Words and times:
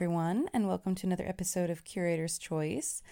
everyone, 0.00 0.48
and 0.54 0.66
welcome 0.66 0.94
to 0.94 1.06
another 1.06 1.28
episode 1.28 1.68
of 1.68 1.84
Curator's 1.84 2.38
Choice. 2.38 3.02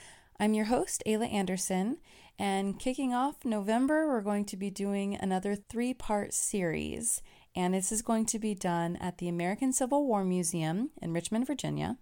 I'm 0.41 0.55
your 0.55 0.65
host, 0.65 1.03
Ayla 1.07 1.31
Anderson, 1.31 1.99
and 2.39 2.79
kicking 2.79 3.13
off 3.13 3.45
November, 3.45 4.09
we're 4.09 4.23
going 4.23 4.47
to 4.47 4.57
be 4.57 4.71
doing 4.71 5.15
another 5.15 5.55
three 5.55 5.93
part 5.93 6.33
series. 6.33 7.21
And 7.55 7.75
this 7.75 7.93
is 7.93 8.01
going 8.01 8.25
to 8.25 8.39
be 8.39 8.55
done 8.55 8.97
at 9.03 9.19
the 9.19 9.29
American 9.29 9.71
Civil 9.71 10.07
War 10.07 10.25
Museum 10.25 10.89
in 11.03 11.13
Richmond, 11.13 11.47
Virginia. 11.47 11.99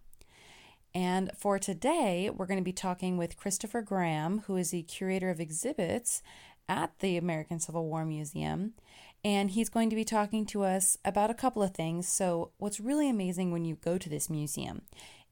And 0.94 1.32
for 1.36 1.58
today, 1.58 2.30
we're 2.30 2.46
going 2.46 2.60
to 2.60 2.64
be 2.64 2.72
talking 2.72 3.16
with 3.16 3.36
Christopher 3.36 3.82
Graham, 3.82 4.44
who 4.46 4.54
is 4.54 4.70
the 4.70 4.84
curator 4.84 5.30
of 5.30 5.40
exhibits 5.40 6.22
at 6.68 6.96
the 7.00 7.16
American 7.16 7.58
Civil 7.58 7.88
War 7.88 8.04
Museum. 8.04 8.74
And 9.26 9.50
he's 9.50 9.68
going 9.68 9.90
to 9.90 9.96
be 9.96 10.04
talking 10.04 10.46
to 10.46 10.62
us 10.62 10.96
about 11.04 11.32
a 11.32 11.34
couple 11.34 11.60
of 11.60 11.74
things. 11.74 12.06
So, 12.06 12.52
what's 12.58 12.78
really 12.78 13.10
amazing 13.10 13.50
when 13.50 13.64
you 13.64 13.74
go 13.74 13.98
to 13.98 14.08
this 14.08 14.30
museum 14.30 14.82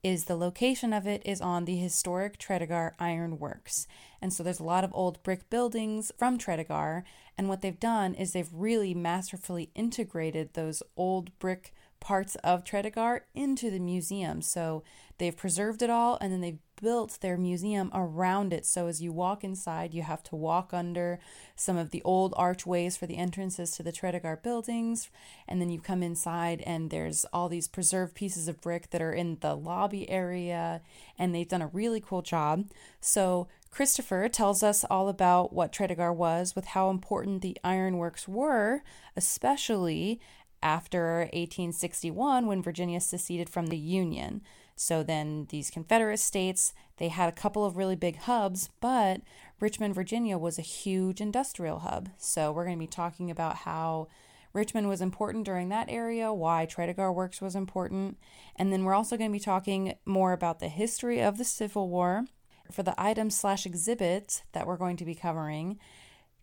is 0.03 0.25
the 0.25 0.35
location 0.35 0.93
of 0.93 1.07
it 1.07 1.23
is 1.25 1.41
on 1.41 1.65
the 1.65 1.77
historic 1.77 2.37
Tredegar 2.37 2.95
Iron 2.99 3.39
Works. 3.39 3.87
And 4.21 4.33
so 4.33 4.43
there's 4.43 4.59
a 4.59 4.65
lot 4.65 4.83
of 4.83 4.91
old 4.93 5.23
brick 5.23 5.49
buildings 5.49 6.11
from 6.19 6.39
Tredegar. 6.39 7.05
And 7.39 7.49
what 7.49 7.63
they've 7.63 7.79
done 7.79 8.15
is 8.15 8.33
they've 8.33 8.53
really 8.53 8.95
masterfully 8.95 9.71
integrated 9.77 10.55
those 10.55 10.83
old 10.97 11.37
brick 11.39 11.73
parts 12.01 12.35
of 12.43 12.65
Tredegar 12.65 13.21
into 13.33 13.71
the 13.71 13.79
museum. 13.79 14.43
So 14.43 14.83
they've 15.19 15.37
preserved 15.37 15.83
it 15.83 15.89
all 15.89 16.19
and 16.21 16.33
then 16.33 16.41
they've 16.41 16.59
built 16.81 17.19
their 17.21 17.37
museum 17.37 17.91
around 17.95 18.53
it. 18.53 18.67
So 18.67 18.87
as 18.87 19.03
you 19.03 19.13
walk 19.13 19.45
inside, 19.45 19.95
you 19.95 20.03
have 20.03 20.23
to 20.25 20.37
walk 20.37 20.73
under 20.73 21.19
some 21.57 21.77
of 21.77 21.91
the 21.91 22.03
old 22.03 22.35
archways 22.37 22.97
for 22.97 23.07
the 23.07 23.17
entrances 23.17 23.71
to 23.73 23.83
the 23.83 23.93
Tredegar 23.93 24.43
buildings. 24.43 25.11
And 25.49 25.61
then 25.61 25.71
you 25.71 25.81
come 25.81 26.03
inside 26.03 26.63
and 26.67 26.91
there's 26.91 27.25
all 27.33 27.49
these 27.49 27.69
preserved 27.69 28.15
pieces 28.15 28.49
of 28.49 28.61
brick 28.61 28.91
that 28.91 29.03
are 29.03 29.13
in 29.13 29.39
the 29.41 29.55
lobby 29.55 30.09
area. 30.11 30.83
And 31.19 31.35
they've 31.35 31.49
done 31.49 31.63
a 31.63 31.69
really 31.69 32.01
cool 32.01 32.23
job. 32.23 32.71
So 33.01 33.49
Christopher 33.71 34.29
tells 34.29 34.63
us 34.63 34.85
all 34.89 35.09
about 35.09 35.53
what 35.53 35.73
Tredegar 35.73 36.15
was, 36.15 36.55
with 36.55 36.67
how 36.67 36.91
important 36.91 37.43
the 37.43 37.59
ironworks 37.65 38.29
were, 38.29 38.83
especially 39.17 40.21
after 40.63 41.19
1861 41.33 42.47
when 42.47 42.63
Virginia 42.63 43.01
seceded 43.01 43.51
from 43.51 43.67
the 43.67 43.77
Union. 43.77 44.43
So 44.77 45.03
then 45.03 45.47
these 45.51 45.71
Confederate 45.71 46.19
states, 46.19 46.73
they 46.97 47.09
had 47.09 47.29
a 47.29 47.33
couple 47.33 47.65
of 47.65 47.77
really 47.77 47.97
big 47.97 48.17
hubs, 48.17 48.71
but 48.81 49.21
Richmond, 49.61 49.95
Virginia 49.95 50.37
was 50.37 50.59
a 50.59 50.63
huge 50.63 51.21
industrial 51.21 51.81
hub. 51.81 52.11
So 52.19 52.51
we're 52.53 52.65
going 52.65 52.77
to 52.77 52.83
be 52.83 52.89
talking 52.89 53.31
about 53.31 53.57
how 53.59 54.09
Richmond 54.53 54.89
was 54.89 55.01
important 55.01 55.45
during 55.45 55.69
that 55.69 55.91
area, 55.91 56.33
why 56.33 56.67
Tredegar 56.67 57.13
Works 57.13 57.41
was 57.41 57.57
important, 57.57 58.19
and 58.57 58.73
then 58.73 58.85
we're 58.85 58.95
also 58.95 59.17
going 59.17 59.31
to 59.31 59.37
be 59.37 59.41
talking 59.41 59.95
more 60.05 60.33
about 60.33 60.61
the 60.61 60.69
history 60.69 61.21
of 61.21 61.39
the 61.39 61.45
Civil 61.45 61.89
War. 61.89 62.27
For 62.71 62.83
the 62.83 62.95
items 62.97 63.37
slash 63.37 63.67
exhibits 63.67 64.43
that 64.53 64.67
we're 64.67 64.79
going 64.79 64.97
to 64.97 65.05
be 65.05 65.15
covering, 65.15 65.79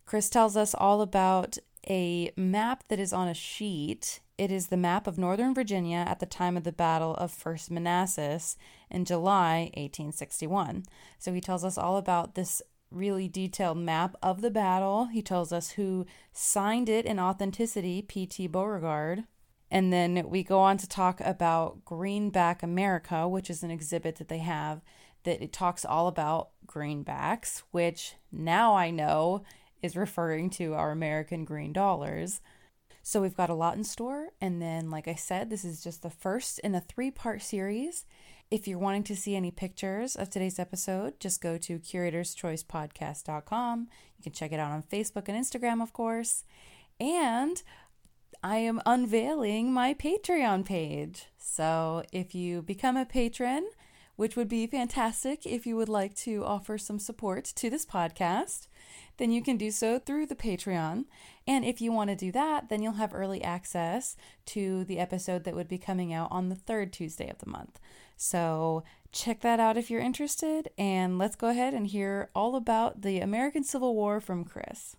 Chris 0.04 0.28
tells 0.28 0.56
us 0.56 0.74
all 0.74 1.00
about 1.00 1.58
a 1.88 2.30
map 2.36 2.84
that 2.88 3.00
is 3.00 3.12
on 3.12 3.28
a 3.28 3.34
sheet. 3.34 4.20
It 4.42 4.50
is 4.50 4.66
the 4.66 4.76
map 4.76 5.06
of 5.06 5.18
Northern 5.18 5.54
Virginia 5.54 5.98
at 5.98 6.18
the 6.18 6.26
time 6.26 6.56
of 6.56 6.64
the 6.64 6.72
Battle 6.72 7.14
of 7.14 7.30
First 7.30 7.70
Manassas 7.70 8.56
in 8.90 9.04
July 9.04 9.70
1861. 9.76 10.82
So 11.20 11.32
he 11.32 11.40
tells 11.40 11.64
us 11.64 11.78
all 11.78 11.96
about 11.96 12.34
this 12.34 12.60
really 12.90 13.28
detailed 13.28 13.78
map 13.78 14.16
of 14.20 14.40
the 14.40 14.50
battle. 14.50 15.04
He 15.04 15.22
tells 15.22 15.52
us 15.52 15.70
who 15.70 16.06
signed 16.32 16.88
it 16.88 17.06
in 17.06 17.20
authenticity, 17.20 18.02
P.T. 18.02 18.48
Beauregard. 18.48 19.22
And 19.70 19.92
then 19.92 20.28
we 20.28 20.42
go 20.42 20.58
on 20.58 20.76
to 20.78 20.88
talk 20.88 21.20
about 21.20 21.84
Greenback 21.84 22.64
America, 22.64 23.28
which 23.28 23.48
is 23.48 23.62
an 23.62 23.70
exhibit 23.70 24.16
that 24.16 24.26
they 24.26 24.38
have 24.38 24.80
that 25.22 25.40
it 25.40 25.52
talks 25.52 25.84
all 25.84 26.08
about 26.08 26.48
greenbacks, 26.66 27.62
which 27.70 28.16
now 28.32 28.74
I 28.74 28.90
know 28.90 29.44
is 29.82 29.94
referring 29.94 30.50
to 30.50 30.74
our 30.74 30.90
American 30.90 31.44
green 31.44 31.72
dollars. 31.72 32.40
So 33.02 33.20
we've 33.20 33.36
got 33.36 33.50
a 33.50 33.54
lot 33.54 33.76
in 33.76 33.84
store. 33.84 34.28
And 34.40 34.62
then, 34.62 34.90
like 34.90 35.08
I 35.08 35.14
said, 35.14 35.50
this 35.50 35.64
is 35.64 35.82
just 35.82 36.02
the 36.02 36.10
first 36.10 36.58
in 36.60 36.74
a 36.74 36.80
three 36.80 37.10
part 37.10 37.42
series. 37.42 38.04
If 38.50 38.68
you're 38.68 38.78
wanting 38.78 39.04
to 39.04 39.16
see 39.16 39.34
any 39.34 39.50
pictures 39.50 40.14
of 40.14 40.28
today's 40.28 40.58
episode, 40.58 41.18
just 41.18 41.40
go 41.40 41.56
to 41.58 41.78
curatorschoicepodcast.com. 41.78 43.88
You 44.18 44.22
can 44.22 44.32
check 44.32 44.52
it 44.52 44.60
out 44.60 44.70
on 44.70 44.82
Facebook 44.82 45.28
and 45.28 45.42
Instagram, 45.42 45.82
of 45.82 45.92
course. 45.92 46.44
And 47.00 47.62
I 48.42 48.58
am 48.58 48.82
unveiling 48.84 49.72
my 49.72 49.94
Patreon 49.94 50.64
page. 50.64 51.26
So 51.38 52.02
if 52.12 52.34
you 52.34 52.60
become 52.60 52.96
a 52.96 53.06
patron, 53.06 53.68
which 54.16 54.36
would 54.36 54.48
be 54.48 54.66
fantastic 54.66 55.46
if 55.46 55.66
you 55.66 55.76
would 55.76 55.88
like 55.88 56.14
to 56.16 56.44
offer 56.44 56.76
some 56.76 56.98
support 56.98 57.44
to 57.44 57.70
this 57.70 57.86
podcast, 57.86 58.66
then 59.16 59.30
you 59.30 59.42
can 59.42 59.56
do 59.56 59.70
so 59.70 59.98
through 59.98 60.26
the 60.26 60.34
Patreon. 60.34 61.04
And 61.46 61.64
if 61.64 61.80
you 61.80 61.92
want 61.92 62.10
to 62.10 62.16
do 62.16 62.32
that, 62.32 62.68
then 62.68 62.82
you'll 62.82 62.92
have 62.94 63.14
early 63.14 63.42
access 63.42 64.16
to 64.46 64.84
the 64.84 64.98
episode 64.98 65.44
that 65.44 65.54
would 65.54 65.68
be 65.68 65.78
coming 65.78 66.12
out 66.12 66.28
on 66.30 66.48
the 66.48 66.54
third 66.54 66.92
Tuesday 66.92 67.28
of 67.28 67.38
the 67.38 67.50
month. 67.50 67.78
So 68.16 68.84
check 69.10 69.40
that 69.40 69.60
out 69.60 69.76
if 69.76 69.90
you're 69.90 70.00
interested. 70.00 70.70
And 70.78 71.18
let's 71.18 71.36
go 71.36 71.48
ahead 71.48 71.74
and 71.74 71.86
hear 71.86 72.30
all 72.34 72.56
about 72.56 73.02
the 73.02 73.20
American 73.20 73.64
Civil 73.64 73.94
War 73.94 74.20
from 74.20 74.44
Chris. 74.44 74.96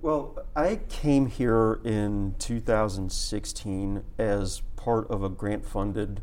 Well, 0.00 0.38
I 0.54 0.80
came 0.90 1.26
here 1.26 1.80
in 1.82 2.34
2016 2.38 4.04
as 4.18 4.60
part 4.76 5.10
of 5.10 5.22
a 5.22 5.30
grant 5.30 5.64
funded 5.64 6.20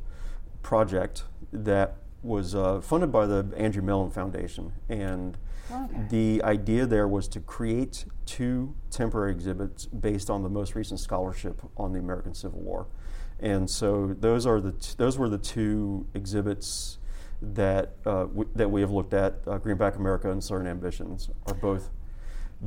project 0.62 1.24
that 1.52 1.98
was 2.22 2.54
uh, 2.54 2.82
funded 2.82 3.12
by 3.12 3.26
the 3.26 3.52
Andrew 3.58 3.82
Mellon 3.82 4.12
Foundation. 4.12 4.74
And 4.88 5.38
okay. 5.72 6.06
the 6.10 6.44
idea 6.44 6.86
there 6.86 7.08
was 7.08 7.28
to 7.30 7.40
create 7.40 8.06
two 8.26 8.74
temporary 8.90 9.32
exhibits 9.32 9.86
based 9.86 10.30
on 10.30 10.44
the 10.44 10.50
most 10.50 10.76
recent 10.76 11.00
scholarship 11.00 11.62
on 11.78 11.94
the 11.94 12.00
American 12.00 12.34
Civil 12.34 12.60
War. 12.60 12.88
And 13.40 13.70
so 13.70 14.16
those 14.20 14.46
are 14.46 14.62
the 14.62 14.74
t- 14.74 14.94
those 14.98 15.18
were 15.18 15.30
the 15.30 15.38
two 15.38 16.06
exhibits 16.14 17.00
that 17.42 17.96
uh, 18.06 18.26
w- 18.26 18.50
that 18.56 18.70
we 18.70 18.82
have 18.82 18.92
looked 18.92 19.14
at. 19.14 19.40
Uh, 19.48 19.58
Greenback 19.58 19.96
America 19.96 20.32
and 20.32 20.44
Southern 20.44 20.68
Ambitions 20.68 21.30
are 21.48 21.56
both 21.56 21.90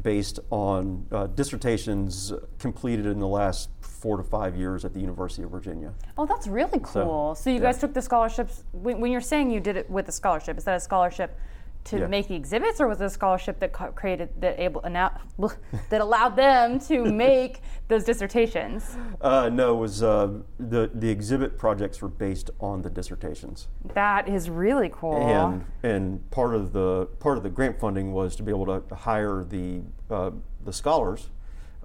based 0.02 0.40
on 0.50 1.06
uh, 1.12 1.28
dissertations 1.28 2.32
completed 2.58 3.06
in 3.06 3.20
the 3.20 3.28
last 3.28 3.70
four 3.80 4.16
to 4.16 4.24
five 4.24 4.56
years 4.56 4.84
at 4.84 4.92
the 4.92 5.00
University 5.00 5.44
of 5.44 5.50
Virginia. 5.50 5.94
Oh, 6.18 6.26
that's 6.26 6.48
really 6.48 6.80
cool. 6.82 7.34
So, 7.36 7.42
so 7.44 7.50
you 7.50 7.56
yeah. 7.56 7.62
guys 7.62 7.78
took 7.78 7.94
the 7.94 8.02
scholarships. 8.02 8.64
When, 8.72 9.00
when, 9.00 9.12
you're 9.12 9.20
saying 9.20 9.50
you 9.50 9.60
did 9.60 9.76
it 9.76 9.88
with 9.88 10.08
a 10.08 10.12
scholarship, 10.12 10.58
is 10.58 10.64
that 10.64 10.76
a 10.76 10.80
scholarship 10.80 11.38
to 11.84 11.98
yeah. 11.98 12.06
make 12.06 12.28
the 12.28 12.34
exhibits, 12.34 12.80
or 12.80 12.88
was 12.88 13.00
it 13.00 13.04
a 13.04 13.10
scholarship 13.10 13.60
that 13.60 13.72
created 13.72 14.30
that 14.40 14.58
able 14.58 14.80
that 15.90 16.00
allowed 16.00 16.34
them 16.36 16.78
to 16.80 17.04
make 17.12 17.60
those 17.88 18.04
dissertations? 18.04 18.96
Uh, 19.20 19.50
no, 19.50 19.76
it 19.76 19.80
was 19.80 20.02
uh, 20.02 20.32
the 20.58 20.90
the 20.94 21.08
exhibit 21.08 21.58
projects 21.58 22.00
were 22.00 22.08
based 22.08 22.50
on 22.60 22.82
the 22.82 22.90
dissertations. 22.90 23.68
That 23.92 24.28
is 24.28 24.48
really 24.48 24.90
cool. 24.92 25.26
And 25.26 25.64
and 25.82 26.30
part 26.30 26.54
of 26.54 26.72
the 26.72 27.06
part 27.20 27.36
of 27.36 27.42
the 27.42 27.50
grant 27.50 27.78
funding 27.78 28.12
was 28.12 28.34
to 28.36 28.42
be 28.42 28.50
able 28.50 28.66
to 28.80 28.94
hire 28.94 29.44
the 29.44 29.82
uh, 30.10 30.30
the 30.64 30.72
scholars. 30.72 31.30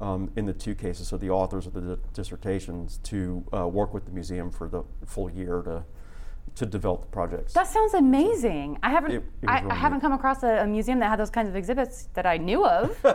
Um, 0.02 0.32
in 0.38 0.46
the 0.46 0.54
two 0.54 0.76
cases, 0.76 1.10
so 1.10 1.18
the 1.18 1.30
authors 1.30 1.68
of 1.68 1.74
the 1.74 2.00
dissertations 2.14 3.00
to 3.04 3.44
uh, 3.54 3.68
work 3.68 3.94
with 3.94 4.06
the 4.06 4.12
museum 4.14 4.50
for 4.50 4.70
the 4.70 4.86
full 5.06 5.30
year 5.30 5.62
to 5.64 5.84
to 6.56 6.66
develop 6.66 7.02
the 7.02 7.08
projects. 7.08 7.54
That 7.54 7.68
sounds 7.68 7.94
amazing. 7.94 8.80
I 8.84 8.90
haven't 8.90 9.12
it, 9.12 9.24
it 9.42 9.50
I, 9.50 9.66
I, 9.70 9.76
haven't 9.76 10.02
come 10.02 10.12
across 10.12 10.44
a, 10.44 10.64
a, 10.64 10.68
museum 10.68 11.00
that 11.00 11.10
had 11.10 11.20
those 11.20 11.30
kinds 11.30 11.50
of 11.50 11.56
exhibits 11.56 12.10
that 12.14 12.26
I 12.26 12.38
knew 12.38 12.66
of. 12.66 13.06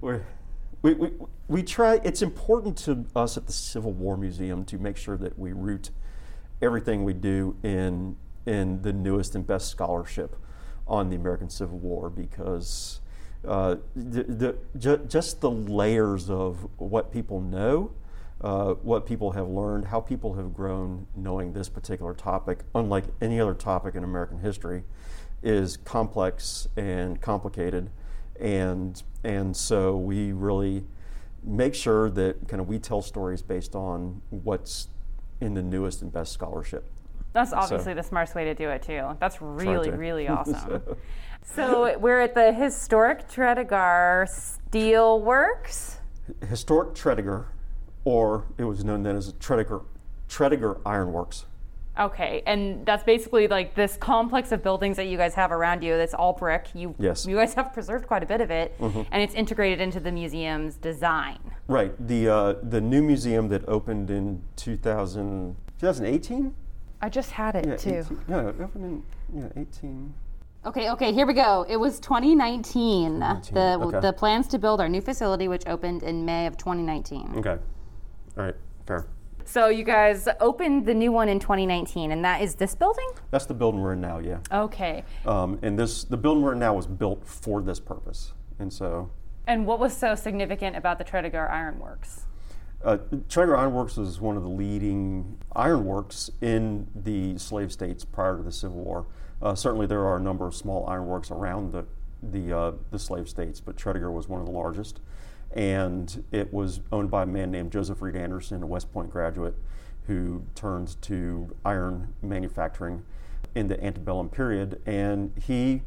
we, 0.00 0.94
we, 0.94 1.10
we 1.48 1.62
try, 1.62 2.00
it's 2.04 2.22
important 2.22 2.76
to 2.78 3.04
us 3.16 3.36
at 3.36 3.46
the 3.46 3.52
Civil 3.52 3.92
War 3.92 4.16
Museum 4.16 4.64
to 4.66 4.78
make 4.78 4.96
sure 4.96 5.16
that 5.16 5.38
we 5.38 5.52
root 5.52 5.90
everything 6.62 7.04
we 7.04 7.12
do 7.12 7.56
in, 7.62 8.16
in 8.46 8.82
the 8.82 8.92
newest 8.92 9.34
and 9.34 9.46
best 9.46 9.68
scholarship 9.68 10.36
on 10.86 11.08
the 11.08 11.16
American 11.16 11.48
Civil 11.48 11.78
War 11.78 12.10
because 12.10 13.00
uh, 13.46 13.76
the, 13.94 14.24
the, 14.24 14.56
ju- 14.78 15.04
just 15.08 15.40
the 15.40 15.50
layers 15.50 16.30
of 16.30 16.68
what 16.78 17.12
people 17.12 17.40
know 17.40 17.92
uh, 18.44 18.74
what 18.74 19.06
people 19.06 19.32
have 19.32 19.48
learned, 19.48 19.86
how 19.86 20.00
people 20.00 20.34
have 20.34 20.52
grown 20.52 21.06
knowing 21.16 21.54
this 21.54 21.70
particular 21.70 22.12
topic, 22.12 22.60
unlike 22.74 23.04
any 23.22 23.40
other 23.40 23.54
topic 23.54 23.94
in 23.94 24.04
American 24.04 24.38
history, 24.38 24.84
is 25.42 25.78
complex 25.78 26.68
and 26.76 27.22
complicated. 27.22 27.88
And, 28.38 29.02
and 29.24 29.56
so 29.56 29.96
we 29.96 30.32
really 30.32 30.84
make 31.42 31.74
sure 31.74 32.10
that 32.10 32.46
kind 32.46 32.60
of 32.60 32.68
we 32.68 32.78
tell 32.78 33.00
stories 33.00 33.40
based 33.40 33.74
on 33.74 34.20
what's 34.28 34.88
in 35.40 35.54
the 35.54 35.62
newest 35.62 36.02
and 36.02 36.12
best 36.12 36.30
scholarship. 36.30 36.86
That's 37.32 37.54
obviously 37.54 37.92
so, 37.92 37.94
the 37.94 38.02
smartest 38.02 38.34
way 38.34 38.44
to 38.44 38.54
do 38.54 38.68
it 38.68 38.82
too. 38.82 39.16
That's 39.20 39.40
really, 39.40 39.90
really 39.90 40.28
awesome. 40.28 40.82
so. 41.42 41.96
we're 41.96 42.20
at 42.20 42.34
the 42.34 42.52
historic 42.52 43.26
Tredegar 43.26 44.28
Steel 44.28 45.20
Works. 45.20 46.00
Historic 46.46 46.94
Tredegar 46.94 47.46
or 48.04 48.46
it 48.58 48.64
was 48.64 48.84
known 48.84 49.02
then 49.02 49.16
as 49.16 49.32
Tredegar, 49.34 49.84
Tredegar 50.28 50.80
Ironworks. 50.84 51.46
Okay, 51.98 52.42
and 52.44 52.84
that's 52.84 53.04
basically 53.04 53.46
like 53.46 53.76
this 53.76 53.96
complex 53.96 54.50
of 54.50 54.64
buildings 54.64 54.96
that 54.96 55.06
you 55.06 55.16
guys 55.16 55.34
have 55.34 55.52
around 55.52 55.84
you. 55.84 55.96
That's 55.96 56.14
all 56.14 56.32
brick. 56.32 56.66
You 56.74 56.94
yes. 56.98 57.24
You 57.24 57.36
guys 57.36 57.54
have 57.54 57.72
preserved 57.72 58.08
quite 58.08 58.22
a 58.22 58.26
bit 58.26 58.40
of 58.40 58.50
it, 58.50 58.76
mm-hmm. 58.78 59.02
and 59.12 59.22
it's 59.22 59.34
integrated 59.34 59.80
into 59.80 60.00
the 60.00 60.10
museum's 60.10 60.74
design. 60.74 61.38
Right. 61.68 61.94
The 62.04 62.28
uh, 62.28 62.54
the 62.64 62.80
new 62.80 63.00
museum 63.00 63.48
that 63.48 63.68
opened 63.68 64.10
in 64.10 64.42
2000, 64.56 65.56
2018. 65.78 66.54
I 67.00 67.08
just 67.08 67.30
had 67.30 67.54
it 67.54 67.66
yeah, 67.66 67.76
too. 67.76 68.04
18, 68.06 68.24
yeah, 68.28 68.48
it 68.48 68.60
opened 68.60 69.04
in 69.32 69.40
yeah 69.40 69.62
18. 69.62 70.14
Okay, 70.66 70.90
okay, 70.90 71.12
here 71.12 71.26
we 71.26 71.34
go. 71.34 71.64
It 71.68 71.76
was 71.76 72.00
2019. 72.00 73.18
19, 73.20 73.54
the 73.54 73.78
okay. 73.80 74.00
the 74.00 74.12
plans 74.12 74.48
to 74.48 74.58
build 74.58 74.80
our 74.80 74.88
new 74.88 75.00
facility, 75.00 75.46
which 75.46 75.62
opened 75.66 76.02
in 76.02 76.24
May 76.24 76.46
of 76.46 76.56
2019. 76.56 77.34
Okay. 77.36 77.58
All 78.36 78.44
right. 78.44 78.54
Fair. 78.86 79.06
So 79.44 79.68
you 79.68 79.84
guys 79.84 80.26
opened 80.40 80.86
the 80.86 80.94
new 80.94 81.12
one 81.12 81.28
in 81.28 81.38
2019, 81.38 82.12
and 82.12 82.24
that 82.24 82.40
is 82.40 82.54
this 82.54 82.74
building. 82.74 83.08
That's 83.30 83.46
the 83.46 83.54
building 83.54 83.80
we're 83.80 83.92
in 83.92 84.00
now. 84.00 84.18
Yeah. 84.18 84.38
Okay. 84.50 85.04
Um, 85.26 85.58
and 85.62 85.78
this 85.78 86.04
the 86.04 86.16
building 86.16 86.42
we're 86.42 86.54
in 86.54 86.58
now 86.58 86.74
was 86.74 86.86
built 86.86 87.26
for 87.26 87.62
this 87.62 87.78
purpose, 87.78 88.32
and 88.58 88.72
so. 88.72 89.10
And 89.46 89.66
what 89.66 89.78
was 89.78 89.94
so 89.94 90.14
significant 90.14 90.74
about 90.76 90.96
the 90.98 91.04
Tredegar 91.04 91.50
Ironworks? 91.50 92.24
Uh, 92.82 92.96
Tredegar 93.28 93.58
Ironworks 93.58 93.96
was 93.96 94.20
one 94.20 94.36
of 94.38 94.42
the 94.42 94.48
leading 94.48 95.38
ironworks 95.54 96.30
in 96.40 96.86
the 96.94 97.36
slave 97.38 97.70
states 97.70 98.04
prior 98.04 98.38
to 98.38 98.42
the 98.42 98.52
Civil 98.52 98.78
War. 98.78 99.06
Uh, 99.42 99.54
certainly, 99.54 99.86
there 99.86 100.06
are 100.06 100.16
a 100.16 100.20
number 100.20 100.46
of 100.46 100.54
small 100.54 100.86
ironworks 100.86 101.30
around 101.30 101.72
the 101.72 101.84
the, 102.30 102.56
uh, 102.56 102.72
the 102.90 102.98
slave 102.98 103.28
states, 103.28 103.60
but 103.60 103.76
Tredegar 103.76 104.10
was 104.10 104.28
one 104.28 104.40
of 104.40 104.46
the 104.46 104.52
largest 104.52 105.00
and 105.54 106.24
it 106.32 106.52
was 106.52 106.80
owned 106.92 107.10
by 107.10 107.22
a 107.22 107.26
man 107.26 107.50
named 107.50 107.72
Joseph 107.72 108.02
Reed 108.02 108.16
Anderson, 108.16 108.62
a 108.62 108.66
West 108.66 108.92
Point 108.92 109.10
graduate, 109.10 109.54
who 110.06 110.44
turned 110.54 111.00
to 111.02 111.56
iron 111.64 112.12
manufacturing 112.20 113.04
in 113.54 113.68
the 113.68 113.82
antebellum 113.82 114.28
period, 114.28 114.80
and 114.84 115.32
he 115.40 115.82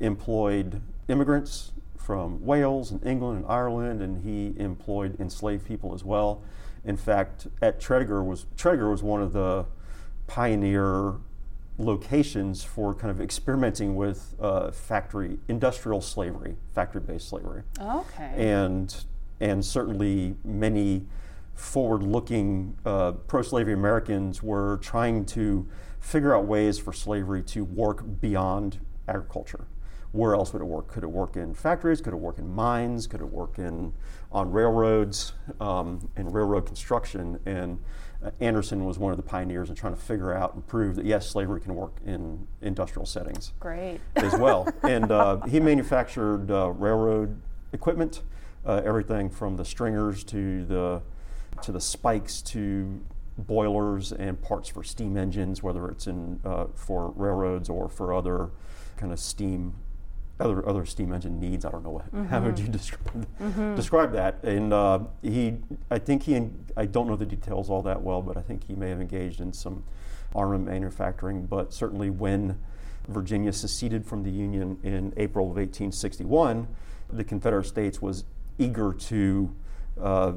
employed 0.00 0.80
immigrants 1.08 1.72
from 1.96 2.44
Wales 2.44 2.90
and 2.90 3.04
England 3.06 3.42
and 3.42 3.46
Ireland, 3.46 4.00
and 4.02 4.24
he 4.24 4.58
employed 4.60 5.20
enslaved 5.20 5.66
people 5.66 5.94
as 5.94 6.02
well. 6.02 6.42
In 6.84 6.96
fact, 6.96 7.46
at 7.60 7.80
Tredegar 7.80 8.24
was 8.24 8.46
Tredegar 8.56 8.90
was 8.90 9.02
one 9.02 9.22
of 9.22 9.32
the 9.32 9.66
pioneer 10.26 11.16
locations 11.78 12.62
for 12.62 12.94
kind 12.94 13.10
of 13.10 13.20
experimenting 13.20 13.96
with 13.96 14.34
uh, 14.40 14.70
factory 14.70 15.38
industrial 15.48 16.00
slavery, 16.00 16.56
factory-based 16.74 17.28
slavery. 17.28 17.62
Okay. 17.80 18.32
And 18.36 18.94
and 19.40 19.64
certainly 19.64 20.36
many 20.44 21.06
forward-looking 21.54 22.76
uh, 22.86 23.12
pro-slavery 23.12 23.72
Americans 23.72 24.42
were 24.42 24.78
trying 24.78 25.24
to 25.24 25.68
figure 26.00 26.34
out 26.34 26.46
ways 26.46 26.78
for 26.78 26.92
slavery 26.92 27.42
to 27.42 27.64
work 27.64 28.20
beyond 28.20 28.78
agriculture. 29.08 29.66
Where 30.12 30.34
else 30.34 30.52
would 30.52 30.62
it 30.62 30.66
work? 30.66 30.88
Could 30.88 31.02
it 31.04 31.10
work 31.10 31.36
in 31.36 31.54
factories? 31.54 32.00
Could 32.00 32.12
it 32.12 32.18
work 32.18 32.38
in 32.38 32.48
mines? 32.48 33.06
Could 33.06 33.20
it 33.20 33.30
work 33.30 33.58
in 33.58 33.92
on 34.30 34.52
railroads 34.52 35.32
um, 35.60 36.10
and 36.16 36.34
railroad 36.34 36.66
construction? 36.66 37.40
And 37.46 37.80
Anderson 38.40 38.84
was 38.84 38.98
one 38.98 39.12
of 39.12 39.16
the 39.16 39.22
pioneers 39.22 39.68
in 39.68 39.74
trying 39.74 39.94
to 39.94 40.00
figure 40.00 40.32
out 40.32 40.54
and 40.54 40.66
prove 40.66 40.96
that 40.96 41.04
yes, 41.04 41.28
slavery 41.28 41.60
can 41.60 41.74
work 41.74 41.96
in 42.04 42.46
industrial 42.60 43.06
settings. 43.06 43.52
Great. 43.60 44.00
As 44.16 44.34
well. 44.38 44.72
and 44.82 45.10
uh, 45.10 45.40
he 45.46 45.60
manufactured 45.60 46.50
uh, 46.50 46.70
railroad 46.70 47.40
equipment, 47.72 48.22
uh, 48.64 48.82
everything 48.84 49.30
from 49.30 49.56
the 49.56 49.64
stringers 49.64 50.24
to 50.24 50.64
the, 50.66 51.02
to 51.62 51.72
the 51.72 51.80
spikes 51.80 52.42
to 52.42 53.00
boilers 53.38 54.12
and 54.12 54.40
parts 54.40 54.68
for 54.68 54.84
steam 54.84 55.16
engines, 55.16 55.62
whether 55.62 55.88
it's 55.88 56.06
in, 56.06 56.38
uh, 56.44 56.66
for 56.74 57.12
railroads 57.16 57.68
or 57.68 57.88
for 57.88 58.12
other 58.12 58.50
kind 58.96 59.12
of 59.12 59.18
steam 59.18 59.74
other 60.42 60.68
other 60.68 60.84
steam 60.84 61.12
engine 61.12 61.40
needs. 61.40 61.64
I 61.64 61.70
don't 61.70 61.84
know 61.84 61.90
what, 61.90 62.06
mm-hmm. 62.06 62.24
how 62.28 62.40
would 62.40 62.58
you 62.58 62.68
describe 62.68 63.26
mm-hmm. 63.40 63.74
describe 63.74 64.12
that. 64.12 64.42
And 64.42 64.72
uh, 64.72 65.00
he, 65.22 65.58
I 65.90 65.98
think 65.98 66.24
he, 66.24 66.48
I 66.76 66.86
don't 66.86 67.06
know 67.06 67.16
the 67.16 67.26
details 67.26 67.70
all 67.70 67.82
that 67.82 68.02
well, 68.02 68.22
but 68.22 68.36
I 68.36 68.42
think 68.42 68.64
he 68.64 68.74
may 68.74 68.90
have 68.90 69.00
engaged 69.00 69.40
in 69.40 69.52
some 69.52 69.84
armament 70.34 70.66
manufacturing. 70.66 71.46
But 71.46 71.72
certainly, 71.72 72.10
when 72.10 72.58
Virginia 73.08 73.52
seceded 73.52 74.06
from 74.06 74.22
the 74.22 74.30
Union 74.30 74.78
in 74.82 75.12
April 75.16 75.46
of 75.46 75.56
1861, 75.56 76.68
the 77.12 77.24
Confederate 77.24 77.66
States 77.66 78.00
was 78.00 78.24
eager 78.58 78.92
to 78.92 79.54
uh, 80.00 80.32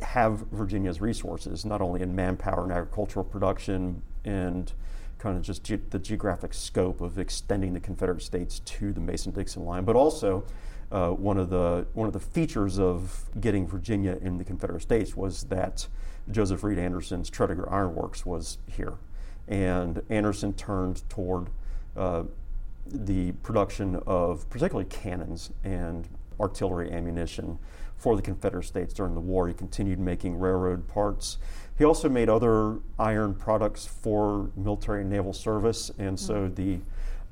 have 0.00 0.46
Virginia's 0.52 1.00
resources, 1.00 1.64
not 1.64 1.80
only 1.80 2.02
in 2.02 2.14
manpower 2.14 2.62
and 2.62 2.72
agricultural 2.72 3.24
production 3.24 4.02
and 4.24 4.72
kind 5.18 5.36
of 5.36 5.42
just 5.42 5.64
ge- 5.64 5.90
the 5.90 5.98
geographic 5.98 6.54
scope 6.54 7.00
of 7.00 7.18
extending 7.18 7.74
the 7.74 7.80
Confederate 7.80 8.22
States 8.22 8.60
to 8.60 8.92
the 8.92 9.00
Mason-Dixon 9.00 9.64
line, 9.64 9.84
but 9.84 9.96
also 9.96 10.44
uh, 10.90 11.10
one 11.10 11.36
of 11.38 11.50
the 11.50 11.86
one 11.92 12.06
of 12.06 12.12
the 12.12 12.20
features 12.20 12.78
of 12.78 13.24
getting 13.40 13.66
Virginia 13.66 14.16
in 14.22 14.38
the 14.38 14.44
Confederate 14.44 14.80
States 14.80 15.16
was 15.16 15.42
that 15.44 15.86
Joseph 16.30 16.62
Reed 16.62 16.78
Anderson's 16.78 17.30
Tredegar 17.30 17.70
Iron 17.70 17.94
Works 17.94 18.24
was 18.24 18.58
here, 18.66 18.94
and 19.46 20.02
Anderson 20.08 20.52
turned 20.54 21.08
toward 21.08 21.48
uh, 21.96 22.22
the 22.86 23.32
production 23.42 23.96
of 24.06 24.48
particularly 24.48 24.88
cannons 24.88 25.50
and 25.64 26.08
artillery 26.40 26.90
ammunition 26.92 27.58
for 27.96 28.14
the 28.16 28.22
Confederate 28.22 28.64
States 28.64 28.94
during 28.94 29.14
the 29.14 29.20
war. 29.20 29.48
He 29.48 29.54
continued 29.54 29.98
making 29.98 30.38
railroad 30.38 30.86
parts 30.86 31.38
he 31.78 31.84
also 31.84 32.08
made 32.08 32.28
other 32.28 32.78
iron 32.98 33.34
products 33.34 33.86
for 33.86 34.50
military 34.56 35.02
and 35.02 35.10
naval 35.10 35.32
service, 35.32 35.90
and 35.98 36.18
so 36.18 36.34
mm-hmm. 36.34 36.54
the 36.54 36.78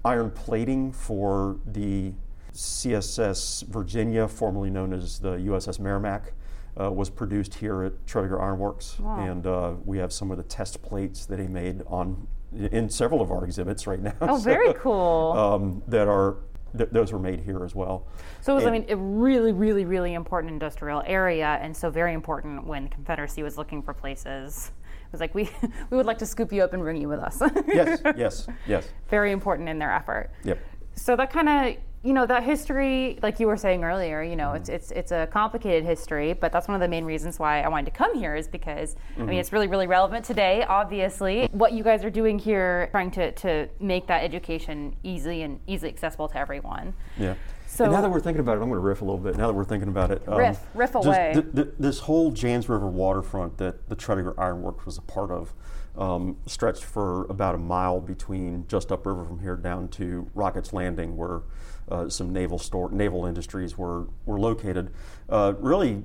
iron 0.05 0.31
plating 0.31 0.93
for 0.93 1.59
the 1.67 2.13
CSS 2.55 3.67
Virginia, 3.67 4.29
formerly 4.29 4.71
known 4.71 4.93
as 4.93 5.19
the 5.19 5.33
USS 5.33 5.81
Merrimack, 5.81 6.33
uh, 6.81 6.93
was 6.93 7.11
produced 7.11 7.55
here 7.55 7.83
at 7.83 8.07
Tredegar 8.07 8.41
Iron 8.41 8.59
Works, 8.59 9.01
wow. 9.01 9.19
and 9.19 9.47
uh, 9.47 9.73
we 9.85 9.99
have 9.99 10.13
some 10.13 10.31
of 10.31 10.37
the 10.37 10.45
test 10.45 10.81
plates 10.81 11.27
that 11.27 11.39
he 11.39 11.49
made 11.49 11.83
on 11.89 12.29
in 12.53 12.89
several 12.89 13.21
of 13.21 13.33
our 13.33 13.45
exhibits 13.45 13.87
right 13.87 14.01
now. 14.01 14.15
Oh, 14.21 14.39
so, 14.39 14.45
very 14.45 14.73
cool. 14.79 15.33
Um, 15.37 15.83
that 15.89 16.07
are 16.07 16.37
th- 16.77 16.91
those 16.91 17.13
were 17.13 17.19
made 17.19 17.41
here 17.41 17.65
as 17.65 17.75
well. 17.75 18.07
So 18.41 18.53
it 18.53 18.57
was, 18.57 18.65
and, 18.65 18.75
I 18.75 18.79
mean, 18.79 18.91
a 18.91 18.97
really, 18.97 19.53
really, 19.53 19.85
really 19.85 20.15
important 20.15 20.53
industrial 20.53 21.03
area, 21.07 21.59
and 21.61 21.77
so 21.77 21.91
very 21.91 22.15
important 22.15 22.67
when 22.67 22.89
Confederacy 22.89 23.43
was 23.43 23.59
looking 23.59 23.83
for 23.83 23.93
places. 23.95 24.73
It 25.07 25.13
was 25.13 25.21
like 25.21 25.35
we 25.35 25.49
we 25.91 25.97
would 25.97 26.07
like 26.07 26.19
to 26.19 26.27
scoop 26.27 26.53
you 26.53 26.63
up 26.63 26.73
and 26.73 26.83
bring 26.83 27.01
you 27.01 27.09
with 27.09 27.21
us. 27.21 27.41
yes, 27.67 28.01
yes, 28.17 28.47
yes. 28.67 28.89
Very 29.09 29.33
important 29.33 29.69
in 29.69 29.79
their 29.79 29.93
effort. 29.93 30.31
Yep. 30.45 30.59
So 30.95 31.15
that 31.17 31.31
kind 31.31 31.49
of 31.49 31.77
you 32.03 32.13
know 32.13 32.27
that 32.27 32.45
history 32.45 33.19
like 33.23 33.41
you 33.41 33.47
were 33.47 33.57
saying 33.57 33.83
earlier 33.83 34.23
you 34.23 34.37
know 34.37 34.49
mm-hmm. 34.49 34.57
it's 34.57 34.69
it's 34.69 34.91
it's 34.93 35.13
a 35.13 35.27
complicated 35.27 35.85
history 35.85 36.33
but 36.33 36.53
that's 36.53 36.69
one 36.69 36.75
of 36.75 36.81
the 36.81 36.89
main 36.89 37.05
reasons 37.05 37.39
why 37.39 37.63
i 37.63 37.69
wanted 37.69 37.87
to 37.87 37.91
come 37.91 38.17
here 38.17 38.37
is 38.37 38.47
because 38.47 38.95
mm-hmm. 38.95 39.01
i 39.15 39.19
mean 39.19 39.29
mm-hmm. 39.31 39.41
it's 39.41 39.53
really 39.53 39.67
really 39.67 39.87
relevant 39.87 40.25
today 40.25 40.65
obviously 40.69 41.49
what 41.53 41.73
you 41.73 41.83
guys 41.83 42.05
are 42.05 42.11
doing 42.11 42.39
here 42.39 42.89
trying 42.93 43.11
to 43.11 43.33
to 43.33 43.69
make 43.81 44.07
that 44.07 44.23
education 44.23 44.95
easy 45.03 45.43
and 45.43 45.59
easily 45.67 45.91
accessible 45.91 46.29
to 46.29 46.37
everyone 46.37 46.95
yeah 47.19 47.35
so 47.67 47.85
and 47.85 47.93
now 47.93 48.01
that 48.01 48.11
we're 48.11 48.21
thinking 48.21 48.41
about 48.41 48.53
it, 48.53 48.63
I'm 48.63 48.71
going 48.71 48.81
to 48.81 48.87
riff 48.87 49.03
a 49.03 49.05
little 49.05 49.19
bit. 49.19 49.37
Now 49.37 49.49
that 49.49 49.53
we're 49.53 49.65
thinking 49.65 49.89
about 49.89 50.11
it, 50.11 50.27
um, 50.27 50.39
riff, 50.39 50.61
riff 50.73 50.95
away. 50.95 51.33
Th- 51.35 51.55
th- 51.55 51.69
this 51.79 51.99
whole 51.99 52.31
James 52.31 52.71
River 52.71 52.87
waterfront 52.87 53.59
that 53.59 53.89
the 53.91 53.97
Tredegar 53.97 54.35
Ironworks 54.39 54.87
was 54.87 54.97
a 54.97 55.03
part 55.03 55.31
of 55.31 55.53
um, 55.99 56.37
stretched 56.47 56.85
for 56.85 57.25
about 57.25 57.55
a 57.55 57.59
mile 57.59 58.01
between 58.01 58.67
just 58.69 58.93
upriver 58.93 59.25
from 59.25 59.41
here 59.41 59.57
down 59.57 59.89
to 59.89 60.31
Rocketts 60.35 60.73
Landing, 60.73 61.17
where 61.17 61.43
uh, 61.91 62.09
some 62.09 62.33
naval 62.33 62.59
store 62.59 62.91
naval 62.91 63.27
industries 63.27 63.77
were 63.79 64.07
were 64.25 64.39
located. 64.39 64.91
Uh, 65.29 65.55
really, 65.59 66.05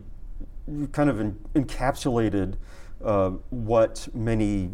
kind 0.91 1.09
of 1.09 1.19
in, 1.19 1.37
encapsulated 1.55 2.55
uh, 3.03 3.29
what 3.49 4.07
many 4.13 4.71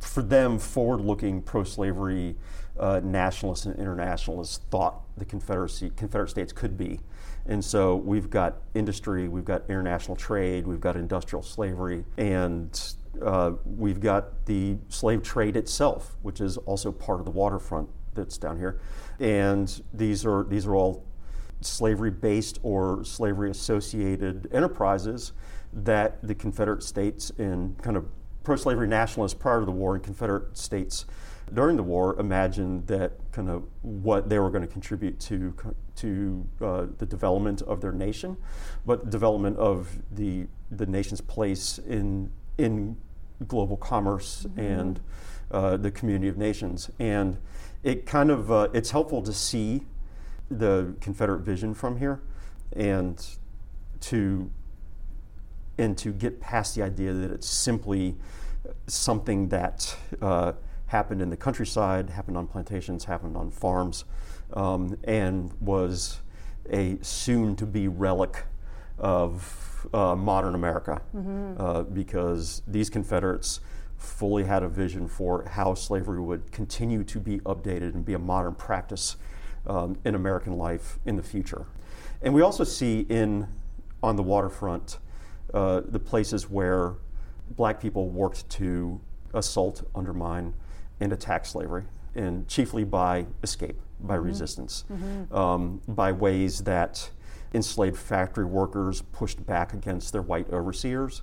for 0.00 0.22
them 0.22 0.58
forward-looking 0.58 1.42
pro-slavery 1.42 2.34
uh, 2.78 3.00
nationalists 3.04 3.66
and 3.66 3.78
internationalists 3.78 4.60
thought 4.70 5.02
the 5.18 5.24
Confederacy 5.24 5.90
Confederate 5.96 6.30
States 6.30 6.52
could 6.52 6.78
be. 6.78 7.00
And 7.46 7.64
so 7.64 7.96
we've 7.96 8.30
got 8.30 8.58
industry, 8.74 9.28
we've 9.28 9.44
got 9.44 9.62
international 9.68 10.16
trade, 10.16 10.66
we've 10.66 10.80
got 10.80 10.96
industrial 10.96 11.42
slavery, 11.42 12.04
and 12.16 12.94
uh, 13.22 13.52
we've 13.64 14.00
got 14.00 14.46
the 14.46 14.76
slave 14.88 15.22
trade 15.22 15.56
itself, 15.56 16.16
which 16.22 16.40
is 16.40 16.56
also 16.58 16.92
part 16.92 17.18
of 17.18 17.24
the 17.24 17.32
waterfront 17.32 17.88
that's 18.14 18.38
down 18.38 18.58
here. 18.58 18.80
And 19.20 19.82
these 19.92 20.26
are, 20.26 20.44
these 20.44 20.66
are 20.66 20.74
all 20.74 21.04
slavery 21.60 22.10
based 22.10 22.58
or 22.62 23.04
slavery 23.04 23.50
associated 23.50 24.48
enterprises 24.52 25.32
that 25.72 26.26
the 26.26 26.34
Confederate 26.34 26.82
States 26.82 27.30
and 27.38 27.76
kind 27.82 27.96
of 27.96 28.06
pro 28.42 28.56
slavery 28.56 28.88
nationalists 28.88 29.34
prior 29.34 29.60
to 29.60 29.66
the 29.66 29.72
war 29.72 29.94
and 29.94 30.02
Confederate 30.02 30.56
States 30.56 31.04
during 31.52 31.76
the 31.76 31.82
war 31.82 32.18
imagined 32.18 32.86
that 32.86 33.12
kind 33.32 33.48
of 33.50 33.64
what 33.82 34.28
they 34.28 34.38
were 34.38 34.50
going 34.50 34.62
to 34.62 34.72
contribute 34.72 35.18
to 35.20 35.54
to 35.96 36.48
uh, 36.60 36.86
the 36.98 37.06
development 37.06 37.60
of 37.62 37.80
their 37.80 37.92
nation, 37.92 38.36
but 38.86 39.10
development 39.10 39.56
of 39.58 39.88
the 40.12 40.46
the 40.70 40.86
nation's 40.86 41.20
place 41.20 41.78
in 41.78 42.30
in 42.56 42.96
global 43.46 43.76
commerce 43.76 44.46
mm-hmm. 44.48 44.60
and 44.60 45.00
uh, 45.50 45.76
the 45.76 45.90
community 45.90 46.28
of 46.28 46.36
nations. 46.36 46.90
And 46.98 47.38
it 47.82 48.06
kind 48.06 48.30
of 48.30 48.50
uh, 48.50 48.68
it's 48.72 48.90
helpful 48.90 49.22
to 49.22 49.32
see 49.32 49.86
the 50.50 50.94
Confederate 51.00 51.40
vision 51.40 51.74
from 51.74 51.98
here, 51.98 52.20
and 52.72 53.24
to 54.00 54.50
and 55.78 55.96
to 55.96 56.12
get 56.12 56.40
past 56.40 56.74
the 56.74 56.82
idea 56.82 57.12
that 57.12 57.30
it's 57.30 57.48
simply 57.48 58.16
something 58.86 59.48
that 59.48 59.96
uh, 60.20 60.52
happened 60.86 61.22
in 61.22 61.30
the 61.30 61.36
countryside, 61.36 62.10
happened 62.10 62.36
on 62.36 62.46
plantations, 62.46 63.04
happened 63.04 63.36
on 63.36 63.50
farms, 63.50 64.04
um, 64.52 64.98
and 65.04 65.52
was 65.60 66.20
a 66.70 66.98
soon 67.00 67.56
to 67.56 67.64
be 67.64 67.88
relic 67.88 68.44
of 68.98 69.86
uh, 69.94 70.14
modern 70.14 70.54
America 70.54 71.00
mm-hmm. 71.16 71.60
uh, 71.60 71.82
because 71.84 72.62
these 72.66 72.90
Confederates 72.90 73.60
fully 74.00 74.44
had 74.44 74.62
a 74.62 74.68
vision 74.68 75.06
for 75.06 75.44
how 75.44 75.74
slavery 75.74 76.20
would 76.20 76.50
continue 76.50 77.04
to 77.04 77.20
be 77.20 77.38
updated 77.40 77.94
and 77.94 78.04
be 78.04 78.14
a 78.14 78.18
modern 78.18 78.54
practice 78.54 79.16
um, 79.66 79.96
in 80.04 80.14
American 80.14 80.54
life 80.54 80.98
in 81.04 81.16
the 81.16 81.22
future. 81.22 81.66
And 82.22 82.34
we 82.34 82.42
also 82.42 82.64
see 82.64 83.06
in 83.08 83.46
on 84.02 84.16
the 84.16 84.22
waterfront 84.22 84.98
uh, 85.52 85.82
the 85.84 85.98
places 85.98 86.48
where 86.48 86.94
black 87.50 87.80
people 87.80 88.08
worked 88.08 88.48
to 88.48 89.00
assault, 89.34 89.82
undermine, 89.94 90.54
and 91.00 91.12
attack 91.12 91.44
slavery, 91.44 91.84
and 92.14 92.48
chiefly 92.48 92.84
by 92.84 93.26
escape, 93.42 93.78
by 94.00 94.16
mm-hmm. 94.16 94.26
resistance, 94.26 94.84
mm-hmm. 94.90 95.34
Um, 95.34 95.82
by 95.86 96.12
ways 96.12 96.60
that 96.60 97.10
enslaved 97.52 97.98
factory 97.98 98.44
workers 98.44 99.02
pushed 99.02 99.44
back 99.44 99.74
against 99.74 100.12
their 100.12 100.22
white 100.22 100.50
overseers, 100.50 101.22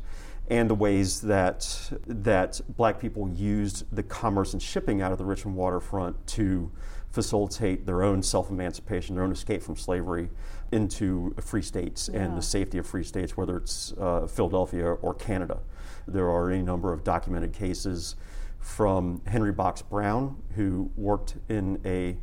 and 0.50 0.70
the 0.70 0.76
ways 0.76 1.22
that 1.22 1.92
that 2.08 2.62
black 2.70 3.00
people 3.00 3.30
used 3.30 3.84
the 3.94 4.04
commerce 4.04 4.54
and 4.54 4.62
shipping 4.62 5.02
out 5.02 5.12
of 5.12 5.18
the 5.18 5.26
Richmond 5.26 5.58
waterfront 5.58 6.26
to 6.28 6.72
facilitate 7.12 7.86
their 7.86 8.04
own 8.04 8.22
self-emancipation, 8.22 9.16
their 9.16 9.24
own 9.24 9.32
escape 9.32 9.64
from 9.64 9.76
slavery 9.76 10.30
into 10.72 11.34
free 11.42 11.62
states 11.62 12.10
yeah. 12.12 12.22
and 12.22 12.38
the 12.38 12.42
safety 12.42 12.78
of 12.78 12.86
free 12.86 13.04
states, 13.04 13.36
whether 13.36 13.58
it's 13.58 13.94
uh, 14.00 14.28
Philadelphia 14.28 14.86
or 14.86 15.14
Canada. 15.14 15.60
There 16.08 16.30
are 16.30 16.52
any 16.52 16.62
number 16.62 16.94
of 16.94 17.04
documented 17.04 17.54
cases 17.54 18.16
from 18.60 19.22
Henry 19.26 19.52
Box 19.52 19.82
Brown, 19.82 20.42
who 20.56 20.92
worked 20.96 21.36
in 21.50 21.80
a 21.86 22.18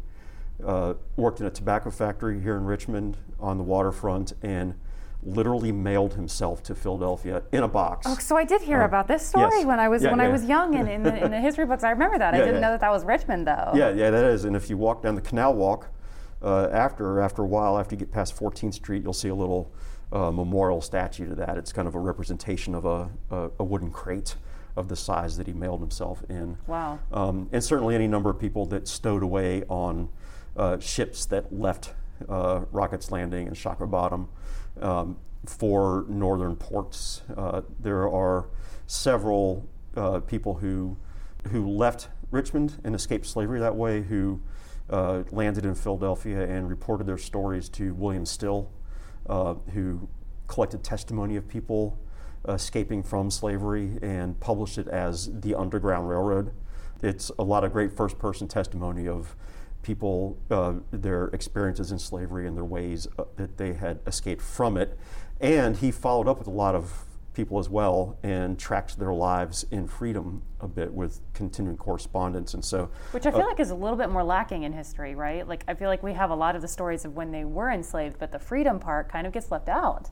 uh, 0.64 0.94
worked 1.16 1.40
in 1.40 1.46
a 1.46 1.50
tobacco 1.50 1.90
factory 1.90 2.40
here 2.40 2.56
in 2.56 2.64
Richmond 2.64 3.16
on 3.40 3.58
the 3.58 3.64
waterfront 3.64 4.34
and 4.42 4.74
literally 5.26 5.72
mailed 5.72 6.14
himself 6.14 6.62
to 6.64 6.74
Philadelphia 6.74 7.42
in 7.52 7.62
a 7.62 7.68
box. 7.68 8.06
Oh, 8.08 8.16
so 8.16 8.36
I 8.36 8.44
did 8.44 8.62
hear 8.62 8.82
uh, 8.82 8.86
about 8.86 9.08
this 9.08 9.26
story 9.26 9.58
yes. 9.58 9.66
when 9.66 9.80
I 9.80 9.88
was 9.88 10.02
yeah, 10.02 10.10
when 10.10 10.20
yeah. 10.20 10.26
I 10.26 10.28
was 10.28 10.44
young 10.44 10.74
and 10.74 10.88
in 10.88 11.02
the, 11.02 11.24
in 11.24 11.30
the 11.30 11.40
history 11.40 11.66
books. 11.66 11.84
I 11.84 11.90
remember 11.90 12.18
that. 12.18 12.34
I 12.34 12.38
didn't 12.38 12.60
know 12.60 12.70
that 12.70 12.80
that 12.80 12.90
was 12.90 13.04
Richmond 13.04 13.46
though. 13.46 13.72
Yeah, 13.74 13.90
yeah, 13.90 14.10
that 14.10 14.24
is. 14.24 14.44
And 14.44 14.54
if 14.54 14.68
you 14.68 14.76
walk 14.76 15.02
down 15.02 15.14
the 15.14 15.20
Canal 15.20 15.54
Walk 15.54 15.88
uh, 16.42 16.68
after 16.70 17.20
after 17.20 17.42
a 17.42 17.46
while, 17.46 17.78
after 17.78 17.94
you 17.94 17.98
get 17.98 18.10
past 18.10 18.36
14th 18.36 18.74
Street, 18.74 19.02
you'll 19.02 19.12
see 19.12 19.28
a 19.28 19.34
little 19.34 19.72
uh, 20.12 20.30
memorial 20.30 20.80
statue 20.80 21.28
to 21.28 21.34
that. 21.34 21.56
It's 21.56 21.72
kind 21.72 21.88
of 21.88 21.94
a 21.94 22.00
representation 22.00 22.74
of 22.74 22.84
a, 22.84 23.10
a, 23.30 23.50
a 23.58 23.64
wooden 23.64 23.90
crate 23.90 24.36
of 24.76 24.88
the 24.88 24.96
size 24.96 25.36
that 25.36 25.46
he 25.46 25.52
mailed 25.52 25.80
himself 25.80 26.22
in. 26.28 26.58
Wow. 26.66 26.98
Um, 27.12 27.48
and 27.52 27.62
certainly 27.62 27.94
any 27.94 28.08
number 28.08 28.30
of 28.30 28.38
people 28.38 28.66
that 28.66 28.88
stowed 28.88 29.22
away 29.22 29.62
on 29.68 30.08
uh, 30.56 30.78
ships 30.78 31.26
that 31.26 31.52
left 31.52 31.94
uh, 32.28 32.60
Rocketts 32.72 33.10
Landing 33.10 33.46
and 33.46 33.56
Shockoe 33.56 33.90
Bottom 33.90 34.28
um, 34.80 35.16
for 35.46 36.04
northern 36.08 36.56
ports. 36.56 37.22
Uh, 37.36 37.62
there 37.80 38.08
are 38.08 38.46
several 38.86 39.68
uh, 39.96 40.20
people 40.20 40.54
who 40.54 40.96
who 41.50 41.68
left 41.68 42.08
Richmond 42.30 42.80
and 42.84 42.94
escaped 42.94 43.26
slavery 43.26 43.60
that 43.60 43.76
way, 43.76 44.02
who 44.02 44.40
uh, 44.88 45.24
landed 45.30 45.66
in 45.66 45.74
Philadelphia 45.74 46.46
and 46.46 46.68
reported 46.68 47.06
their 47.06 47.18
stories 47.18 47.68
to 47.70 47.94
William 47.94 48.24
Still, 48.24 48.70
uh, 49.28 49.54
who 49.72 50.08
collected 50.46 50.82
testimony 50.82 51.36
of 51.36 51.46
people 51.46 51.98
escaping 52.48 53.02
from 53.02 53.30
slavery 53.30 53.98
and 54.02 54.38
published 54.40 54.78
it 54.78 54.88
as 54.88 55.30
the 55.40 55.54
Underground 55.54 56.08
Railroad. 56.08 56.52
It's 57.02 57.30
a 57.38 57.42
lot 57.42 57.64
of 57.64 57.72
great 57.72 57.92
first 57.92 58.18
person 58.18 58.48
testimony 58.48 59.08
of 59.08 59.36
people, 59.84 60.36
uh, 60.50 60.74
their 60.90 61.26
experiences 61.26 61.92
in 61.92 61.98
slavery 61.98 62.48
and 62.48 62.56
their 62.56 62.64
ways 62.64 63.06
uh, 63.18 63.24
that 63.36 63.56
they 63.56 63.74
had 63.74 64.00
escaped 64.06 64.42
from 64.42 64.76
it. 64.76 64.98
And 65.40 65.76
he 65.76 65.92
followed 65.92 66.26
up 66.26 66.38
with 66.38 66.48
a 66.48 66.52
lot 66.52 66.74
of 66.74 67.04
people 67.34 67.58
as 67.58 67.68
well 67.68 68.16
and 68.22 68.58
tracked 68.58 68.98
their 68.98 69.12
lives 69.12 69.66
in 69.70 69.86
freedom 69.88 70.42
a 70.60 70.68
bit 70.68 70.92
with 70.92 71.20
continuing 71.34 71.76
correspondence. 71.76 72.54
And 72.54 72.64
so 72.64 72.90
which 73.10 73.26
i 73.26 73.30
feel 73.30 73.42
uh, 73.42 73.46
like 73.46 73.60
is 73.60 73.70
a 73.70 73.74
little 73.74 73.96
bit 73.96 74.08
more 74.08 74.22
lacking 74.22 74.62
in 74.62 74.72
history 74.72 75.14
right? 75.14 75.46
Like 75.46 75.64
i 75.68 75.74
feel 75.74 75.88
like 75.88 76.02
we 76.02 76.14
have 76.14 76.30
a 76.30 76.34
lot 76.34 76.56
of 76.56 76.62
the 76.62 76.68
stories 76.68 77.04
of 77.04 77.16
when 77.16 77.32
they 77.32 77.44
were 77.44 77.70
enslaved 77.70 78.18
but 78.18 78.32
the 78.32 78.38
freedom 78.38 78.78
part 78.78 79.08
kind 79.10 79.26
of 79.26 79.32
gets 79.32 79.50
left 79.50 79.68
out. 79.68 80.10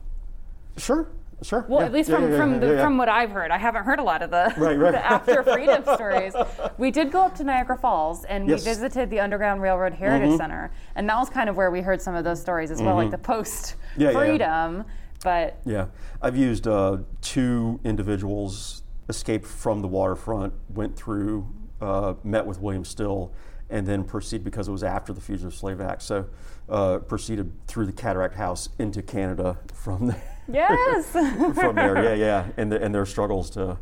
Sure 0.77 1.07
Sure. 1.43 1.65
Well, 1.67 1.81
yeah. 1.81 1.85
at 1.85 1.93
least 1.93 2.09
from 2.09 2.31
yeah, 2.31 2.37
from, 2.37 2.59
the, 2.59 2.77
from 2.77 2.97
what 2.97 3.09
I've 3.09 3.31
heard, 3.31 3.51
I 3.51 3.57
haven't 3.57 3.83
heard 3.83 3.99
a 3.99 4.03
lot 4.03 4.21
of 4.21 4.31
the, 4.31 4.53
right, 4.57 4.75
right. 4.77 4.91
the 4.91 5.05
after 5.05 5.43
freedom 5.43 5.83
stories. 5.83 6.33
We 6.77 6.89
did 6.91 7.11
go 7.11 7.21
up 7.21 7.35
to 7.35 7.43
Niagara 7.43 7.77
Falls 7.77 8.23
and 8.25 8.47
yes. 8.47 8.61
we 8.61 8.71
visited 8.71 9.09
the 9.09 9.19
Underground 9.19 9.61
Railroad 9.61 9.93
Heritage 9.93 10.29
mm-hmm. 10.29 10.37
Center, 10.37 10.71
and 10.95 11.07
that 11.09 11.17
was 11.17 11.29
kind 11.29 11.49
of 11.49 11.55
where 11.55 11.71
we 11.71 11.81
heard 11.81 12.01
some 12.01 12.15
of 12.15 12.23
those 12.23 12.41
stories 12.41 12.71
as 12.71 12.77
mm-hmm. 12.77 12.87
well, 12.87 12.95
like 12.95 13.05
mm-hmm. 13.05 13.11
the 13.11 13.17
post 13.17 13.75
freedom. 13.95 14.85
But 15.23 15.59
yeah, 15.65 15.87
I've 16.21 16.35
used 16.35 16.67
uh, 16.67 16.97
two 17.21 17.79
individuals 17.83 18.83
escaped 19.09 19.45
from 19.45 19.81
the 19.81 19.87
waterfront, 19.87 20.53
went 20.69 20.95
through, 20.95 21.47
uh, 21.81 22.15
met 22.23 22.45
with 22.45 22.59
William 22.59 22.85
Still, 22.85 23.31
and 23.69 23.87
then 23.87 24.03
proceeded 24.03 24.43
because 24.43 24.67
it 24.67 24.71
was 24.71 24.83
after 24.83 25.13
the 25.13 25.21
Fugitive 25.21 25.53
Slave 25.53 25.81
Act. 25.81 26.01
So 26.01 26.27
uh, 26.69 26.99
proceeded 26.99 27.51
through 27.67 27.85
the 27.85 27.91
Cataract 27.91 28.35
House 28.35 28.69
into 28.77 29.01
Canada 29.01 29.57
from 29.73 30.07
there. 30.07 30.32
Yes. 30.47 31.09
from 31.11 31.75
there, 31.75 32.03
yeah, 32.03 32.13
yeah, 32.13 32.47
and 32.57 32.71
the, 32.71 32.81
and 32.81 32.93
their 32.93 33.05
struggles 33.05 33.49
to 33.51 33.77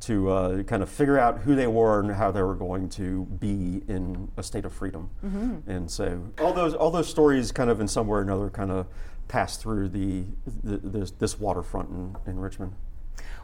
to 0.00 0.30
uh, 0.30 0.62
kind 0.62 0.82
of 0.82 0.88
figure 0.88 1.18
out 1.18 1.40
who 1.40 1.54
they 1.54 1.66
were 1.66 2.00
and 2.00 2.10
how 2.12 2.30
they 2.30 2.42
were 2.42 2.54
going 2.54 2.88
to 2.88 3.26
be 3.38 3.82
in 3.86 4.30
a 4.36 4.42
state 4.42 4.64
of 4.64 4.72
freedom. 4.72 5.10
Mm-hmm. 5.24 5.70
And 5.70 5.90
so 5.90 6.26
all 6.40 6.54
those 6.54 6.74
all 6.74 6.90
those 6.90 7.08
stories 7.08 7.52
kind 7.52 7.68
of 7.68 7.80
in 7.80 7.88
some 7.88 8.06
way 8.06 8.18
or 8.18 8.22
another 8.22 8.48
kind 8.48 8.70
of 8.70 8.86
pass 9.28 9.56
through 9.56 9.88
the, 9.90 10.24
the 10.64 10.78
this, 10.78 11.10
this 11.12 11.38
waterfront 11.38 11.90
in, 11.90 12.16
in 12.26 12.38
Richmond. 12.40 12.72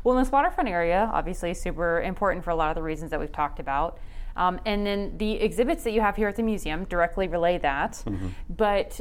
Well, 0.02 0.16
in 0.16 0.22
this 0.22 0.32
waterfront 0.32 0.68
area, 0.68 1.10
obviously 1.12 1.52
super 1.52 2.00
important 2.00 2.44
for 2.44 2.50
a 2.50 2.54
lot 2.54 2.70
of 2.70 2.75
the 2.75 2.82
reasons 2.82 3.10
that 3.10 3.20
we've 3.20 3.32
talked 3.32 3.60
about. 3.60 3.98
Um, 4.36 4.60
and 4.66 4.86
then 4.86 5.16
the 5.16 5.32
exhibits 5.32 5.82
that 5.84 5.92
you 5.92 6.00
have 6.02 6.16
here 6.16 6.28
at 6.28 6.36
the 6.36 6.42
museum 6.42 6.84
directly 6.84 7.26
relay 7.26 7.58
that. 7.58 7.92
Mm-hmm. 7.92 8.28
But 8.50 9.00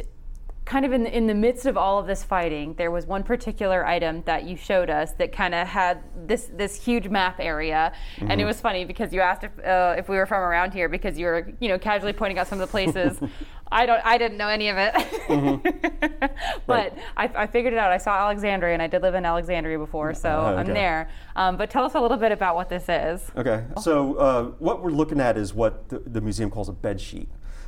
kind 0.66 0.84
of 0.84 0.92
in 0.92 1.04
the, 1.04 1.16
in 1.16 1.28
the 1.28 1.34
midst 1.34 1.68
of 1.68 1.78
all 1.78 2.00
of 2.00 2.08
this 2.08 2.24
fighting, 2.24 2.74
there 2.74 2.90
was 2.90 3.06
one 3.06 3.24
particular 3.24 3.86
item 3.86 4.24
that 4.26 4.46
you 4.46 4.58
showed 4.58 4.90
us 4.90 5.12
that 5.14 5.32
kind 5.32 5.54
of 5.54 5.68
had 5.68 6.04
this 6.28 6.50
this 6.54 6.84
huge 6.84 7.08
map 7.08 7.40
area, 7.40 7.94
mm-hmm. 8.16 8.24
and 8.24 8.34
it 8.34 8.36
mm-hmm. 8.44 8.48
was 8.48 8.60
funny 8.60 8.84
because 8.84 9.14
you 9.14 9.22
asked 9.22 9.44
if 9.44 9.52
uh, 9.64 9.96
if 9.98 10.10
we 10.10 10.18
were 10.18 10.26
from 10.26 10.42
around 10.42 10.74
here 10.74 10.90
because 10.90 11.18
you 11.18 11.28
were 11.28 11.54
you 11.60 11.70
know 11.70 11.78
casually 11.78 12.14
pointing 12.14 12.40
out 12.40 12.48
some 12.48 12.60
of 12.60 12.68
the 12.68 12.72
places. 12.72 13.20
I 13.72 13.88
don't 13.88 14.02
I 14.06 14.18
didn't 14.18 14.38
know 14.38 14.48
any 14.48 14.70
of 14.70 14.78
it, 14.78 14.94
mm-hmm. 14.94 16.28
but 16.68 16.94
right. 16.94 16.94
I, 17.18 17.44
I, 17.44 17.48
figured 17.48 17.74
it 17.74 17.80
out. 17.80 17.92
I 17.92 17.98
saw 17.98 18.16
Alexandria, 18.16 18.74
and 18.74 18.82
I 18.82 18.88
did 18.88 19.02
live 19.02 19.16
in 19.16 19.26
Alexandria 19.26 19.80
before, 19.80 20.14
so 20.14 20.30
uh, 20.30 20.50
okay. 20.52 20.60
I'm 20.60 20.68
there. 20.68 21.10
Um, 21.36 21.58
but 21.58 21.72
tell 21.72 21.84
us 21.84 21.96
a 21.96 22.00
little 22.00 22.18
bit 22.18 22.32
about 22.32 22.56
what 22.56 22.70
this 22.70 22.86
is. 22.88 23.28
Okay, 23.36 23.64
so 23.82 24.16
uh, 24.16 24.44
what 24.60 24.84
we're 24.84 24.92
looking 24.92 25.20
at 25.20 25.36
is 25.36 25.54
what 25.54 25.90
the, 25.90 26.00
the 26.00 26.22
museum 26.22 26.52
calls 26.52 26.70
a 26.70 26.74
bed 26.74 27.02
sheet. 27.02 27.28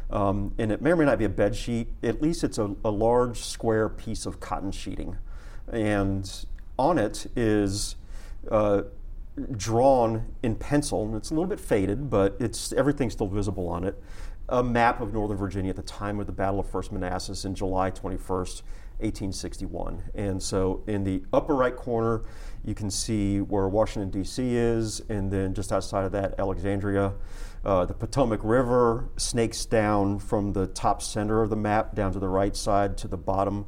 Um, 0.09 0.53
and 0.57 0.71
it 0.71 0.81
may 0.81 0.91
or 0.91 0.95
may 0.95 1.05
not 1.05 1.17
be 1.17 1.25
a 1.25 1.29
bed 1.29 1.55
sheet. 1.55 1.87
At 2.01 2.21
least 2.21 2.43
it's 2.43 2.57
a, 2.57 2.75
a 2.87 2.89
large 2.89 3.39
square 3.39 3.89
piece 3.89 4.25
of 4.25 4.39
cotton 4.39 4.71
sheeting. 4.71 5.17
And 5.71 6.29
on 6.79 6.97
it 6.97 7.27
is 7.35 7.95
uh, 8.49 8.83
drawn 9.55 10.33
in 10.41 10.55
pencil, 10.55 11.05
and 11.05 11.15
it's 11.15 11.29
a 11.29 11.33
little 11.33 11.49
bit 11.49 11.59
faded, 11.59 12.09
but 12.09 12.35
it's 12.39 12.71
everything's 12.73 13.13
still 13.13 13.27
visible 13.27 13.67
on 13.67 13.83
it. 13.83 14.01
A 14.49 14.63
map 14.63 15.01
of 15.01 15.13
Northern 15.13 15.37
Virginia 15.37 15.69
at 15.69 15.75
the 15.75 15.81
time 15.81 16.19
of 16.19 16.25
the 16.25 16.31
Battle 16.31 16.59
of 16.59 16.69
First 16.69 16.91
Manassas 16.91 17.43
in 17.43 17.53
July 17.53 17.91
21st, 17.91 18.61
1861. 18.99 20.03
And 20.15 20.41
so 20.41 20.83
in 20.87 21.03
the 21.03 21.21
upper 21.33 21.53
right 21.53 21.75
corner, 21.75 22.23
you 22.63 22.73
can 22.73 22.89
see 22.89 23.41
where 23.41 23.67
Washington, 23.67 24.09
D.C. 24.09 24.55
is, 24.55 25.01
and 25.09 25.29
then 25.29 25.53
just 25.53 25.73
outside 25.73 26.05
of 26.05 26.13
that, 26.13 26.39
Alexandria. 26.39 27.13
Uh, 27.67 27.83
the 27.83 27.93
Potomac 27.93 28.39
River 28.43 29.09
snakes 29.17 29.65
down 29.65 30.19
from 30.19 30.53
the 30.53 30.67
top 30.67 31.01
center 31.01 31.41
of 31.41 31.49
the 31.49 31.57
map 31.57 31.93
down 31.93 32.13
to 32.13 32.19
the 32.19 32.29
right 32.29 32.55
side 32.55 32.97
to 32.99 33.09
the 33.09 33.17
bottom 33.17 33.65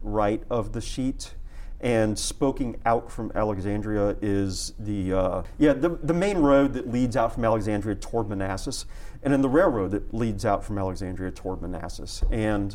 right 0.00 0.42
of 0.48 0.72
the 0.72 0.80
sheet. 0.80 1.34
And 1.78 2.18
spoking 2.18 2.80
out 2.86 3.12
from 3.12 3.30
Alexandria 3.34 4.16
is 4.22 4.72
the 4.78 5.12
uh, 5.12 5.42
yeah 5.58 5.74
the, 5.74 5.90
the 6.02 6.14
main 6.14 6.38
road 6.38 6.72
that 6.72 6.90
leads 6.90 7.14
out 7.14 7.34
from 7.34 7.44
Alexandria 7.44 7.94
toward 7.94 8.30
Manassas, 8.30 8.86
and 9.22 9.34
then 9.34 9.42
the 9.42 9.50
railroad 9.50 9.90
that 9.90 10.14
leads 10.14 10.46
out 10.46 10.64
from 10.64 10.78
Alexandria 10.78 11.30
toward 11.30 11.60
Manassas. 11.60 12.24
And 12.30 12.74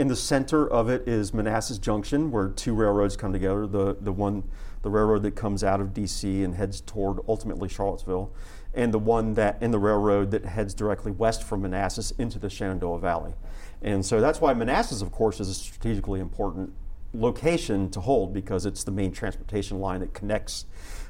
in 0.00 0.08
the 0.08 0.16
center 0.16 0.66
of 0.66 0.88
it 0.88 1.06
is 1.06 1.32
Manassas 1.32 1.78
Junction, 1.78 2.32
where 2.32 2.48
two 2.48 2.74
railroads 2.74 3.16
come 3.16 3.32
together. 3.32 3.64
The 3.64 3.94
the 4.00 4.10
one, 4.10 4.42
the 4.82 4.90
railroad 4.90 5.22
that 5.22 5.36
comes 5.36 5.62
out 5.62 5.80
of 5.80 5.94
D.C. 5.94 6.42
and 6.42 6.56
heads 6.56 6.80
toward 6.80 7.18
ultimately 7.28 7.68
Charlottesville, 7.68 8.32
and 8.74 8.94
the 8.94 8.98
one 8.98 9.34
that 9.34 9.60
in 9.62 9.70
the 9.70 9.78
railroad 9.78 10.30
that 10.30 10.44
heads 10.44 10.74
directly 10.74 11.12
west 11.12 11.42
from 11.42 11.62
Manassas 11.62 12.12
into 12.12 12.38
the 12.38 12.48
Shenandoah 12.48 12.98
Valley. 12.98 13.34
And 13.82 14.04
so 14.04 14.20
that's 14.20 14.40
why 14.40 14.54
Manassas, 14.54 15.02
of 15.02 15.10
course, 15.10 15.40
is 15.40 15.48
a 15.48 15.54
strategically 15.54 16.20
important 16.20 16.72
location 17.12 17.90
to 17.90 18.00
hold 18.00 18.32
because 18.32 18.66
it's 18.66 18.84
the 18.84 18.92
main 18.92 19.10
transportation 19.10 19.80
line 19.80 20.00
that 20.00 20.14
connects 20.14 20.66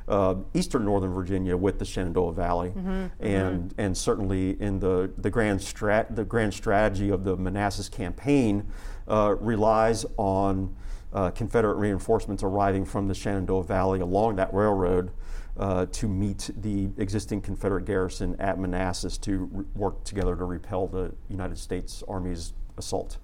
uh, 0.08 0.34
eastern 0.54 0.84
northern 0.84 1.12
Virginia 1.12 1.56
with 1.56 1.78
the 1.78 1.84
Shenandoah 1.84 2.32
Valley, 2.32 2.70
mm-hmm, 2.70 3.06
and 3.20 3.70
mm-hmm. 3.70 3.80
and 3.80 3.96
certainly 3.96 4.60
in 4.60 4.80
the 4.80 5.10
the 5.18 5.30
grand 5.30 5.60
strat 5.60 6.16
the 6.16 6.24
grand 6.24 6.52
strategy 6.52 7.10
of 7.10 7.22
the 7.22 7.36
Manassas 7.36 7.88
campaign 7.88 8.66
uh, 9.06 9.36
relies 9.38 10.04
on 10.16 10.74
uh, 11.12 11.30
Confederate 11.30 11.76
reinforcements 11.76 12.42
arriving 12.42 12.84
from 12.84 13.08
the 13.08 13.14
Shenandoah 13.14 13.64
Valley 13.64 14.00
along 14.00 14.36
that 14.36 14.52
railroad. 14.52 15.12
Uh, 15.60 15.84
to 15.92 16.08
meet 16.08 16.48
the 16.62 16.88
existing 16.96 17.38
Confederate 17.38 17.84
garrison 17.84 18.34
at 18.40 18.58
Manassas 18.58 19.18
to 19.18 19.46
re- 19.52 19.64
work 19.74 20.02
together 20.04 20.34
to 20.34 20.44
repel 20.46 20.86
the 20.86 21.12
United 21.28 21.58
States 21.58 22.02
Army's 22.08 22.54
assault 22.78 23.18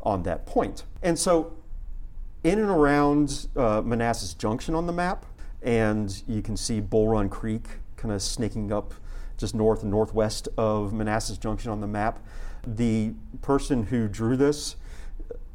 on 0.00 0.22
that 0.22 0.46
point. 0.46 0.84
And 1.02 1.18
so, 1.18 1.52
in 2.44 2.60
and 2.60 2.70
around 2.70 3.48
uh, 3.56 3.82
Manassas 3.84 4.34
Junction 4.34 4.76
on 4.76 4.86
the 4.86 4.92
map, 4.92 5.26
and 5.62 6.22
you 6.28 6.42
can 6.42 6.56
see 6.56 6.78
Bull 6.78 7.08
Run 7.08 7.28
Creek 7.28 7.66
kind 7.96 8.14
of 8.14 8.22
snaking 8.22 8.70
up 8.70 8.94
just 9.36 9.52
north 9.52 9.82
and 9.82 9.90
northwest 9.90 10.48
of 10.56 10.92
Manassas 10.92 11.38
Junction 11.38 11.72
on 11.72 11.80
the 11.80 11.88
map. 11.88 12.24
The 12.64 13.14
person 13.42 13.86
who 13.86 14.06
drew 14.06 14.36
this 14.36 14.76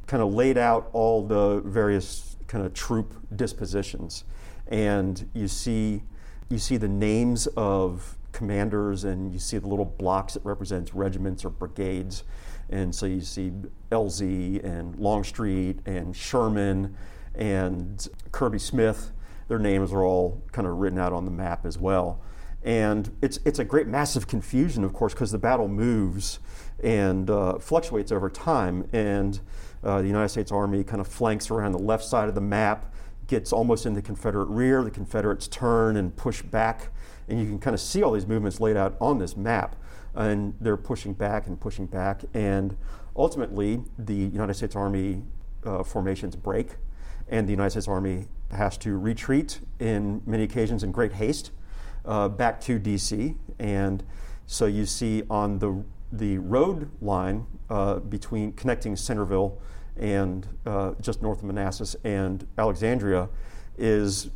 kind 0.06 0.22
of 0.22 0.34
laid 0.34 0.58
out 0.58 0.90
all 0.92 1.26
the 1.26 1.62
various 1.64 2.36
kind 2.46 2.66
of 2.66 2.74
troop 2.74 3.14
dispositions, 3.34 4.24
and 4.68 5.26
you 5.32 5.48
see 5.48 6.02
you 6.50 6.58
see 6.58 6.76
the 6.76 6.88
names 6.88 7.46
of 7.56 8.18
commanders 8.32 9.04
and 9.04 9.32
you 9.32 9.38
see 9.38 9.58
the 9.58 9.66
little 9.66 9.84
blocks 9.84 10.34
that 10.34 10.44
represents 10.44 10.94
regiments 10.94 11.44
or 11.44 11.50
brigades 11.50 12.24
and 12.70 12.94
so 12.94 13.06
you 13.06 13.20
see 13.20 13.52
Elzey 13.90 14.64
and 14.64 14.96
Longstreet 14.96 15.80
and 15.86 16.14
Sherman 16.14 16.96
and 17.34 18.08
Kirby 18.32 18.60
Smith. 18.60 19.12
Their 19.48 19.58
names 19.58 19.92
are 19.92 20.04
all 20.04 20.42
kind 20.52 20.68
of 20.68 20.76
written 20.78 20.98
out 20.98 21.12
on 21.12 21.24
the 21.24 21.30
map 21.32 21.66
as 21.66 21.76
well. 21.78 22.22
And 22.62 23.16
it's, 23.22 23.40
it's 23.44 23.58
a 23.58 23.64
great 23.64 23.88
massive 23.88 24.28
confusion, 24.28 24.84
of 24.84 24.92
course, 24.92 25.14
because 25.14 25.32
the 25.32 25.38
battle 25.38 25.66
moves 25.66 26.38
and 26.82 27.28
uh, 27.28 27.58
fluctuates 27.58 28.12
over 28.12 28.30
time. 28.30 28.88
And 28.92 29.40
uh, 29.82 30.02
the 30.02 30.06
United 30.06 30.28
States 30.28 30.52
Army 30.52 30.84
kind 30.84 31.00
of 31.00 31.08
flanks 31.08 31.50
around 31.50 31.72
the 31.72 31.78
left 31.78 32.04
side 32.04 32.28
of 32.28 32.34
the 32.36 32.40
map, 32.40 32.94
gets 33.30 33.52
almost 33.52 33.86
in 33.86 33.94
the 33.94 34.02
Confederate 34.02 34.48
rear. 34.48 34.82
The 34.82 34.90
Confederates 34.90 35.48
turn 35.48 35.96
and 35.96 36.14
push 36.14 36.42
back. 36.42 36.88
And 37.28 37.40
you 37.40 37.46
can 37.46 37.58
kind 37.58 37.72
of 37.72 37.80
see 37.80 38.02
all 38.02 38.12
these 38.12 38.26
movements 38.26 38.60
laid 38.60 38.76
out 38.76 38.96
on 39.00 39.18
this 39.18 39.36
map 39.36 39.76
and 40.14 40.54
they're 40.60 40.76
pushing 40.76 41.14
back 41.14 41.46
and 41.46 41.58
pushing 41.58 41.86
back. 41.86 42.22
And 42.34 42.76
ultimately, 43.16 43.82
the 43.98 44.14
United 44.14 44.54
States 44.54 44.76
Army 44.76 45.22
uh, 45.64 45.82
formations 45.82 46.36
break, 46.36 46.76
and 47.28 47.46
the 47.46 47.52
United 47.52 47.70
States 47.70 47.88
Army 47.88 48.26
has 48.50 48.76
to 48.78 48.98
retreat 48.98 49.60
in 49.78 50.22
many 50.26 50.42
occasions 50.42 50.82
in 50.82 50.90
great 50.90 51.12
haste 51.12 51.52
uh, 52.04 52.28
back 52.28 52.60
to 52.62 52.78
D.C. 52.78 53.36
And 53.58 54.02
so 54.46 54.66
you 54.66 54.84
see 54.84 55.22
on 55.30 55.58
the 55.58 55.84
the 56.12 56.38
road 56.38 56.90
line 57.00 57.46
uh, 57.68 58.00
between 58.00 58.52
connecting 58.54 58.96
Centreville 58.96 59.60
and 60.00 60.48
uh, 60.66 60.92
just 61.00 61.22
north 61.22 61.38
of 61.38 61.44
Manassas 61.44 61.94
and 62.02 62.46
Alexandria 62.58 63.28
is 63.78 64.30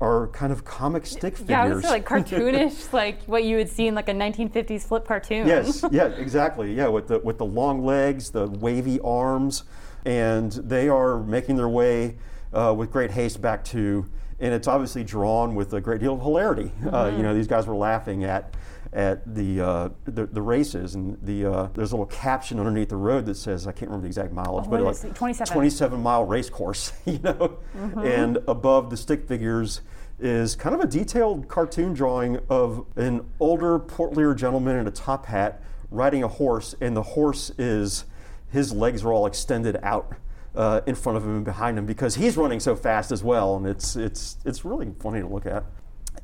are 0.00 0.28
kind 0.28 0.50
of 0.50 0.64
comic 0.64 1.04
stick 1.04 1.36
figures. 1.36 1.50
Yeah, 1.50 1.64
I 1.64 1.68
was 1.68 1.84
like 1.84 2.06
cartoonish, 2.08 2.92
like 2.92 3.22
what 3.24 3.44
you 3.44 3.56
would 3.56 3.68
see 3.68 3.86
in 3.86 3.94
like 3.94 4.08
a 4.08 4.14
1950s 4.14 4.82
flip 4.82 5.06
cartoon. 5.06 5.46
Yes, 5.46 5.84
yeah, 5.90 6.06
exactly. 6.06 6.74
Yeah, 6.74 6.88
with 6.88 7.08
the 7.08 7.18
with 7.18 7.38
the 7.38 7.44
long 7.44 7.84
legs, 7.84 8.30
the 8.30 8.46
wavy 8.46 9.00
arms, 9.00 9.64
and 10.04 10.52
they 10.52 10.88
are 10.88 11.18
making 11.18 11.56
their 11.56 11.68
way 11.68 12.16
uh, 12.52 12.74
with 12.76 12.90
great 12.90 13.10
haste 13.10 13.40
back 13.40 13.64
to, 13.64 14.06
and 14.38 14.54
it's 14.54 14.68
obviously 14.68 15.04
drawn 15.04 15.54
with 15.54 15.72
a 15.72 15.80
great 15.80 16.00
deal 16.00 16.14
of 16.14 16.20
hilarity. 16.20 16.72
Mm-hmm. 16.80 16.94
Uh, 16.94 17.08
you 17.08 17.22
know, 17.22 17.34
these 17.34 17.48
guys 17.48 17.66
were 17.66 17.76
laughing 17.76 18.24
at 18.24 18.54
at 18.92 19.34
the, 19.34 19.60
uh, 19.60 19.88
the, 20.04 20.26
the 20.26 20.42
races, 20.42 20.94
and 20.94 21.16
the 21.22 21.46
uh, 21.46 21.68
there's 21.74 21.92
a 21.92 21.94
little 21.94 22.06
caption 22.06 22.58
underneath 22.58 22.88
the 22.88 22.96
road 22.96 23.26
that 23.26 23.36
says 23.36 23.66
I 23.66 23.72
can't 23.72 23.90
remember 23.90 24.02
the 24.02 24.08
exact 24.08 24.32
mileage, 24.32 24.64
oh, 24.66 24.70
but 24.70 24.80
like 24.82 25.14
27. 25.14 25.52
27 25.52 26.00
mile 26.00 26.24
race 26.24 26.50
course, 26.50 26.92
you 27.04 27.18
know, 27.20 27.58
mm-hmm. 27.76 28.00
and 28.00 28.38
above 28.48 28.90
the 28.90 28.96
stick 28.96 29.28
figures 29.28 29.82
is 30.18 30.54
kind 30.54 30.74
of 30.74 30.80
a 30.80 30.86
detailed 30.86 31.48
cartoon 31.48 31.94
drawing 31.94 32.38
of 32.48 32.84
an 32.96 33.24
older 33.38 33.78
portlier 33.78 34.34
gentleman 34.34 34.76
in 34.76 34.86
a 34.86 34.90
top 34.90 35.26
hat 35.26 35.62
riding 35.90 36.22
a 36.22 36.28
horse, 36.28 36.74
and 36.80 36.96
the 36.96 37.02
horse 37.02 37.50
is 37.58 38.04
his 38.50 38.72
legs 38.72 39.04
are 39.04 39.12
all 39.12 39.26
extended 39.26 39.78
out. 39.82 40.14
Uh, 40.52 40.80
in 40.84 40.96
front 40.96 41.16
of 41.16 41.22
him 41.22 41.36
and 41.36 41.44
behind 41.44 41.78
him 41.78 41.86
because 41.86 42.16
he's 42.16 42.36
running 42.36 42.58
so 42.58 42.74
fast 42.74 43.12
as 43.12 43.22
well, 43.22 43.54
and 43.54 43.68
it's 43.68 43.94
it's 43.94 44.36
it's 44.44 44.64
really 44.64 44.92
funny 44.98 45.20
to 45.20 45.28
look 45.28 45.46
at. 45.46 45.64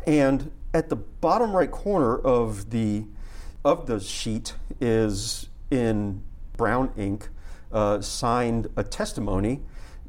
And 0.07 0.51
at 0.73 0.89
the 0.89 0.97
bottom 0.97 1.53
right 1.55 1.71
corner 1.71 2.17
of 2.17 2.71
the 2.71 3.05
of 3.65 3.87
the 3.87 3.99
sheet 3.99 4.55
is 4.81 5.49
in 5.71 6.23
brown 6.57 6.93
ink 6.97 7.29
uh, 7.73 8.01
signed 8.01 8.69
a 8.77 8.85
testimony 8.85 9.61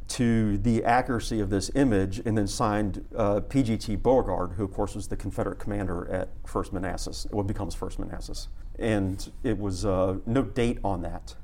to 0.07 0.57
the 0.59 0.85
accuracy 0.85 1.41
of 1.41 1.49
this 1.49 1.69
image, 1.75 2.19
and 2.19 2.37
then 2.37 2.47
signed 2.47 3.03
uh, 3.15 3.41
PGT 3.41 4.01
Beauregard, 4.01 4.53
who 4.53 4.63
of 4.63 4.71
course 4.73 4.95
was 4.95 5.07
the 5.07 5.17
Confederate 5.17 5.59
commander 5.59 6.09
at 6.09 6.29
First 6.45 6.71
Manassas, 6.71 7.27
what 7.31 7.45
becomes 7.45 7.75
First 7.75 7.99
Manassas, 7.99 8.47
and 8.79 9.31
it 9.43 9.57
was 9.57 9.85
uh, 9.85 10.17
no 10.25 10.43
date 10.43 10.77
on 10.83 11.01
that 11.01 11.35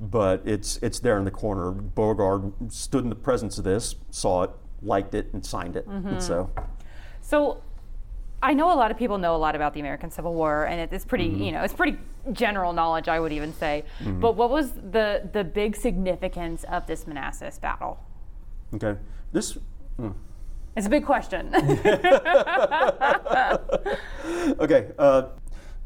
but 0.00 0.42
it's 0.44 0.78
it's 0.78 0.98
there 0.98 1.18
in 1.18 1.24
the 1.24 1.30
corner. 1.30 1.70
Beauregard 1.70 2.52
stood 2.72 3.04
in 3.04 3.10
the 3.10 3.16
presence 3.16 3.58
of 3.58 3.64
this, 3.64 3.94
saw 4.10 4.42
it, 4.42 4.50
liked 4.82 5.14
it, 5.14 5.32
and 5.32 5.44
signed 5.44 5.76
it. 5.76 5.88
Mm-hmm. 5.88 6.08
And 6.08 6.22
so, 6.22 6.50
so 7.20 7.62
I 8.44 8.52
know 8.52 8.70
a 8.70 8.76
lot 8.76 8.90
of 8.90 8.98
people 8.98 9.16
know 9.16 9.34
a 9.34 9.38
lot 9.38 9.56
about 9.56 9.72
the 9.72 9.80
American 9.80 10.10
Civil 10.10 10.34
War, 10.34 10.66
and 10.66 10.92
it's 10.92 11.06
pretty, 11.06 11.30
mm-hmm. 11.30 11.44
you 11.44 11.52
know, 11.52 11.62
it's 11.62 11.72
pretty 11.72 11.96
general 12.32 12.74
knowledge, 12.74 13.08
I 13.08 13.18
would 13.18 13.32
even 13.32 13.54
say. 13.54 13.84
Mm-hmm. 14.00 14.20
But 14.20 14.36
what 14.36 14.50
was 14.50 14.72
the 14.72 15.30
the 15.32 15.42
big 15.42 15.74
significance 15.74 16.62
of 16.64 16.86
this 16.86 17.06
Manassas 17.06 17.58
battle? 17.58 18.04
Okay, 18.74 18.96
this. 19.32 19.56
Mm. 19.98 20.12
It's 20.76 20.86
a 20.86 20.90
big 20.90 21.06
question. 21.06 21.54
okay, 24.60 24.90
uh, 24.98 25.22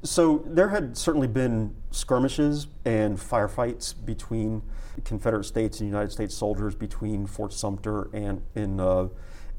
so 0.03 0.43
there 0.45 0.71
had 0.71 0.97
certainly 0.97 1.29
been 1.29 1.77
skirmishes 1.93 2.67
and 2.85 3.19
firefights 3.19 3.95
between 4.05 4.63
Confederate 5.05 5.45
states 5.45 5.79
and 5.79 5.89
United 5.89 6.11
States 6.11 6.35
soldiers 6.35 6.75
between 6.75 7.25
Fort 7.25 7.53
Sumter 7.53 8.11
and 8.13 8.43
in. 8.57 8.81
Uh, 8.81 9.11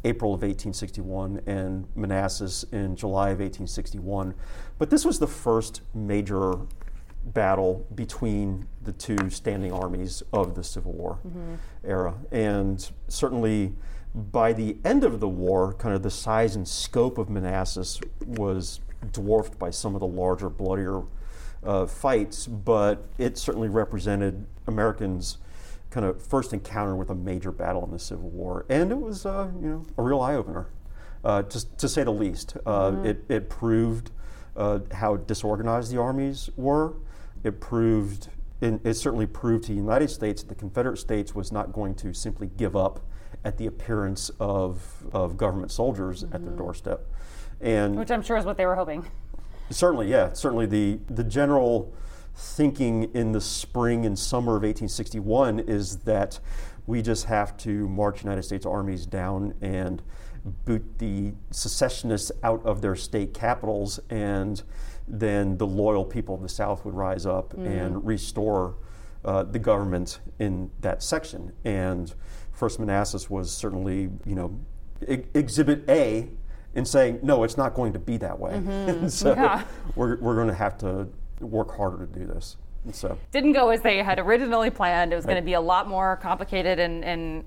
April 0.04 0.34
of 0.34 0.42
1861 0.42 1.42
and 1.46 1.88
Manassas 1.96 2.64
in 2.72 2.96
July 2.96 3.30
of 3.30 3.40
1861. 3.40 4.34
But 4.78 4.90
this 4.90 5.06
was 5.06 5.20
the 5.20 5.28
first 5.28 5.82
major 5.94 6.56
battle 7.26 7.86
between 7.96 8.68
the 8.82 8.94
two 8.94 9.30
standing 9.30 9.72
armies 9.72 10.24
of 10.32 10.56
the 10.56 10.64
Civil 10.64 10.94
War 10.94 11.20
mm-hmm. 11.28 11.56
era. 11.84 12.16
And 12.32 12.90
certainly 13.08 13.74
by 14.16 14.54
the 14.54 14.78
end 14.84 15.04
of 15.04 15.20
the 15.20 15.28
war, 15.28 15.74
kind 15.74 15.94
of 15.94 16.02
the 16.02 16.10
size 16.10 16.56
and 16.56 16.68
scope 16.68 17.18
of 17.18 17.30
Manassas 17.30 18.00
was 18.26 18.80
dwarfed 19.12 19.60
by 19.60 19.70
some 19.70 19.96
of 19.96 20.00
the 20.00 20.08
larger, 20.08 20.50
bloodier 20.50 21.04
uh, 21.64 21.86
fights, 21.86 22.48
but 22.48 23.06
it 23.18 23.38
certainly 23.38 23.70
represented 23.70 24.46
Americans' 24.68 25.38
kind 25.90 26.06
of 26.06 26.22
first 26.22 26.54
encounter 26.54 26.96
with 26.96 27.10
a 27.10 27.16
major 27.16 27.52
battle 27.52 27.84
in 27.84 27.92
the 27.92 28.00
Civil 28.00 28.30
War, 28.30 28.66
and 28.70 28.92
it 28.92 29.00
was 29.00 29.26
uh, 29.26 29.50
you 29.62 29.68
know 29.68 29.86
a 29.98 30.04
real 30.04 30.22
eye 30.22 30.36
opener, 30.36 30.68
uh, 31.24 31.44
to, 31.44 31.78
to 31.78 31.90
say 31.90 32.04
the 32.04 32.12
least. 32.12 32.58
Uh, 32.66 32.92
mm-hmm. 32.92 33.06
It 33.06 33.26
it 33.30 33.50
proved 33.50 34.12
uh, 34.56 34.80
how 34.94 35.18
disorganized 35.18 35.92
the 35.92 36.00
armies 36.00 36.50
were. 36.56 36.96
It 37.44 37.60
proved 37.60 38.30
it 38.62 38.94
certainly 38.96 39.26
proved 39.26 39.64
to 39.66 39.72
the 39.72 39.78
United 39.78 40.10
States 40.10 40.44
that 40.44 40.50
the 40.50 40.56
Confederate 40.56 40.98
States 40.98 41.34
was 41.34 41.52
not 41.52 41.72
going 41.72 41.96
to 41.96 42.14
simply 42.14 42.50
give 42.58 42.76
up 42.76 43.00
at 43.46 43.58
the 43.58 43.66
appearance 43.66 44.30
of 44.40 45.06
of 45.14 45.38
government 45.38 45.72
soldiers 45.72 46.24
mm-hmm. 46.24 46.36
at 46.36 46.42
their 46.42 46.52
mm-hmm. 46.52 46.60
doorstep, 46.60 47.08
and 47.62 47.98
which 47.98 48.12
I'm 48.12 48.22
sure 48.22 48.38
is 48.38 48.46
what 48.46 48.58
they 48.58 48.66
were 48.66 48.76
hoping. 48.76 49.06
Certainly, 49.70 50.10
yeah, 50.10 50.34
certainly 50.34 50.66
the 50.66 51.00
the 51.10 51.24
general 51.24 51.94
thinking 52.40 53.04
in 53.14 53.34
the 53.34 53.42
spring 53.42 54.06
and 54.06 54.18
summer 54.18 54.54
of 54.54 54.64
1861 54.64 55.60
is 55.60 55.98
that 56.00 56.40
we 56.88 57.02
just 57.02 57.26
have 57.26 57.58
to 57.58 57.88
march 57.90 58.24
United 58.24 58.44
States 58.44 58.66
armies 58.66 59.06
down 59.06 59.54
and 59.62 60.02
boot 60.66 60.84
the 61.00 61.34
secessionists 61.52 62.32
out 62.42 62.66
of 62.66 62.82
their 62.82 62.96
state 62.96 63.34
capitals, 63.34 64.00
and 64.10 64.64
then 65.06 65.58
the 65.58 65.68
loyal 65.68 66.06
people 66.06 66.34
of 66.34 66.42
the 66.42 66.50
South 66.50 66.86
would 66.86 66.94
rise 66.94 67.26
up 67.26 67.54
mm. 67.54 67.66
and 67.68 68.06
restore 68.06 68.76
uh, 69.26 69.44
the 69.44 69.60
government 69.60 70.22
in 70.40 70.72
that 70.80 71.04
section. 71.04 71.52
And 71.66 72.14
First 72.54 72.80
Manassas 72.80 73.30
was 73.30 73.52
certainly, 73.52 74.10
you 74.26 74.36
know, 74.36 74.58
e- 75.08 75.24
Exhibit 75.34 75.90
A 75.90 76.30
in 76.74 76.86
saying, 76.86 77.20
no, 77.22 77.44
it's 77.44 77.58
not 77.58 77.74
going 77.74 77.92
to 77.94 78.00
be 78.00 78.16
that 78.18 78.40
way. 78.40 78.54
Mm-hmm. 78.54 79.08
so 79.10 79.34
Yeah. 79.34 79.66
we're, 79.96 80.18
we're 80.22 80.36
going 80.36 80.48
to 80.48 80.54
have 80.54 80.78
to 80.80 81.10
work 81.40 81.76
harder 81.76 82.06
to 82.06 82.20
do 82.20 82.26
this. 82.26 82.58
And 82.86 82.96
so, 82.96 83.18
Didn't 83.32 83.54
go 83.54 83.70
as 83.70 83.82
they 83.82 83.98
had 84.02 84.20
originally 84.20 84.70
planned. 84.70 85.12
It 85.12 85.16
was 85.16 85.26
going 85.26 85.38
to 85.38 85.44
be 85.44 85.54
a 85.54 85.62
lot 85.62 85.88
more 85.88 86.18
complicated 86.22 86.80
and, 86.80 87.04
and 87.04 87.44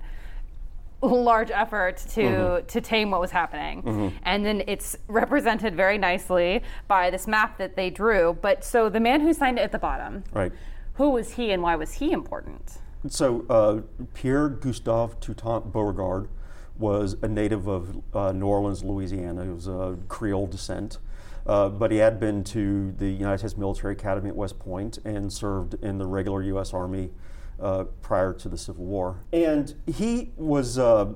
large 1.01 1.51
effort 1.51 1.97
to 1.97 2.21
Mm-hmm. 2.21 2.67
to 2.67 2.81
tame 2.81 3.11
what 3.11 3.19
was 3.19 3.31
happening. 3.31 4.13
And 4.23 4.45
then 4.45 4.63
it's 4.67 4.95
represented 5.07 5.75
very 5.75 5.97
nicely 5.97 6.61
by 6.87 7.09
this 7.09 7.27
map 7.27 7.57
that 7.57 7.75
they 7.75 7.89
drew. 7.89 8.37
But 8.41 8.63
so 8.63 8.89
the 8.89 8.99
man 8.99 9.21
who 9.21 9.33
signed 9.33 9.59
it 9.59 9.63
at 9.63 9.71
the 9.71 9.79
bottom, 9.79 10.23
right. 10.33 10.51
who 10.93 11.09
was 11.09 11.31
he 11.33 11.51
and 11.51 11.61
why 11.61 11.75
was 11.75 11.93
he 11.93 12.11
important? 12.11 12.77
So 13.07 13.45
uh, 13.49 13.81
Pierre 14.13 14.47
Gustave 14.47 15.15
Toutant 15.19 15.73
Beauregard 15.73 16.29
was 16.77 17.17
a 17.21 17.27
native 17.27 17.67
of 17.67 18.01
uh, 18.13 18.31
New 18.31 18.45
Orleans, 18.47 18.81
Louisiana. 18.83 19.43
He 19.43 19.49
was 19.49 19.67
a 19.67 19.97
Creole 20.07 20.47
descent, 20.47 20.99
uh, 21.45 21.69
but 21.69 21.91
he 21.91 21.97
had 21.97 22.19
been 22.19 22.43
to 22.43 22.91
the 22.93 23.09
United 23.09 23.39
States 23.39 23.57
Military 23.57 23.93
Academy 23.93 24.29
at 24.29 24.35
West 24.35 24.59
Point 24.59 24.99
and 25.03 25.31
served 25.31 25.75
in 25.75 25.97
the 25.97 26.05
regular 26.05 26.41
U.S. 26.43 26.73
Army 26.73 27.11
uh, 27.59 27.85
prior 28.01 28.33
to 28.33 28.49
the 28.49 28.57
Civil 28.57 28.85
War. 28.85 29.23
And 29.31 29.73
he 29.87 30.31
was. 30.37 30.77
Uh, 30.77 31.13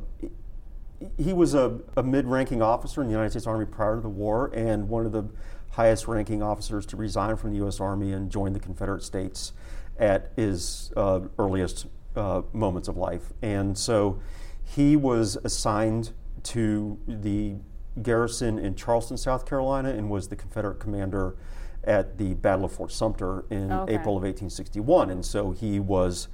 he 1.16 1.32
was 1.32 1.54
a, 1.54 1.80
a 1.96 2.02
mid-ranking 2.02 2.60
officer 2.60 3.02
in 3.02 3.08
the 3.08 3.12
United 3.12 3.30
States 3.30 3.46
Army 3.46 3.68
prior 3.68 3.98
to 3.98 4.02
the 4.02 4.10
war, 4.10 4.50
and 4.56 4.90
one 4.90 5.06
of 5.06 5.12
the 5.12 5.30
highest-ranking 5.70 6.42
officers 6.42 6.88
to 6.88 6.98
resign 6.98 7.36
from 7.36 7.52
the 7.52 7.58
U.S. 7.58 7.80
Army 7.80 8.14
and 8.14 8.32
join 8.32 8.52
the 8.52 8.60
Confederate 8.60 9.04
States 9.04 9.54
at 10.00 10.32
his 10.36 10.92
uh, 10.98 11.20
earliest 11.38 11.86
uh, 12.16 12.42
moments 12.52 12.88
of 12.88 12.98
life. 12.98 13.32
And 13.44 13.78
so, 13.78 14.20
he 14.64 14.96
was 14.96 15.38
assigned 15.44 16.14
to 16.44 16.98
the 17.08 17.58
garrison 18.02 18.60
in 18.60 18.76
Charleston, 18.76 19.18
South 19.18 19.46
Carolina, 19.46 19.90
and 19.90 20.10
was 20.10 20.28
the 20.28 20.36
Confederate 20.36 20.80
commander 20.80 21.36
at 21.84 22.18
the 22.18 22.34
Battle 22.36 22.66
of 22.66 22.72
Fort 22.72 22.92
Sumter 22.92 23.46
in 23.50 23.72
Okay. 23.72 23.94
April 23.96 24.18
of 24.18 24.24
1861. 24.24 25.10
And 25.10 25.26
so 25.26 25.52
he 25.52 25.80
was, 25.80 26.28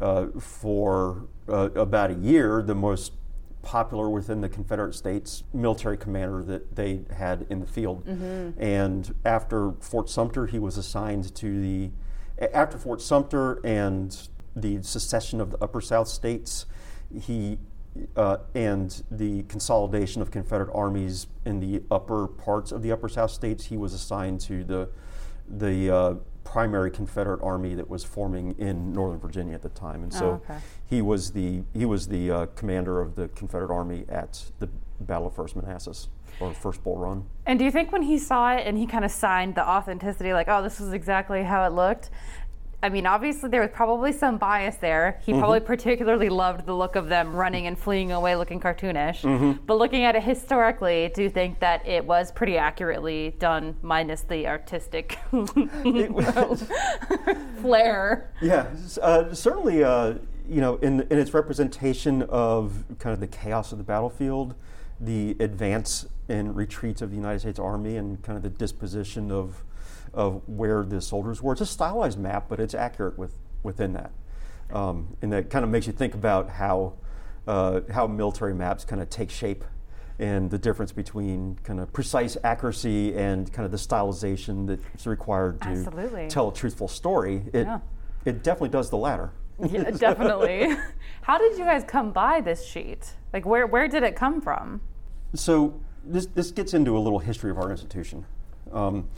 uh, 0.00 0.26
for 0.38 1.26
uh, 1.48 1.70
about 1.74 2.10
a 2.10 2.14
year, 2.14 2.62
the 2.62 2.74
most 2.74 3.12
popular 3.62 4.08
within 4.08 4.40
the 4.40 4.48
Confederate 4.48 4.94
States 4.94 5.42
military 5.52 5.96
commander 5.96 6.42
that 6.44 6.76
they 6.76 7.00
had 7.16 7.46
in 7.50 7.60
the 7.60 7.66
field. 7.66 8.06
And 8.58 9.12
after 9.24 9.72
Fort 9.80 10.08
Sumter, 10.08 10.46
he 10.46 10.58
was 10.58 10.76
assigned 10.76 11.34
to 11.36 11.60
the, 11.60 11.90
after 12.52 12.78
Fort 12.78 13.00
Sumter 13.00 13.60
and 13.64 14.16
the 14.54 14.82
secession 14.82 15.40
of 15.40 15.50
the 15.50 15.58
Upper 15.62 15.80
South 15.80 16.08
states, 16.08 16.66
he 17.12 17.58
uh, 18.16 18.38
and 18.54 19.02
the 19.10 19.42
consolidation 19.44 20.22
of 20.22 20.30
Confederate 20.30 20.70
armies 20.74 21.26
in 21.44 21.60
the 21.60 21.82
upper 21.90 22.26
parts 22.26 22.72
of 22.72 22.82
the 22.82 22.92
Upper 22.92 23.08
South 23.08 23.30
states, 23.30 23.66
he 23.66 23.76
was 23.76 23.92
assigned 23.92 24.40
to 24.42 24.64
the 24.64 24.88
the 25.48 25.94
uh, 25.94 26.14
primary 26.42 26.90
Confederate 26.90 27.40
army 27.42 27.74
that 27.74 27.88
was 27.88 28.02
forming 28.02 28.54
in 28.58 28.92
Northern 28.92 29.18
Virginia 29.20 29.54
at 29.54 29.62
the 29.62 29.68
time, 29.68 30.02
and 30.02 30.12
so 30.12 30.26
Oh, 30.26 30.32
okay. 30.50 30.58
he 30.86 31.02
was 31.02 31.30
the 31.32 31.62
he 31.72 31.84
was 31.84 32.08
the 32.08 32.30
uh, 32.30 32.46
commander 32.56 33.00
of 33.00 33.14
the 33.14 33.28
Confederate 33.28 33.72
army 33.74 34.04
at 34.08 34.44
the 34.58 34.68
Battle 35.00 35.26
of 35.28 35.34
First 35.34 35.54
Manassas 35.56 36.08
or 36.40 36.52
First 36.52 36.82
Bull 36.84 36.96
Run. 36.98 37.24
And 37.46 37.58
do 37.58 37.64
you 37.64 37.70
think 37.70 37.92
when 37.92 38.02
he 38.02 38.18
saw 38.18 38.52
it 38.54 38.66
and 38.66 38.76
he 38.76 38.86
kind 38.86 39.04
of 39.04 39.10
signed 39.10 39.54
the 39.54 39.66
authenticity, 39.66 40.32
like, 40.32 40.48
oh, 40.48 40.62
this 40.62 40.80
is 40.80 40.92
exactly 40.92 41.42
how 41.44 41.64
it 41.64 41.72
looked? 41.72 42.10
I 42.82 42.88
mean, 42.88 43.06
obviously 43.06 43.48
there 43.48 43.62
was 43.62 43.70
probably 43.72 44.12
some 44.12 44.38
bias 44.38 44.76
there. 44.76 45.20
He 45.24 45.32
probably 45.32 45.60
particularly 45.60 46.28
loved 46.28 46.66
the 46.66 46.74
look 46.74 46.94
of 46.94 47.08
them 47.08 47.34
running 47.34 47.66
and 47.66 47.78
fleeing 47.78 48.12
away 48.12 48.36
looking 48.36 48.60
cartoonish. 48.60 49.58
But 49.66 49.78
looking 49.78 50.04
at 50.04 50.14
it 50.14 50.22
historically, 50.22 51.10
do 51.14 51.22
you 51.22 51.30
think 51.30 51.58
that 51.60 51.86
it 51.86 52.04
was 52.04 52.30
pretty 52.30 52.58
accurately 52.58 53.34
done, 53.38 53.76
minus 53.82 54.22
the 54.22 54.46
artistic 54.46 55.18
flair? 57.60 58.30
Yeah, 58.40 58.66
uh, 59.02 59.34
certainly. 59.34 59.82
Uh, 59.82 60.14
you 60.48 60.60
know, 60.60 60.76
in 60.76 61.00
in 61.10 61.18
its 61.18 61.34
representation 61.34 62.22
of 62.22 62.84
kind 63.00 63.12
of 63.12 63.20
the 63.20 63.26
chaos 63.26 63.72
of 63.72 63.78
the 63.78 63.84
battlefield, 63.84 64.54
the 65.00 65.36
advance 65.40 66.06
and 66.28 66.56
retreat 66.56 67.02
of 67.02 67.10
the 67.10 67.16
United 67.16 67.40
States 67.40 67.58
Army, 67.58 67.96
and 67.96 68.22
kind 68.22 68.36
of 68.36 68.42
the 68.42 68.50
disposition 68.50 69.30
of 69.30 69.62
of 70.16 70.40
where 70.48 70.82
the 70.82 71.00
soldiers 71.00 71.42
were. 71.42 71.52
It's 71.52 71.60
a 71.60 71.66
stylized 71.66 72.18
map, 72.18 72.46
but 72.48 72.58
it's 72.58 72.74
accurate 72.74 73.16
with 73.18 73.34
within 73.62 73.92
that, 73.92 74.10
um, 74.72 75.16
and 75.22 75.32
that 75.32 75.50
kind 75.50 75.64
of 75.64 75.70
makes 75.70 75.86
you 75.86 75.92
think 75.92 76.14
about 76.14 76.48
how 76.48 76.94
uh, 77.46 77.82
how 77.92 78.06
military 78.08 78.54
maps 78.54 78.84
kind 78.84 79.00
of 79.00 79.08
take 79.10 79.30
shape. 79.30 79.62
And 80.18 80.50
the 80.50 80.56
difference 80.56 80.92
between 80.92 81.58
kind 81.62 81.78
of 81.78 81.92
precise 81.92 82.38
accuracy 82.42 83.14
and 83.14 83.52
kind 83.52 83.66
of 83.66 83.70
the 83.70 83.76
stylization 83.76 84.66
that's 84.66 85.06
required 85.06 85.60
to 85.60 85.68
Absolutely. 85.68 86.28
tell 86.28 86.48
a 86.48 86.54
truthful 86.54 86.88
story, 86.88 87.42
it 87.52 87.66
Yeah. 87.66 87.80
it 88.24 88.42
definitely 88.42 88.70
does 88.70 88.88
the 88.88 88.96
latter. 88.96 89.32
Yeah, 89.70 89.90
definitely. 89.90 90.74
How 91.20 91.36
did 91.36 91.58
you 91.58 91.64
guys 91.66 91.84
come 91.86 92.12
by 92.12 92.40
this 92.40 92.66
sheet? 92.66 93.12
Like, 93.34 93.44
where 93.44 93.66
where 93.66 93.88
did 93.88 94.02
it 94.04 94.16
come 94.16 94.40
from? 94.40 94.80
So 95.34 95.78
this 96.02 96.24
this 96.26 96.50
gets 96.50 96.72
into 96.72 96.96
a 96.96 97.00
little 97.00 97.18
history 97.18 97.50
of 97.50 97.58
our 97.58 97.70
institution. 97.70 98.24
Um, 98.72 99.08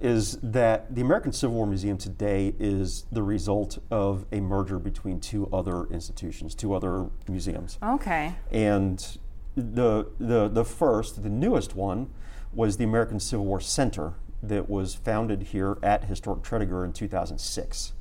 is 0.00 0.38
that 0.42 0.94
the 0.94 1.00
American 1.00 1.32
Civil 1.32 1.56
War 1.56 1.66
Museum 1.66 1.96
today 1.96 2.54
is 2.58 3.06
the 3.12 3.22
result 3.22 3.78
of 3.90 4.26
a 4.32 4.40
merger 4.40 4.78
between 4.78 5.20
two 5.20 5.48
other 5.52 5.84
institutions, 5.86 6.54
two 6.54 6.74
other 6.74 7.06
museums. 7.28 7.78
Okay. 7.82 8.34
And 8.50 9.18
the, 9.56 10.08
the, 10.18 10.48
the 10.48 10.64
first, 10.64 11.22
the 11.22 11.30
newest 11.30 11.76
one, 11.76 12.10
was 12.52 12.76
the 12.76 12.84
American 12.84 13.20
Civil 13.20 13.46
War 13.46 13.60
Center 13.60 14.14
that 14.42 14.68
was 14.68 14.94
founded 14.94 15.42
here 15.42 15.78
at 15.82 16.04
Historic 16.04 16.42
Tredegar 16.42 16.84
in 16.84 16.92
2006. 16.92 17.92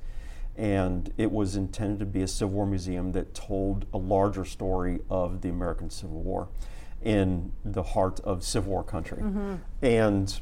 And 0.55 1.11
it 1.17 1.31
was 1.31 1.55
intended 1.55 1.99
to 1.99 2.05
be 2.05 2.21
a 2.21 2.27
Civil 2.27 2.55
War 2.55 2.65
museum 2.65 3.11
that 3.13 3.33
told 3.33 3.85
a 3.93 3.97
larger 3.97 4.45
story 4.45 4.99
of 5.09 5.41
the 5.41 5.49
American 5.49 5.89
Civil 5.89 6.21
War 6.21 6.49
in 7.01 7.51
the 7.65 7.83
heart 7.83 8.19
of 8.21 8.43
Civil 8.43 8.71
War 8.71 8.83
country. 8.83 9.17
Mm-hmm. 9.17 9.55
And 9.81 10.39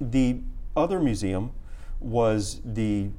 the 0.00 0.40
other 0.76 1.00
museum 1.00 1.52
was 2.00 2.60
the 2.64 3.10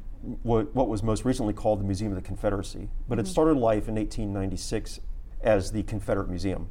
what, 0.43 0.73
what 0.73 0.87
was 0.87 1.03
most 1.03 1.25
recently 1.25 1.53
called 1.53 1.79
the 1.79 1.83
Museum 1.83 2.11
of 2.11 2.15
the 2.15 2.25
Confederacy, 2.25 2.89
but 3.09 3.19
it 3.19 3.27
started 3.27 3.57
life 3.57 3.89
in 3.89 3.95
1896 3.95 5.01
as 5.41 5.71
the 5.71 5.83
Confederate 5.83 6.29
Museum, 6.29 6.69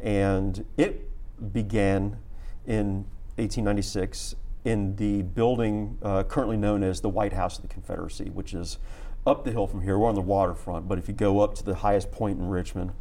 and 0.00 0.64
it 0.76 1.10
began 1.52 2.18
in 2.66 3.04
1896 3.36 4.36
in 4.64 4.96
the 4.96 5.22
building 5.22 5.98
uh, 6.02 6.22
currently 6.22 6.56
known 6.56 6.82
as 6.82 7.00
the 7.00 7.08
White 7.08 7.32
House 7.32 7.56
of 7.56 7.62
the 7.62 7.68
Confederacy, 7.68 8.30
which 8.30 8.54
is 8.54 8.78
up 9.26 9.44
the 9.44 9.50
hill 9.50 9.66
from 9.66 9.82
here. 9.82 9.98
We're 9.98 10.08
on 10.08 10.14
the 10.14 10.20
waterfront, 10.20 10.88
but 10.88 10.98
if 10.98 11.08
you 11.08 11.14
go 11.14 11.40
up 11.40 11.54
to 11.56 11.64
the 11.64 11.74
highest 11.74 12.10
point 12.12 12.38
in 12.38 12.48
Richmond, 12.48 12.92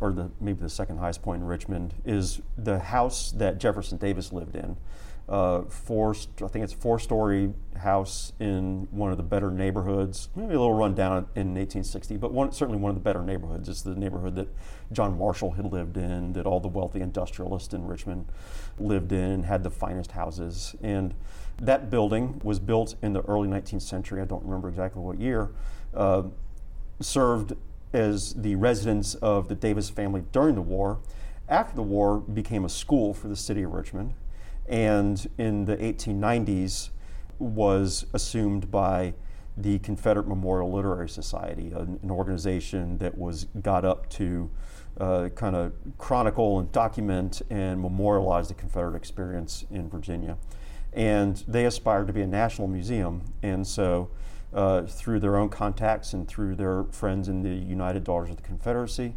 or 0.00 0.12
the 0.12 0.30
maybe 0.40 0.60
the 0.60 0.68
second 0.68 0.98
highest 0.98 1.22
point 1.22 1.42
in 1.42 1.48
Richmond, 1.48 1.94
is 2.04 2.40
the 2.56 2.78
house 2.78 3.32
that 3.32 3.58
Jefferson 3.58 3.98
Davis 3.98 4.32
lived 4.32 4.54
in. 4.54 4.76
Uh, 5.28 5.62
four, 5.64 6.14
I 6.42 6.48
think 6.48 6.64
it's 6.64 6.72
a 6.72 6.76
four-story 6.76 7.52
house 7.76 8.32
in 8.40 8.88
one 8.90 9.10
of 9.10 9.18
the 9.18 9.22
better 9.22 9.50
neighborhoods. 9.50 10.30
Maybe 10.34 10.54
a 10.54 10.58
little 10.58 10.72
run 10.72 10.94
down 10.94 11.12
in 11.34 11.54
1860, 11.54 12.16
but 12.16 12.32
one, 12.32 12.50
certainly 12.52 12.80
one 12.80 12.88
of 12.90 12.96
the 12.96 13.02
better 13.02 13.22
neighborhoods. 13.22 13.68
It's 13.68 13.82
the 13.82 13.94
neighborhood 13.94 14.36
that 14.36 14.48
John 14.90 15.18
Marshall 15.18 15.50
had 15.52 15.70
lived 15.70 15.98
in, 15.98 16.32
that 16.32 16.46
all 16.46 16.60
the 16.60 16.68
wealthy 16.68 17.00
industrialists 17.02 17.74
in 17.74 17.86
Richmond 17.86 18.24
lived 18.78 19.12
in, 19.12 19.42
had 19.42 19.64
the 19.64 19.70
finest 19.70 20.12
houses. 20.12 20.74
And 20.82 21.14
that 21.60 21.90
building 21.90 22.40
was 22.42 22.58
built 22.58 22.94
in 23.02 23.12
the 23.12 23.20
early 23.22 23.48
19th 23.48 23.82
century. 23.82 24.22
I 24.22 24.24
don't 24.24 24.44
remember 24.44 24.68
exactly 24.70 25.02
what 25.02 25.20
year. 25.20 25.50
Uh, 25.92 26.22
served 27.00 27.52
as 27.92 28.34
the 28.34 28.54
residence 28.56 29.14
of 29.16 29.48
the 29.48 29.54
Davis 29.54 29.90
family 29.90 30.24
during 30.32 30.54
the 30.54 30.62
war. 30.62 31.00
After 31.48 31.76
the 31.76 31.82
war, 31.82 32.18
became 32.18 32.64
a 32.64 32.68
school 32.68 33.14
for 33.14 33.28
the 33.28 33.36
city 33.36 33.62
of 33.62 33.72
Richmond, 33.72 34.14
and 34.68 35.28
in 35.38 35.64
the 35.64 35.76
1890s 35.76 36.90
was 37.38 38.06
assumed 38.12 38.70
by 38.70 39.14
the 39.56 39.78
Confederate 39.80 40.28
Memorial 40.28 40.70
Literary 40.70 41.08
Society, 41.08 41.72
an, 41.72 41.98
an 42.02 42.10
organization 42.10 42.98
that 42.98 43.18
was 43.18 43.46
got 43.60 43.84
up 43.84 44.08
to 44.10 44.50
uh, 45.00 45.28
kind 45.34 45.56
of 45.56 45.72
chronicle 45.96 46.58
and 46.58 46.70
document 46.70 47.42
and 47.50 47.80
memorialize 47.80 48.48
the 48.48 48.54
Confederate 48.54 48.96
experience 48.96 49.64
in 49.70 49.88
Virginia. 49.88 50.36
And 50.92 51.42
they 51.48 51.64
aspired 51.64 52.06
to 52.06 52.12
be 52.12 52.22
a 52.22 52.26
national 52.26 52.68
museum, 52.68 53.32
and 53.42 53.66
so 53.66 54.10
uh, 54.52 54.82
through 54.82 55.20
their 55.20 55.36
own 55.36 55.48
contacts 55.48 56.12
and 56.12 56.26
through 56.26 56.56
their 56.56 56.84
friends 56.84 57.28
in 57.28 57.42
the 57.42 57.54
United 57.54 58.04
Daughters 58.04 58.30
of 58.30 58.36
the 58.36 58.42
Confederacy, 58.42 59.14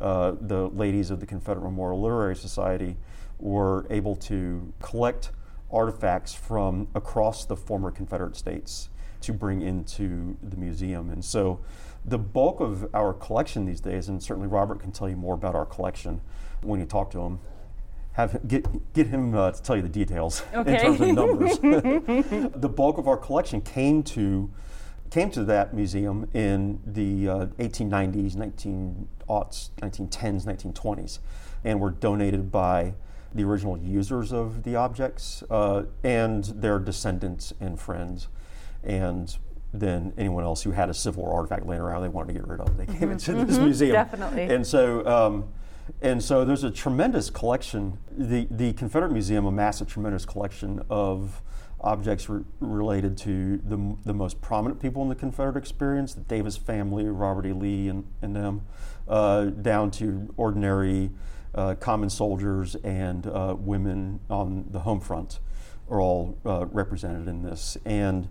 uh, 0.00 0.32
the 0.40 0.68
ladies 0.68 1.10
of 1.10 1.20
the 1.20 1.26
Confederate 1.26 1.64
Memorial 1.64 2.00
Literary 2.00 2.36
Society 2.36 2.96
were 3.38 3.86
able 3.90 4.16
to 4.16 4.72
collect 4.80 5.30
artifacts 5.70 6.34
from 6.34 6.88
across 6.94 7.44
the 7.44 7.56
former 7.56 7.90
Confederate 7.90 8.36
states 8.36 8.88
to 9.20 9.32
bring 9.32 9.62
into 9.62 10.36
the 10.42 10.56
museum. 10.56 11.10
And 11.10 11.24
so 11.24 11.60
the 12.04 12.18
bulk 12.18 12.60
of 12.60 12.94
our 12.94 13.14
collection 13.14 13.64
these 13.64 13.80
days, 13.80 14.08
and 14.08 14.22
certainly 14.22 14.48
Robert 14.48 14.80
can 14.80 14.92
tell 14.92 15.08
you 15.08 15.16
more 15.16 15.34
about 15.34 15.54
our 15.54 15.64
collection 15.64 16.20
when 16.62 16.80
you 16.80 16.86
talk 16.86 17.10
to 17.12 17.20
him. 17.20 17.40
Have 18.12 18.46
get 18.46 18.92
get 18.92 19.08
him 19.08 19.34
uh, 19.34 19.50
to 19.50 19.62
tell 19.62 19.74
you 19.74 19.82
the 19.82 19.88
details 19.88 20.42
okay. 20.54 20.74
in 20.74 20.80
terms 20.80 21.00
of 21.00 21.08
numbers. 21.08 21.58
the 22.60 22.68
bulk 22.68 22.98
of 22.98 23.08
our 23.08 23.16
collection 23.16 23.60
came 23.60 24.02
to 24.04 24.50
came 25.14 25.30
to 25.30 25.44
that 25.44 25.72
museum 25.72 26.28
in 26.34 26.80
the 26.84 27.28
uh, 27.28 27.46
1890s, 27.60 28.34
19aughts, 28.34 29.70
1910s, 29.80 30.44
1920s, 30.44 31.20
and 31.62 31.78
were 31.78 31.90
donated 31.90 32.50
by 32.50 32.92
the 33.32 33.44
original 33.44 33.78
users 33.78 34.32
of 34.32 34.64
the 34.64 34.74
objects 34.74 35.44
uh, 35.50 35.84
and 36.02 36.42
their 36.46 36.80
descendants 36.80 37.54
and 37.60 37.80
friends. 37.80 38.26
And 38.82 39.36
then 39.72 40.12
anyone 40.18 40.42
else 40.42 40.64
who 40.64 40.72
had 40.72 40.90
a 40.90 40.94
Civil 40.94 41.22
War 41.22 41.34
artifact 41.34 41.64
laying 41.64 41.80
around 41.80 42.02
they 42.02 42.08
wanted 42.08 42.32
to 42.32 42.40
get 42.40 42.48
rid 42.48 42.60
of. 42.60 42.76
They 42.76 42.86
came 42.86 42.96
mm-hmm. 42.96 43.12
into 43.12 43.32
mm-hmm. 43.34 43.46
this 43.46 43.58
museum. 43.58 43.92
Definitely. 43.92 44.52
And 44.52 44.66
so, 44.66 45.06
um, 45.06 45.44
and 46.02 46.20
so 46.20 46.44
there's 46.44 46.64
a 46.64 46.72
tremendous 46.72 47.30
collection. 47.30 47.98
The, 48.18 48.48
the 48.50 48.72
Confederate 48.72 49.12
Museum 49.12 49.46
amassed 49.46 49.80
a 49.80 49.84
tremendous 49.84 50.26
collection 50.26 50.82
of 50.90 51.40
objects 51.84 52.28
re- 52.28 52.42
related 52.60 53.16
to 53.18 53.58
the, 53.58 53.96
the 54.04 54.14
most 54.14 54.40
prominent 54.40 54.80
people 54.80 55.02
in 55.02 55.08
the 55.08 55.14
Confederate 55.14 55.56
experience, 55.56 56.14
the 56.14 56.22
Davis 56.22 56.56
family, 56.56 57.04
Robert 57.04 57.46
E. 57.46 57.52
Lee, 57.52 57.88
and, 57.88 58.04
and 58.22 58.34
them, 58.34 58.62
uh, 59.06 59.44
down 59.44 59.90
to 59.92 60.32
ordinary 60.36 61.10
uh, 61.54 61.74
common 61.76 62.10
soldiers 62.10 62.74
and 62.76 63.26
uh, 63.26 63.54
women 63.56 64.18
on 64.28 64.64
the 64.70 64.80
home 64.80 65.00
front 65.00 65.38
are 65.88 66.00
all 66.00 66.38
uh, 66.46 66.66
represented 66.72 67.28
in 67.28 67.42
this. 67.42 67.76
And 67.84 68.28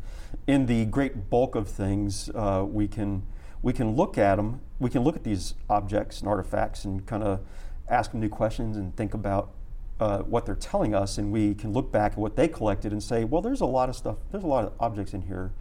in 0.48 0.66
the 0.66 0.86
great 0.86 1.30
bulk 1.30 1.56
of 1.56 1.70
things, 1.70 2.30
uh, 2.36 2.66
we 2.68 2.88
can 2.88 3.24
we 3.62 3.72
can 3.72 3.96
look 3.96 4.18
at 4.18 4.36
them. 4.36 4.60
We 4.80 4.90
can 4.90 5.04
look 5.04 5.16
at 5.16 5.24
these 5.24 5.54
objects 5.70 6.20
and 6.20 6.28
artifacts 6.28 6.84
and 6.84 7.06
kind 7.06 7.24
of 7.24 7.40
ask 7.88 8.12
them 8.12 8.20
new 8.20 8.28
questions 8.28 8.76
and 8.76 8.94
think 8.98 9.14
about 9.14 9.52
uh, 10.00 10.20
what 10.20 10.46
they're 10.46 10.56
telling 10.56 10.94
us. 10.96 11.18
And 11.18 11.32
we 11.32 11.54
can 11.54 11.74
look 11.74 11.92
back 11.92 12.14
at 12.14 12.18
what 12.18 12.36
they 12.36 12.48
collected 12.48 12.92
and 12.92 13.02
say, 13.02 13.24
well, 13.24 13.42
there's 13.42 13.62
a 13.62 13.66
lot 13.66 13.90
of 13.90 13.96
stuff. 13.96 14.18
There's 14.32 14.44
a 14.44 14.48
lot 14.48 14.66
of 14.66 14.74
objects 14.80 15.14
in 15.14 15.24
here. 15.24 15.52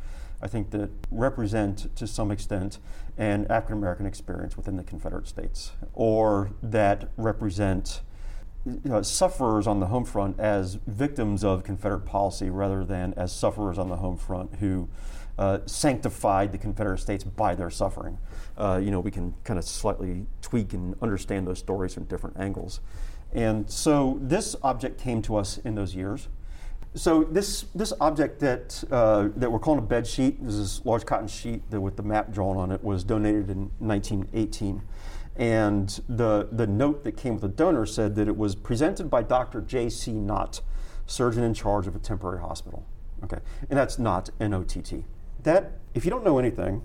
I 0.42 0.48
think 0.48 0.70
that 0.70 0.90
represent 1.10 1.94
to 1.96 2.06
some 2.06 2.32
extent 2.32 2.78
an 3.16 3.46
African 3.48 3.78
American 3.78 4.06
experience 4.06 4.56
within 4.56 4.76
the 4.76 4.82
Confederate 4.82 5.28
States, 5.28 5.72
or 5.94 6.50
that 6.62 7.10
represent 7.16 8.00
you 8.64 8.80
know, 8.84 9.02
sufferers 9.02 9.66
on 9.66 9.80
the 9.80 9.86
home 9.86 10.04
front 10.04 10.38
as 10.40 10.78
victims 10.86 11.44
of 11.44 11.62
Confederate 11.62 12.04
policy 12.04 12.50
rather 12.50 12.84
than 12.84 13.14
as 13.14 13.32
sufferers 13.32 13.78
on 13.78 13.88
the 13.88 13.96
home 13.96 14.16
front 14.16 14.56
who 14.56 14.88
uh, 15.38 15.58
sanctified 15.66 16.52
the 16.52 16.58
Confederate 16.58 16.98
States 16.98 17.24
by 17.24 17.54
their 17.54 17.70
suffering. 17.70 18.18
Uh, 18.56 18.80
you 18.82 18.90
know, 18.90 19.00
we 19.00 19.10
can 19.10 19.34
kind 19.44 19.58
of 19.58 19.64
slightly 19.64 20.26
tweak 20.42 20.72
and 20.72 20.94
understand 21.02 21.46
those 21.46 21.58
stories 21.58 21.94
from 21.94 22.04
different 22.04 22.36
angles. 22.38 22.80
And 23.32 23.70
so 23.70 24.18
this 24.20 24.54
object 24.62 25.00
came 25.00 25.22
to 25.22 25.36
us 25.36 25.58
in 25.58 25.74
those 25.74 25.94
years. 25.94 26.28
So 26.94 27.24
this 27.24 27.62
this 27.74 27.94
object 28.00 28.40
that 28.40 28.84
uh, 28.90 29.28
that 29.36 29.50
we're 29.50 29.58
calling 29.58 29.78
a 29.78 29.86
bed 29.86 30.06
sheet, 30.06 30.44
this 30.44 30.54
is 30.54 30.82
large 30.84 31.06
cotton 31.06 31.28
sheet 31.28 31.70
that, 31.70 31.80
with 31.80 31.96
the 31.96 32.02
map 32.02 32.30
drawn 32.30 32.58
on 32.58 32.70
it, 32.70 32.84
was 32.84 33.02
donated 33.02 33.48
in 33.48 33.70
1918. 33.78 34.82
And 35.36 35.88
the, 36.08 36.48
the 36.52 36.66
note 36.66 37.04
that 37.04 37.12
came 37.16 37.34
with 37.34 37.42
the 37.42 37.48
donor 37.48 37.86
said 37.86 38.14
that 38.16 38.28
it 38.28 38.36
was 38.36 38.54
presented 38.54 39.08
by 39.08 39.22
Dr. 39.22 39.62
J.C. 39.62 40.12
Nott, 40.12 40.60
surgeon 41.06 41.42
in 41.42 41.54
charge 41.54 41.86
of 41.86 41.96
a 41.96 41.98
temporary 41.98 42.40
hospital. 42.40 42.84
Okay, 43.24 43.38
and 43.70 43.78
that's 43.78 43.98
not 43.98 44.28
N 44.40 44.52
O 44.52 44.62
T 44.62 44.82
T. 44.82 45.04
That, 45.44 45.78
if 45.94 46.04
you 46.04 46.10
don't 46.10 46.24
know 46.24 46.38
anything 46.38 46.82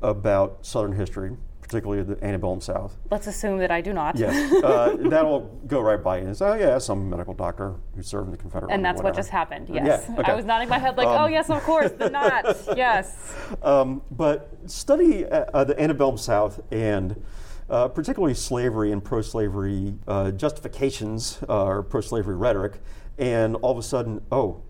about 0.00 0.64
Southern 0.64 0.92
history, 0.92 1.36
particularly 1.72 2.02
the 2.02 2.22
antebellum 2.22 2.60
South. 2.60 2.98
Let's 3.10 3.26
assume 3.26 3.58
that 3.58 3.70
I 3.70 3.80
do 3.80 3.94
not. 3.94 4.18
Yes, 4.18 4.52
uh, 4.64 4.94
that'll 4.98 5.40
go 5.66 5.80
right 5.80 6.02
by 6.02 6.18
you 6.18 6.26
and 6.26 6.36
say, 6.36 6.46
oh, 6.46 6.54
yeah, 6.54 6.76
some 6.76 7.08
medical 7.08 7.32
doctor 7.32 7.76
who 7.96 8.02
served 8.02 8.26
in 8.26 8.32
the 8.32 8.36
Confederate 8.36 8.70
And 8.70 8.84
that's 8.84 9.02
what 9.02 9.14
just 9.14 9.30
happened, 9.30 9.70
yes. 9.70 10.04
Yeah, 10.06 10.16
okay. 10.18 10.32
I 10.32 10.34
was 10.34 10.44
nodding 10.44 10.68
my 10.68 10.78
head 10.78 10.98
like, 10.98 11.06
um, 11.06 11.22
oh, 11.22 11.26
yes, 11.28 11.48
of 11.48 11.62
course, 11.62 11.90
the 11.92 12.10
Nott, 12.10 12.44
yes. 12.76 13.34
Um, 13.62 14.02
but 14.10 14.50
study 14.66 15.24
uh, 15.24 15.64
the 15.64 15.80
antebellum 15.80 16.18
South 16.18 16.60
and 16.70 17.22
uh, 17.70 17.88
particularly 17.88 18.34
slavery 18.34 18.92
and 18.92 19.02
pro 19.02 19.22
slavery 19.22 19.94
uh, 20.06 20.30
justifications 20.32 21.38
uh, 21.48 21.64
or 21.64 21.82
pro 21.82 22.02
slavery 22.02 22.36
rhetoric, 22.36 22.74
and 23.16 23.56
all 23.56 23.72
of 23.72 23.78
a 23.78 23.82
sudden, 23.82 24.20
oh, 24.30 24.62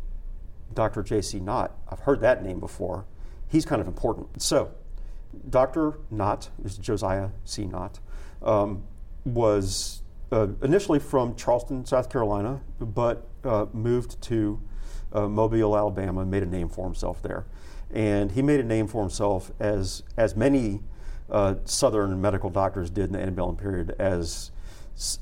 Dr. 0.72 1.02
J.C. 1.02 1.40
Nott, 1.40 1.76
I've 1.88 2.00
heard 2.00 2.20
that 2.20 2.44
name 2.44 2.60
before. 2.60 3.06
He's 3.48 3.66
kind 3.66 3.80
of 3.80 3.88
important. 3.88 4.40
So, 4.40 4.72
Dr. 5.48 5.98
Nott, 6.10 6.50
is 6.64 6.76
Josiah 6.78 7.30
C. 7.44 7.64
Nott, 7.64 7.98
um, 8.42 8.84
was 9.24 10.02
uh, 10.30 10.48
initially 10.62 10.98
from 10.98 11.36
Charleston, 11.36 11.84
South 11.84 12.10
Carolina, 12.10 12.60
but 12.80 13.28
uh, 13.44 13.66
moved 13.72 14.20
to 14.22 14.60
uh, 15.12 15.28
Mobile, 15.28 15.76
Alabama, 15.76 16.22
and 16.22 16.30
made 16.30 16.42
a 16.42 16.46
name 16.46 16.68
for 16.68 16.84
himself 16.84 17.22
there. 17.22 17.44
And 17.92 18.32
he 18.32 18.42
made 18.42 18.60
a 18.60 18.64
name 18.64 18.86
for 18.86 19.02
himself 19.02 19.50
as, 19.60 20.02
as 20.16 20.34
many 20.34 20.80
uh, 21.30 21.56
Southern 21.64 22.20
medical 22.20 22.50
doctors 22.50 22.90
did 22.90 23.06
in 23.06 23.12
the 23.12 23.20
antebellum 23.20 23.56
period 23.56 23.94
as 23.98 24.50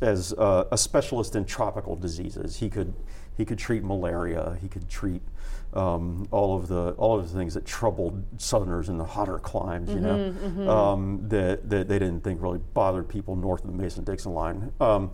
as 0.00 0.32
uh, 0.32 0.64
a 0.72 0.76
specialist 0.76 1.36
in 1.36 1.44
tropical 1.44 1.94
diseases. 1.96 2.56
He 2.56 2.68
could 2.68 2.92
he 3.36 3.44
could 3.44 3.58
treat 3.58 3.82
malaria. 3.82 4.58
He 4.60 4.68
could 4.68 4.88
treat 4.88 5.22
um, 5.74 6.26
all 6.30 6.56
of 6.56 6.68
the 6.68 6.90
all 6.92 7.18
of 7.18 7.30
the 7.30 7.38
things 7.38 7.54
that 7.54 7.64
troubled 7.64 8.22
Southerners 8.38 8.88
in 8.88 8.98
the 8.98 9.04
hotter 9.04 9.38
climes. 9.38 9.90
You 9.90 9.96
mm-hmm, 9.96 10.04
know 10.04 10.32
mm-hmm. 10.32 10.68
Um, 10.68 11.28
that, 11.28 11.68
that 11.70 11.88
they 11.88 11.98
didn't 11.98 12.22
think 12.22 12.42
really 12.42 12.60
bothered 12.74 13.08
people 13.08 13.36
north 13.36 13.64
of 13.64 13.70
the 13.70 13.76
Mason-Dixon 13.76 14.32
line. 14.32 14.72
Um, 14.80 15.12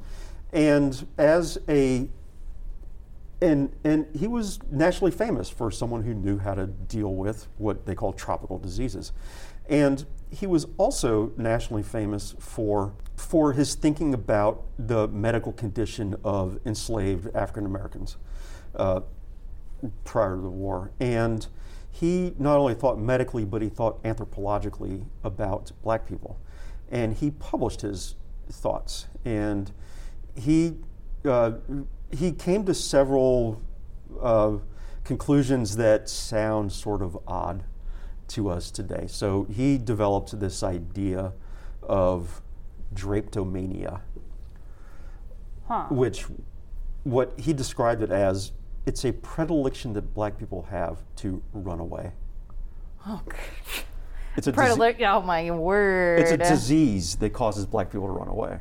and 0.53 1.07
as 1.19 1.59
a 1.69 2.09
and 3.43 3.71
and 3.85 4.07
he 4.15 4.27
was 4.27 4.59
nationally 4.71 5.11
famous 5.11 5.51
for 5.51 5.71
someone 5.71 6.03
who 6.03 6.15
knew 6.15 6.39
how 6.39 6.55
to 6.55 6.67
deal 6.67 7.15
with 7.15 7.49
what 7.59 7.85
they 7.85 7.95
call 7.95 8.13
tropical 8.13 8.59
diseases. 8.59 9.13
And 9.69 10.07
he 10.31 10.47
was 10.47 10.67
also 10.77 11.33
nationally 11.37 11.83
famous 11.83 12.35
for, 12.39 12.95
for 13.17 13.53
his 13.53 13.75
thinking 13.75 14.15
about 14.15 14.65
the 14.79 15.09
medical 15.09 15.53
condition 15.53 16.17
of 16.25 16.59
enslaved 16.67 17.35
African 17.35 17.67
Americans 17.67 18.17
uh, 18.75 19.01
prior 20.05 20.37
to 20.37 20.43
the 20.43 20.49
war. 20.49 20.91
And 21.01 21.47
he 21.91 22.35
not 22.39 22.59
only 22.59 22.75
thought 22.75 22.99
medically, 22.99 23.45
but 23.45 23.63
he 23.63 23.69
thought 23.69 24.03
anthropologically 24.03 25.05
about 25.25 25.73
black 25.83 26.07
people. 26.07 26.39
And 26.91 27.15
he 27.15 27.31
published 27.31 27.81
his 27.81 28.17
thoughts. 28.51 29.07
And 29.25 29.73
he, 30.35 30.77
uh, 31.25 31.53
he 32.11 32.33
came 32.33 32.65
to 32.67 32.75
several 32.75 33.63
uh, 34.21 34.59
conclusions 35.05 35.77
that 35.77 36.09
sound 36.09 36.73
sort 36.73 37.03
of 37.03 37.19
odd 37.27 37.65
to 38.29 38.49
us 38.49 38.71
today. 38.71 39.07
So 39.09 39.45
he 39.45 39.79
developed 39.79 40.39
this 40.39 40.63
idea 40.63 41.33
of 41.83 42.43
drapetomania, 42.95 44.01
huh. 45.69 45.87
which 45.91 46.27
what 47.05 47.33
he 47.39 47.53
described 47.53 48.03
it 48.03 48.11
as 48.11 48.53
it's 48.87 49.05
a 49.05 49.13
predilection 49.13 49.93
that 49.95 50.15
black 50.15 50.39
people 50.39 50.63
have 50.71 50.99
to 51.17 51.43
run 51.53 51.81
away. 51.81 52.13
Oh, 53.07 53.21
it's 54.37 54.47
a 54.47 54.53
predilection. 54.53 55.05
oh 55.05 55.23
my 55.23 55.51
word! 55.51 56.21
It's 56.21 56.31
a 56.31 56.37
disease 56.37 57.17
that 57.17 57.31
causes 57.31 57.67
black 57.67 57.91
people 57.91 58.07
to 58.07 58.13
run 58.13 58.29
away. 58.29 58.61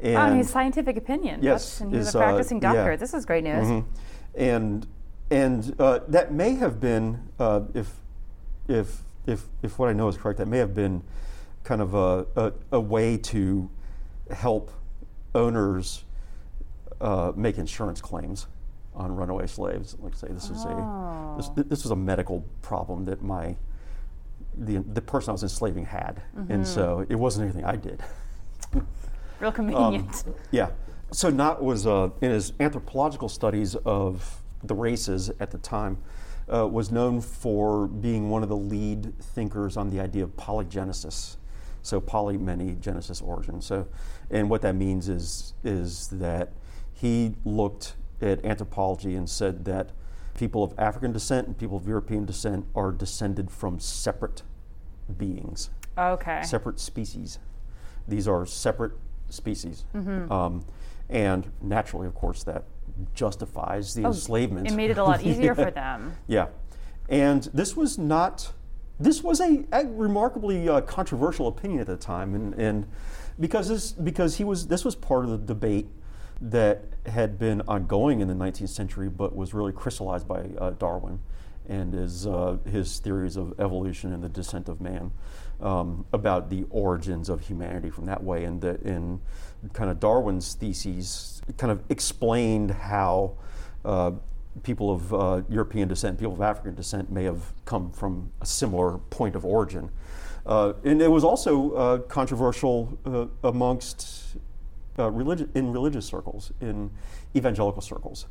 And 0.00 0.16
oh, 0.16 0.36
his 0.36 0.48
scientific 0.48 0.96
opinion. 0.96 1.40
Yes, 1.42 1.80
and 1.80 1.90
he 1.90 1.98
was 1.98 2.14
a 2.14 2.18
practicing 2.18 2.58
uh, 2.58 2.72
doctor. 2.72 2.92
Yeah. 2.92 2.96
This 2.96 3.12
is 3.12 3.26
great 3.26 3.44
news. 3.44 3.66
Mm-hmm. 3.66 3.88
And 4.36 4.86
and 5.30 5.74
uh, 5.78 6.00
that 6.08 6.32
may 6.32 6.54
have 6.54 6.80
been 6.80 7.28
uh, 7.38 7.62
if 7.74 7.92
if 8.68 9.02
if 9.26 9.44
if 9.62 9.78
what 9.78 9.88
I 9.88 9.92
know 9.92 10.08
is 10.08 10.16
correct, 10.16 10.38
that 10.38 10.48
may 10.48 10.58
have 10.58 10.74
been 10.74 11.02
kind 11.64 11.82
of 11.82 11.94
a 11.94 12.26
a, 12.36 12.52
a 12.72 12.80
way 12.80 13.16
to 13.16 13.68
help 14.30 14.70
owners 15.34 16.04
uh, 17.00 17.32
make 17.34 17.58
insurance 17.58 18.00
claims 18.00 18.46
on 18.94 19.14
runaway 19.14 19.46
slaves. 19.46 19.96
Like 20.00 20.14
say, 20.14 20.28
this 20.28 20.50
is 20.50 20.64
oh. 20.66 20.70
a 20.70 21.34
this, 21.36 21.50
oh. 21.50 21.62
this 21.62 21.82
was 21.84 21.90
a 21.90 21.96
medical 21.96 22.44
problem 22.62 23.04
that 23.06 23.22
my 23.22 23.56
the 24.56 24.78
the 24.78 25.00
person 25.00 25.30
I 25.30 25.32
was 25.32 25.42
enslaving 25.42 25.86
had, 25.86 26.22
mm-hmm. 26.36 26.52
and 26.52 26.66
so 26.66 27.06
it 27.08 27.16
wasn't 27.16 27.44
anything 27.44 27.64
I 27.64 27.76
did. 27.76 28.02
Real 29.40 29.52
convenient. 29.52 30.24
Um, 30.26 30.34
yeah. 30.50 30.70
So 31.12 31.30
Nott 31.30 31.62
was 31.62 31.86
uh, 31.86 32.10
in 32.20 32.30
his 32.30 32.52
anthropological 32.60 33.28
studies 33.28 33.74
of 33.74 34.42
the 34.62 34.74
races 34.74 35.30
at 35.40 35.50
the 35.50 35.58
time 35.58 35.98
uh, 36.52 36.66
was 36.66 36.90
known 36.90 37.20
for 37.20 37.86
being 37.86 38.28
one 38.28 38.42
of 38.42 38.48
the 38.48 38.56
lead 38.56 39.14
thinkers 39.18 39.76
on 39.76 39.90
the 39.90 40.00
idea 40.00 40.24
of 40.24 40.36
polygenesis. 40.36 41.36
So 41.82 42.00
poly, 42.00 42.36
many, 42.36 42.74
genesis, 42.74 43.20
origin. 43.20 43.60
So, 43.62 43.88
and 44.30 44.50
what 44.50 44.62
that 44.62 44.74
means 44.74 45.08
is 45.08 45.54
is 45.64 46.08
that 46.08 46.52
he 46.92 47.34
looked 47.44 47.94
at 48.22 48.44
anthropology 48.44 49.14
and 49.14 49.28
said 49.28 49.64
that 49.64 49.90
people 50.34 50.62
of 50.62 50.72
African 50.78 51.12
descent 51.12 51.46
and 51.46 51.58
people 51.58 51.76
of 51.76 51.86
European 51.86 52.24
descent 52.24 52.66
are 52.74 52.92
descended 52.92 53.50
from 53.50 53.78
separate 53.80 54.42
beings, 55.16 55.70
Okay. 55.98 56.42
separate 56.42 56.78
species. 56.80 57.38
These 58.06 58.26
are 58.28 58.46
separate 58.46 58.92
species. 59.28 59.84
Um, 59.94 60.64
and 61.08 61.50
naturally, 61.60 62.06
of 62.06 62.14
course, 62.14 62.42
that 62.44 62.64
justifies 63.14 63.94
the 63.94 64.04
enslavement. 64.04 64.66
It 64.68 64.74
made 64.74 64.90
it 64.90 64.98
a 64.98 65.04
lot 65.04 65.22
easier 65.22 65.54
Yeah. 65.56 65.64
for 65.64 65.70
them. 65.82 66.12
Yeah, 66.26 66.46
and 67.08 67.44
this 67.54 67.76
was 67.76 67.98
not. 67.98 68.52
This 68.98 69.22
was 69.22 69.40
a, 69.40 69.64
a 69.72 69.86
remarkably 69.86 70.68
uh, 70.68 70.82
controversial 70.82 71.48
opinion 71.48 71.80
at 71.80 71.86
the 71.86 71.96
time, 71.96 72.34
and, 72.34 72.54
and 72.54 72.86
because 73.38 73.68
this 73.68 73.92
because 73.92 74.36
he 74.36 74.44
was 74.44 74.66
this 74.68 74.84
was 74.84 74.94
part 74.94 75.24
of 75.24 75.30
the 75.30 75.38
debate 75.38 75.88
that 76.40 76.84
had 77.06 77.38
been 77.38 77.60
ongoing 77.68 78.20
in 78.20 78.28
the 78.28 78.34
19th 78.34 78.68
century, 78.70 79.08
but 79.08 79.34
was 79.34 79.52
really 79.52 79.72
crystallized 79.72 80.26
by 80.26 80.46
uh, 80.58 80.70
Darwin 80.70 81.20
and 81.68 81.94
his 81.94 82.26
uh, 82.26 82.56
his 82.68 82.98
theories 82.98 83.36
of 83.36 83.58
evolution 83.60 84.12
and 84.12 84.22
the 84.22 84.28
descent 84.28 84.68
of 84.68 84.80
man 84.80 85.12
um, 85.60 86.04
about 86.12 86.50
the 86.50 86.66
origins 86.70 87.28
of 87.28 87.40
humanity 87.40 87.90
from 87.90 88.06
that 88.06 88.22
way, 88.22 88.44
and 88.44 88.60
that 88.60 88.82
in 88.82 89.20
kind 89.72 89.90
of 89.90 90.00
Darwin's 90.00 90.54
theses 90.54 91.40
kind 91.56 91.70
of 91.70 91.82
explained 91.88 92.70
how 92.70 93.36
uh, 93.84 94.10
people 94.62 94.92
of 94.92 95.14
uh, 95.14 95.42
European 95.48 95.86
descent, 95.86 96.18
people 96.18 96.32
of 96.32 96.40
African 96.40 96.74
descent, 96.74 97.10
may 97.10 97.24
have 97.24 97.52
come 97.64 97.90
from 97.92 98.32
a 98.40 98.46
similar 98.46 98.98
point 98.98 99.36
of 99.36 99.44
origin. 99.44 99.90
Uh, 100.46 100.72
and 100.84 101.02
it 101.02 101.10
was 101.10 101.22
also 101.22 101.72
uh, 101.72 101.98
controversial 101.98 102.98
amongst 103.44 104.36
uh, 104.98 105.10
religi- 105.10 105.48
in 105.54 105.72
religious 105.72 106.06
circles, 106.06 106.52
in 106.60 106.90
evangelical 107.34 107.82
circles, 107.82 108.26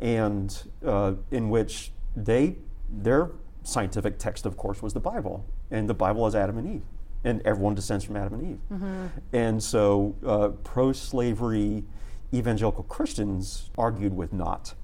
and 0.00 0.64
uh, 0.84 1.14
in 1.30 1.50
which 1.50 1.92
they 2.16 2.56
their 2.90 3.30
scientific 3.62 4.18
text, 4.18 4.46
of 4.46 4.56
course, 4.56 4.82
was 4.82 4.92
the 4.92 5.00
Bible, 5.00 5.44
and 5.70 5.88
the 5.88 5.94
Bible 5.94 6.26
is 6.26 6.34
Adam 6.34 6.58
and 6.58 6.76
Eve, 6.76 6.82
and 7.24 7.40
everyone 7.44 7.74
descends 7.74 8.04
from 8.04 8.16
Adam 8.16 8.34
and 8.34 8.50
Eve, 8.52 9.10
and 9.32 9.62
so 9.62 10.14
uh, 10.26 10.48
pro-slavery 10.62 11.84
evangelical 12.32 12.84
Christians 12.84 13.70
argued 13.78 14.14
with 14.14 14.32
Nott 14.32 14.74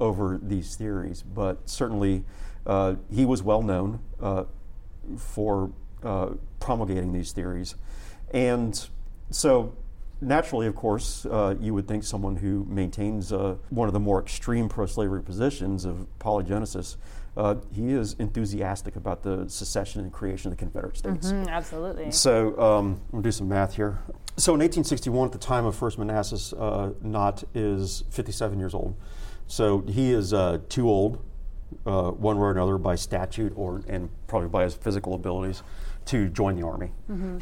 over 0.00 0.38
these 0.42 0.74
theories, 0.76 1.22
but 1.22 1.68
certainly 1.68 2.24
uh, 2.66 2.94
he 3.12 3.24
was 3.24 3.42
well 3.42 3.62
known 3.62 4.00
uh, 4.20 4.44
for 5.16 5.70
uh, 6.02 6.30
promulgating 6.60 7.12
these 7.12 7.32
theories. 7.32 7.76
And 8.32 8.88
so, 9.30 9.74
naturally, 10.24 10.66
of 10.66 10.74
course, 10.74 11.26
uh, 11.26 11.54
you 11.60 11.74
would 11.74 11.86
think 11.86 12.04
someone 12.04 12.36
who 12.36 12.64
maintains 12.68 13.32
uh, 13.32 13.56
one 13.70 13.88
of 13.88 13.94
the 13.94 14.00
more 14.00 14.20
extreme 14.20 14.68
pro 14.68 14.86
slavery 14.86 15.22
positions 15.22 15.84
of 15.84 16.06
polygenesis. 16.18 16.96
Uh, 17.36 17.56
he 17.72 17.90
is 17.90 18.14
enthusiastic 18.18 18.94
about 18.96 19.22
the 19.22 19.48
secession 19.48 20.00
and 20.00 20.12
creation 20.12 20.52
of 20.52 20.56
the 20.56 20.60
Confederate 20.62 20.96
States. 20.96 21.32
Mm, 21.32 21.48
absolutely. 21.48 22.10
So 22.12 22.58
um, 22.60 23.00
I'm 23.06 23.10
going 23.10 23.22
to 23.22 23.28
do 23.28 23.32
some 23.32 23.48
math 23.48 23.74
here. 23.74 23.98
So 24.36 24.54
in 24.54 24.60
1861, 24.60 25.26
at 25.26 25.32
the 25.32 25.38
time 25.38 25.64
of 25.64 25.74
First 25.74 25.98
Manassas, 25.98 26.52
uh, 26.52 26.92
Nott 27.02 27.42
is 27.54 28.04
57 28.10 28.58
years 28.58 28.74
old. 28.74 28.94
So 29.46 29.80
he 29.82 30.12
is 30.12 30.32
uh, 30.32 30.58
too 30.68 30.88
old, 30.88 31.24
uh, 31.84 32.10
one 32.12 32.36
way 32.36 32.46
or 32.46 32.50
another, 32.52 32.78
by 32.78 32.94
statute 32.94 33.52
or 33.56 33.82
and 33.88 34.08
probably 34.28 34.48
by 34.48 34.64
his 34.64 34.74
physical 34.74 35.14
abilities, 35.14 35.62
to 36.06 36.28
join 36.28 36.56
the 36.56 36.66
army. 36.66 36.90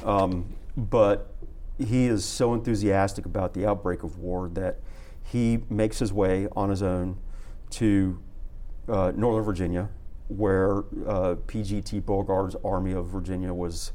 Um, 0.04 0.54
but 0.76 1.31
he 1.78 2.06
is 2.06 2.24
so 2.24 2.54
enthusiastic 2.54 3.26
about 3.26 3.54
the 3.54 3.66
outbreak 3.66 4.02
of 4.02 4.18
war 4.18 4.48
that 4.50 4.80
he 5.22 5.60
makes 5.70 5.98
his 5.98 6.12
way 6.12 6.48
on 6.54 6.70
his 6.70 6.82
own 6.82 7.18
to 7.70 8.20
uh, 8.88 9.12
Northern 9.14 9.44
Virginia, 9.44 9.88
where 10.28 10.78
uh, 11.06 11.36
PGT 11.46 12.04
Beauregard's 12.04 12.56
Army 12.64 12.92
of 12.92 13.06
Virginia 13.06 13.52
was 13.52 13.92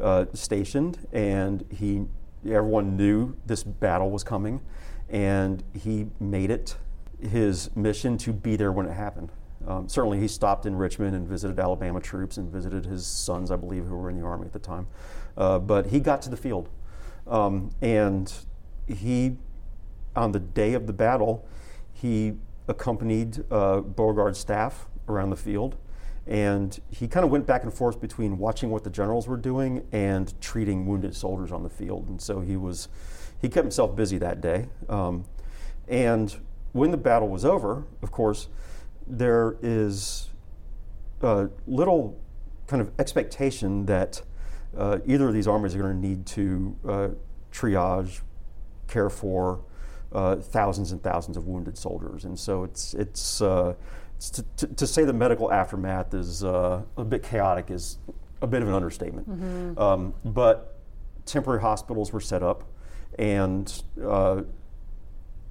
uh, 0.00 0.26
stationed, 0.34 1.06
and 1.12 1.64
he 1.70 2.04
everyone 2.44 2.96
knew 2.96 3.34
this 3.46 3.64
battle 3.64 4.10
was 4.10 4.22
coming, 4.22 4.60
and 5.08 5.64
he 5.74 6.06
made 6.20 6.50
it 6.50 6.76
his 7.20 7.74
mission 7.74 8.18
to 8.18 8.32
be 8.32 8.56
there 8.56 8.72
when 8.72 8.86
it 8.86 8.92
happened. 8.92 9.32
Um, 9.66 9.88
certainly, 9.88 10.20
he 10.20 10.28
stopped 10.28 10.66
in 10.66 10.76
Richmond 10.76 11.16
and 11.16 11.26
visited 11.26 11.58
Alabama 11.58 12.00
troops 12.00 12.36
and 12.36 12.50
visited 12.50 12.84
his 12.86 13.06
sons, 13.06 13.50
I 13.50 13.56
believe, 13.56 13.86
who 13.86 13.96
were 13.96 14.10
in 14.10 14.20
the 14.20 14.24
army 14.24 14.46
at 14.46 14.52
the 14.52 14.58
time. 14.58 14.86
Uh, 15.36 15.58
but 15.58 15.86
he 15.86 15.98
got 15.98 16.22
to 16.22 16.30
the 16.30 16.36
field, 16.36 16.68
um, 17.26 17.70
and 17.80 18.32
he, 18.86 19.36
on 20.14 20.32
the 20.32 20.40
day 20.40 20.74
of 20.74 20.86
the 20.86 20.92
battle, 20.92 21.46
he 21.92 22.34
accompanied 22.68 23.44
uh, 23.50 23.80
Beauregard's 23.80 24.38
staff 24.38 24.86
around 25.08 25.30
the 25.30 25.36
field, 25.36 25.76
and 26.26 26.80
he 26.90 27.06
kind 27.06 27.24
of 27.24 27.30
went 27.30 27.46
back 27.46 27.62
and 27.62 27.72
forth 27.72 28.00
between 28.00 28.38
watching 28.38 28.70
what 28.70 28.84
the 28.84 28.90
generals 28.90 29.28
were 29.28 29.36
doing 29.36 29.86
and 29.92 30.38
treating 30.40 30.86
wounded 30.86 31.14
soldiers 31.14 31.52
on 31.52 31.62
the 31.62 31.70
field. 31.70 32.08
And 32.08 32.20
so 32.20 32.40
he 32.40 32.56
was, 32.56 32.88
he 33.40 33.48
kept 33.48 33.64
himself 33.64 33.94
busy 33.94 34.18
that 34.18 34.40
day. 34.40 34.68
Um, 34.88 35.24
and 35.88 36.34
when 36.72 36.90
the 36.90 36.96
battle 36.96 37.28
was 37.28 37.44
over, 37.44 37.84
of 38.02 38.10
course, 38.10 38.48
there 39.06 39.56
is 39.62 40.30
uh, 41.22 41.46
little 41.66 42.18
kind 42.66 42.82
of 42.82 42.90
expectation 42.98 43.86
that 43.86 44.22
uh, 44.76 44.98
either 45.06 45.28
of 45.28 45.34
these 45.34 45.48
armies 45.48 45.74
are 45.74 45.78
going 45.78 46.00
to 46.00 46.08
need 46.08 46.26
to 46.26 46.76
uh, 46.88 47.08
triage, 47.52 48.20
care 48.88 49.10
for 49.10 49.60
uh, 50.12 50.36
thousands 50.36 50.92
and 50.92 51.02
thousands 51.02 51.36
of 51.36 51.46
wounded 51.46 51.76
soldiers, 51.76 52.24
and 52.24 52.38
so 52.38 52.64
it's 52.64 52.94
it's, 52.94 53.40
uh, 53.40 53.74
it's 54.16 54.30
to, 54.30 54.42
to, 54.56 54.66
to 54.68 54.86
say 54.86 55.04
the 55.04 55.12
medical 55.12 55.52
aftermath 55.52 56.14
is 56.14 56.44
uh, 56.44 56.82
a 56.96 57.04
bit 57.04 57.22
chaotic 57.22 57.70
is 57.70 57.98
a 58.42 58.46
bit 58.46 58.62
of 58.62 58.68
an 58.68 58.74
understatement. 58.74 59.78
Um, 59.78 60.14
but 60.24 60.78
temporary 61.24 61.60
hospitals 61.60 62.12
were 62.12 62.20
set 62.20 62.42
up, 62.42 62.64
and 63.18 63.82
uh, 64.02 64.42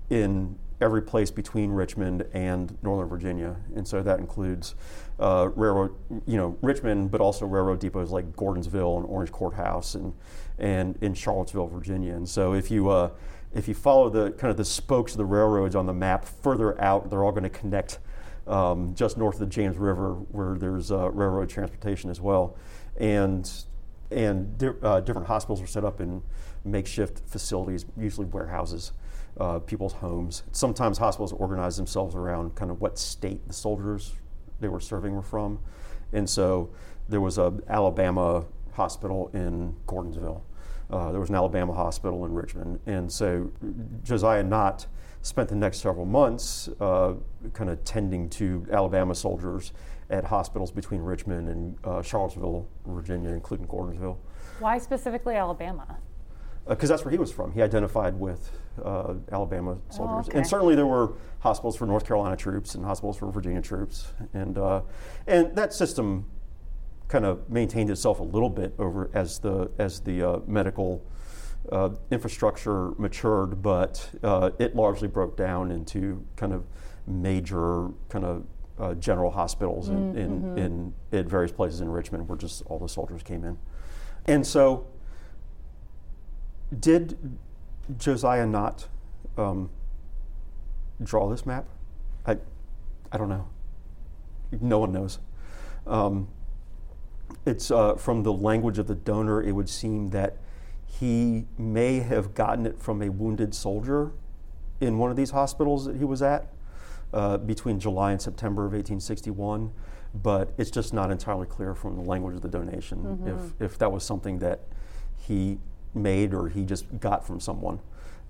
in 0.09 0.57
every 0.81 1.01
place 1.01 1.31
between 1.31 1.71
Richmond 1.71 2.25
and 2.33 2.77
Northern 2.81 3.07
Virginia, 3.07 3.55
and 3.75 3.87
so 3.87 4.03
that 4.03 4.19
includes 4.19 4.75
uh, 5.19 5.49
railroad, 5.55 5.95
you 6.25 6.37
know, 6.37 6.57
Richmond, 6.61 7.11
but 7.11 7.21
also 7.21 7.45
railroad 7.45 7.79
depots 7.79 8.09
like 8.09 8.35
Gordonsville 8.35 8.97
and 8.97 9.05
Orange 9.05 9.31
Courthouse, 9.31 9.95
and 9.95 10.13
and 10.57 10.97
in 11.01 11.13
Charlottesville, 11.13 11.67
Virginia. 11.67 12.13
And 12.13 12.27
so 12.27 12.53
if 12.53 12.69
you 12.69 12.89
uh, 12.89 13.11
if 13.53 13.67
you 13.67 13.73
follow 13.73 14.09
the 14.09 14.31
kind 14.31 14.51
of 14.51 14.57
the 14.57 14.65
spokes 14.65 15.13
of 15.13 15.17
the 15.17 15.25
railroads 15.25 15.75
on 15.75 15.85
the 15.85 15.93
map 15.93 16.25
further 16.25 16.79
out, 16.81 17.09
they're 17.09 17.23
all 17.23 17.31
going 17.31 17.43
to 17.43 17.49
connect 17.49 17.99
um, 18.47 18.93
just 18.93 19.17
north 19.17 19.35
of 19.35 19.39
the 19.39 19.45
James 19.47 19.77
River, 19.77 20.13
where 20.13 20.57
there's 20.57 20.91
uh, 20.91 21.09
railroad 21.11 21.49
transportation 21.49 22.09
as 22.09 22.19
well, 22.19 22.57
and 22.97 23.49
and 24.11 24.57
di- 24.57 24.73
uh, 24.83 24.99
different 24.99 25.27
hospitals 25.27 25.61
are 25.61 25.67
set 25.67 25.83
up 25.83 25.99
in 26.01 26.21
makeshift 26.63 27.21
facilities, 27.27 27.85
usually 27.97 28.27
warehouses, 28.27 28.91
uh, 29.39 29.59
people's 29.59 29.93
homes. 29.93 30.43
Sometimes 30.51 30.97
hospitals 30.97 31.33
organize 31.33 31.77
themselves 31.77 32.15
around 32.15 32.55
kind 32.55 32.71
of 32.71 32.81
what 32.81 32.97
state 32.97 33.45
the 33.47 33.53
soldiers 33.53 34.13
they 34.59 34.67
were 34.67 34.79
serving 34.79 35.13
were 35.13 35.21
from, 35.21 35.59
and 36.13 36.29
so 36.29 36.69
there 37.09 37.21
was 37.21 37.37
a 37.37 37.53
Alabama 37.67 38.45
hospital 38.73 39.29
in 39.33 39.75
Gordonsville. 39.87 40.41
Uh, 40.89 41.11
there 41.11 41.19
was 41.19 41.29
an 41.29 41.35
Alabama 41.35 41.73
hospital 41.73 42.25
in 42.25 42.33
Richmond, 42.33 42.79
and 42.85 43.11
so 43.11 43.51
Josiah 44.03 44.43
Nott 44.43 44.85
spent 45.21 45.49
the 45.49 45.55
next 45.55 45.79
several 45.79 46.05
months 46.05 46.69
uh, 46.79 47.15
kind 47.53 47.69
of 47.69 47.83
tending 47.83 48.29
to 48.29 48.65
Alabama 48.71 49.15
soldiers 49.15 49.73
at 50.11 50.23
hospitals 50.23 50.71
between 50.71 51.01
Richmond 51.01 51.49
and 51.49 51.75
uh, 51.83 52.01
Charlottesville, 52.03 52.67
Virginia, 52.85 53.31
including 53.31 53.65
Gordonsville, 53.67 54.17
Why 54.59 54.77
specifically 54.77 55.35
Alabama? 55.35 55.97
Because 56.67 56.89
that's 56.89 57.05
where 57.05 57.11
he 57.11 57.17
was 57.17 57.31
from. 57.31 57.51
He 57.51 57.61
identified 57.61 58.19
with 58.19 58.51
uh, 58.83 59.13
Alabama 59.31 59.77
soldiers, 59.89 60.27
okay. 60.27 60.37
and 60.37 60.47
certainly 60.47 60.75
there 60.75 60.87
were 60.87 61.13
hospitals 61.39 61.75
for 61.75 61.85
North 61.85 62.05
Carolina 62.05 62.35
troops 62.35 62.75
and 62.75 62.83
hospitals 62.83 63.17
for 63.17 63.31
Virginia 63.31 63.61
troops, 63.61 64.07
and 64.33 64.57
uh, 64.57 64.81
and 65.27 65.55
that 65.55 65.73
system 65.73 66.25
kind 67.07 67.25
of 67.25 67.49
maintained 67.49 67.89
itself 67.89 68.19
a 68.19 68.23
little 68.23 68.49
bit 68.49 68.73
over 68.79 69.11
as 69.13 69.39
the 69.39 69.69
as 69.77 69.99
the 70.01 70.23
uh, 70.23 70.39
medical 70.47 71.05
uh, 71.71 71.89
infrastructure 72.11 72.91
matured, 72.97 73.61
but 73.61 74.09
uh, 74.23 74.51
it 74.59 74.75
largely 74.75 75.07
broke 75.07 75.37
down 75.37 75.71
into 75.71 76.25
kind 76.35 76.53
of 76.53 76.65
major 77.07 77.89
kind 78.09 78.25
of 78.25 78.45
uh, 78.79 78.93
general 78.95 79.31
hospitals 79.31 79.89
in, 79.89 80.17
in, 80.17 80.57
in, 80.57 80.93
at 81.13 81.25
various 81.25 81.51
places 81.51 81.81
in 81.81 81.89
Richmond 81.89 82.27
where 82.27 82.37
just 82.37 82.61
all 82.65 82.77
the 82.77 82.89
soldiers 82.89 83.23
came 83.23 83.43
in. 83.43 83.57
And 84.25 84.45
so, 84.45 84.87
did 86.79 87.17
Josiah 87.97 88.45
Nott 88.45 88.87
um, 89.37 89.69
draw 91.03 91.29
this 91.29 91.45
map? 91.45 91.65
I, 92.25 92.37
I 93.11 93.17
don't 93.17 93.29
know. 93.29 93.47
No 94.61 94.79
one 94.79 94.91
knows. 94.91 95.19
Um, 95.85 96.27
it's 97.45 97.71
uh, 97.71 97.95
from 97.95 98.23
the 98.23 98.33
language 98.33 98.77
of 98.79 98.87
the 98.87 98.95
donor, 98.95 99.41
it 99.41 99.51
would 99.51 99.69
seem 99.69 100.09
that 100.11 100.37
he 100.85 101.45
may 101.57 101.99
have 101.99 102.33
gotten 102.33 102.65
it 102.65 102.79
from 102.79 103.01
a 103.01 103.09
wounded 103.09 103.53
soldier 103.53 104.11
in 104.79 104.97
one 104.97 105.11
of 105.11 105.17
these 105.17 105.31
hospitals 105.31 105.85
that 105.85 105.97
he 105.97 106.05
was 106.05 106.21
at. 106.21 106.47
uh, 107.13 107.37
between 107.37 107.79
July 107.79 108.11
and 108.11 108.21
September 108.21 108.63
of 108.65 108.73
1861, 108.73 109.71
but 110.13 110.53
it's 110.57 110.69
just 110.69 110.93
not 110.93 111.11
entirely 111.11 111.47
clear 111.47 111.73
from 111.73 111.95
the 111.95 112.01
language 112.01 112.35
of 112.35 112.41
the 112.41 112.49
donation 112.49 112.99
mm-hmm. 112.99 113.27
if, 113.61 113.71
if 113.71 113.77
that 113.77 113.91
was 113.91 114.03
something 114.03 114.39
that 114.39 114.61
he 115.17 115.57
made 115.95 116.33
or 116.33 116.49
he 116.49 116.63
just 116.63 116.99
got 116.99 117.25
from 117.25 117.39
someone. 117.39 117.79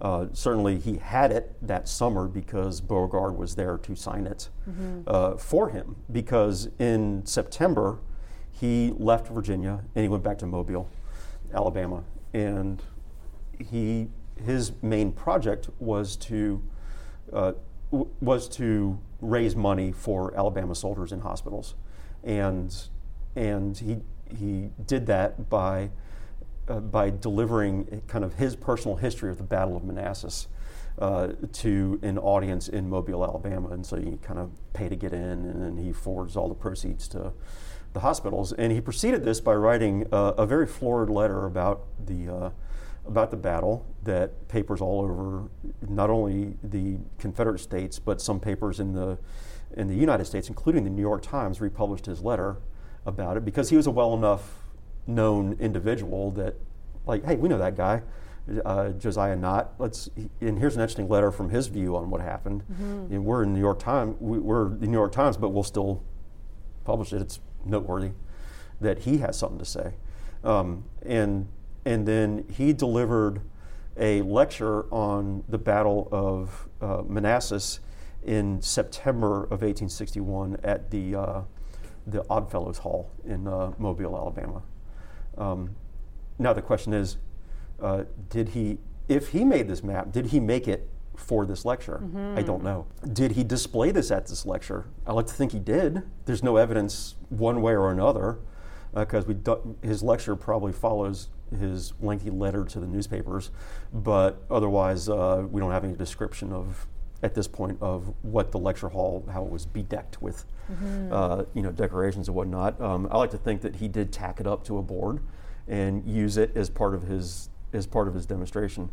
Uh, 0.01 0.27
certainly, 0.33 0.77
he 0.77 0.97
had 0.97 1.31
it 1.31 1.55
that 1.61 1.87
summer 1.87 2.27
because 2.27 2.81
Beauregard 2.81 3.37
was 3.37 3.55
there 3.55 3.77
to 3.77 3.95
sign 3.95 4.27
it 4.27 4.49
mm-hmm. 4.69 5.01
uh, 5.07 5.37
for 5.37 5.69
him. 5.69 5.95
Because 6.11 6.69
in 6.79 7.25
September, 7.25 7.99
he 8.51 8.93
left 8.97 9.27
Virginia 9.27 9.83
and 9.95 10.03
he 10.03 10.09
went 10.09 10.23
back 10.23 10.37
to 10.39 10.45
Mobile, 10.45 10.89
Alabama, 11.53 12.03
and 12.33 12.81
he 13.59 14.09
his 14.43 14.73
main 14.81 15.11
project 15.13 15.69
was 15.79 16.17
to 16.17 16.61
uh, 17.31 17.53
w- 17.91 18.09
was 18.19 18.49
to 18.49 18.99
raise 19.21 19.55
money 19.55 19.91
for 19.91 20.35
Alabama 20.37 20.75
soldiers 20.75 21.11
in 21.11 21.21
hospitals, 21.21 21.75
and 22.23 22.75
and 23.35 23.77
he 23.77 23.97
he 24.29 24.69
did 24.85 25.05
that 25.07 25.49
by 25.49 25.89
uh, 26.67 26.79
by 26.79 27.09
delivering 27.09 28.01
kind 28.07 28.23
of 28.23 28.35
his 28.35 28.55
personal 28.55 28.97
history 28.97 29.29
of 29.29 29.37
the 29.37 29.43
Battle 29.43 29.75
of 29.75 29.83
Manassas 29.83 30.47
uh, 30.99 31.29
to 31.53 31.99
an 32.03 32.17
audience 32.17 32.67
in 32.67 32.89
Mobile, 32.89 33.23
Alabama, 33.23 33.69
and 33.69 33.85
so 33.85 33.97
you 33.97 34.17
kind 34.21 34.39
of 34.39 34.51
pay 34.73 34.89
to 34.89 34.95
get 34.95 35.13
in, 35.13 35.21
and 35.21 35.61
then 35.61 35.77
he 35.77 35.91
forwards 35.91 36.35
all 36.35 36.47
the 36.47 36.55
proceeds 36.55 37.07
to 37.09 37.33
the 37.93 38.01
hospitals. 38.01 38.53
And 38.53 38.71
he 38.71 38.81
preceded 38.81 39.23
this 39.23 39.41
by 39.41 39.55
writing 39.55 40.05
uh, 40.11 40.33
a 40.37 40.45
very 40.45 40.67
florid 40.67 41.09
letter 41.09 41.45
about 41.45 41.85
the 42.05 42.29
uh, 42.29 42.49
about 43.07 43.29
the 43.31 43.37
battle 43.37 43.85
that 44.03 44.47
papers 44.47 44.81
all 44.81 45.01
over 45.01 45.49
not 45.87 46.09
only 46.09 46.55
the 46.63 46.97
Confederate 47.19 47.59
States 47.59 47.99
but 47.99 48.19
some 48.19 48.39
papers 48.39 48.79
in 48.79 48.93
the 48.93 49.17
in 49.75 49.87
the 49.87 49.95
United 49.95 50.25
States, 50.25 50.47
including 50.47 50.83
the 50.83 50.89
New 50.89 51.01
York 51.01 51.21
Times, 51.21 51.59
republished 51.59 52.05
his 52.05 52.21
letter 52.21 52.57
about 53.05 53.37
it 53.37 53.45
because 53.45 53.69
he 53.69 53.75
was 53.75 53.87
a 53.87 53.91
well 53.91 54.13
enough 54.13 54.64
known 55.07 55.57
individual 55.59 56.31
that, 56.31 56.55
like, 57.05 57.23
hey, 57.25 57.35
we 57.35 57.49
know 57.49 57.57
that 57.57 57.75
guy, 57.75 58.01
uh, 58.63 58.89
Josiah 58.89 59.35
Nott. 59.35 59.73
Let's 59.79 60.09
and 60.41 60.59
here's 60.59 60.75
an 60.75 60.81
interesting 60.81 61.09
letter 61.09 61.31
from 61.31 61.49
his 61.49 61.67
view 61.67 61.95
on 61.95 62.09
what 62.09 62.21
happened. 62.21 62.63
Mm-hmm. 62.71 63.13
And 63.13 63.25
we're 63.25 63.43
in 63.43 63.53
New 63.53 63.59
York 63.59 63.79
Times. 63.79 64.15
We, 64.19 64.37
are 64.37 64.69
the 64.69 64.87
New 64.87 64.97
York 64.97 65.11
Times, 65.11 65.37
but 65.37 65.49
we'll 65.49 65.63
still 65.63 66.03
publish 66.83 67.13
it. 67.13 67.21
It's 67.21 67.39
noteworthy 67.65 68.11
that 68.81 68.99
he 68.99 69.17
has 69.19 69.37
something 69.37 69.59
to 69.59 69.65
say. 69.65 69.93
Um, 70.43 70.85
and 71.03 71.47
and 71.85 72.07
then 72.07 72.45
he 72.51 72.73
delivered 72.73 73.41
a 73.97 74.21
lecture 74.23 74.83
on 74.93 75.43
the 75.47 75.57
Battle 75.57 76.07
of 76.11 76.67
uh, 76.81 77.03
Manassas 77.07 77.79
in 78.23 78.61
September 78.61 79.43
of 79.43 79.61
1861 79.61 80.57
at 80.63 80.91
the 80.91 81.15
uh, 81.15 81.41
the 82.07 82.23
Oddfellows 82.29 82.79
Hall 82.79 83.11
in 83.25 83.47
uh, 83.47 83.71
Mobile, 83.79 84.15
Alabama. 84.15 84.61
Um, 85.37 85.75
now 86.39 86.53
the 86.53 86.61
question 86.61 86.93
is, 86.93 87.17
uh, 87.81 88.03
did 88.29 88.49
he, 88.49 88.77
if 89.07 89.29
he 89.29 89.43
made 89.43 89.67
this 89.67 89.83
map, 89.83 90.11
did 90.11 90.27
he 90.27 90.39
make 90.39 90.67
it 90.67 90.89
for 91.15 91.45
this 91.45 91.65
lecture? 91.65 92.01
Mm-hmm. 92.03 92.37
I 92.37 92.41
don't 92.41 92.63
know. 92.63 92.87
Did 93.13 93.33
he 93.33 93.43
display 93.43 93.91
this 93.91 94.11
at 94.11 94.27
this 94.27 94.45
lecture? 94.45 94.85
I 95.05 95.13
like 95.13 95.27
to 95.27 95.33
think 95.33 95.51
he 95.51 95.59
did. 95.59 96.03
There's 96.25 96.43
no 96.43 96.57
evidence 96.57 97.15
one 97.29 97.61
way 97.61 97.73
or 97.73 97.91
another 97.91 98.39
because 98.93 99.25
uh, 99.27 99.57
his 99.81 100.01
lecture 100.01 100.35
probably 100.35 100.71
follows 100.71 101.29
his 101.59 101.93
lengthy 101.99 102.29
letter 102.29 102.63
to 102.63 102.79
the 102.79 102.87
newspapers, 102.87 103.51
but 103.93 104.41
otherwise 104.49 105.09
uh, 105.09 105.45
we 105.49 105.61
don't 105.61 105.71
have 105.71 105.83
any 105.83 105.95
description 105.95 106.51
of 106.51 106.87
at 107.25 107.33
this 107.33 107.47
point 107.47 107.75
of 107.81 108.13
what 108.21 108.51
the 108.51 108.59
lecture 108.59 108.87
hall 108.87 109.27
how 109.33 109.43
it 109.43 109.49
was 109.49 109.65
bedecked 109.65 110.21
with 110.21 110.45
mm-hmm. 110.71 111.11
uh, 111.11 111.43
you 111.55 111.63
know 111.63 111.71
decorations 111.71 112.27
and 112.27 112.35
whatnot. 112.35 112.79
Um, 112.79 113.07
I 113.09 113.17
like 113.17 113.31
to 113.31 113.37
think 113.37 113.61
that 113.61 113.77
he 113.77 113.87
did 113.87 114.13
tack 114.13 114.39
it 114.39 114.45
up 114.45 114.63
to 114.65 114.77
a 114.77 114.83
board 114.83 115.19
and 115.67 116.07
use 116.07 116.37
it 116.37 116.55
as 116.55 116.69
part 116.69 116.93
of 116.93 117.01
his 117.01 117.49
as 117.73 117.87
part 117.87 118.07
of 118.07 118.13
his 118.13 118.27
demonstration. 118.27 118.89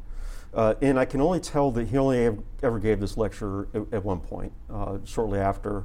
Uh, 0.55 0.74
and 0.80 0.99
I 0.99 1.05
can 1.05 1.20
only 1.20 1.41
tell 1.41 1.70
that 1.72 1.89
he 1.89 1.99
only 1.99 2.39
ever 2.62 2.78
gave 2.78 3.01
this 3.01 3.18
lecture 3.18 3.68
at, 3.74 3.83
at 3.93 4.05
one 4.05 4.20
point. 4.20 4.53
Uh, 4.70 4.99
shortly 5.05 5.39
after, 5.39 5.85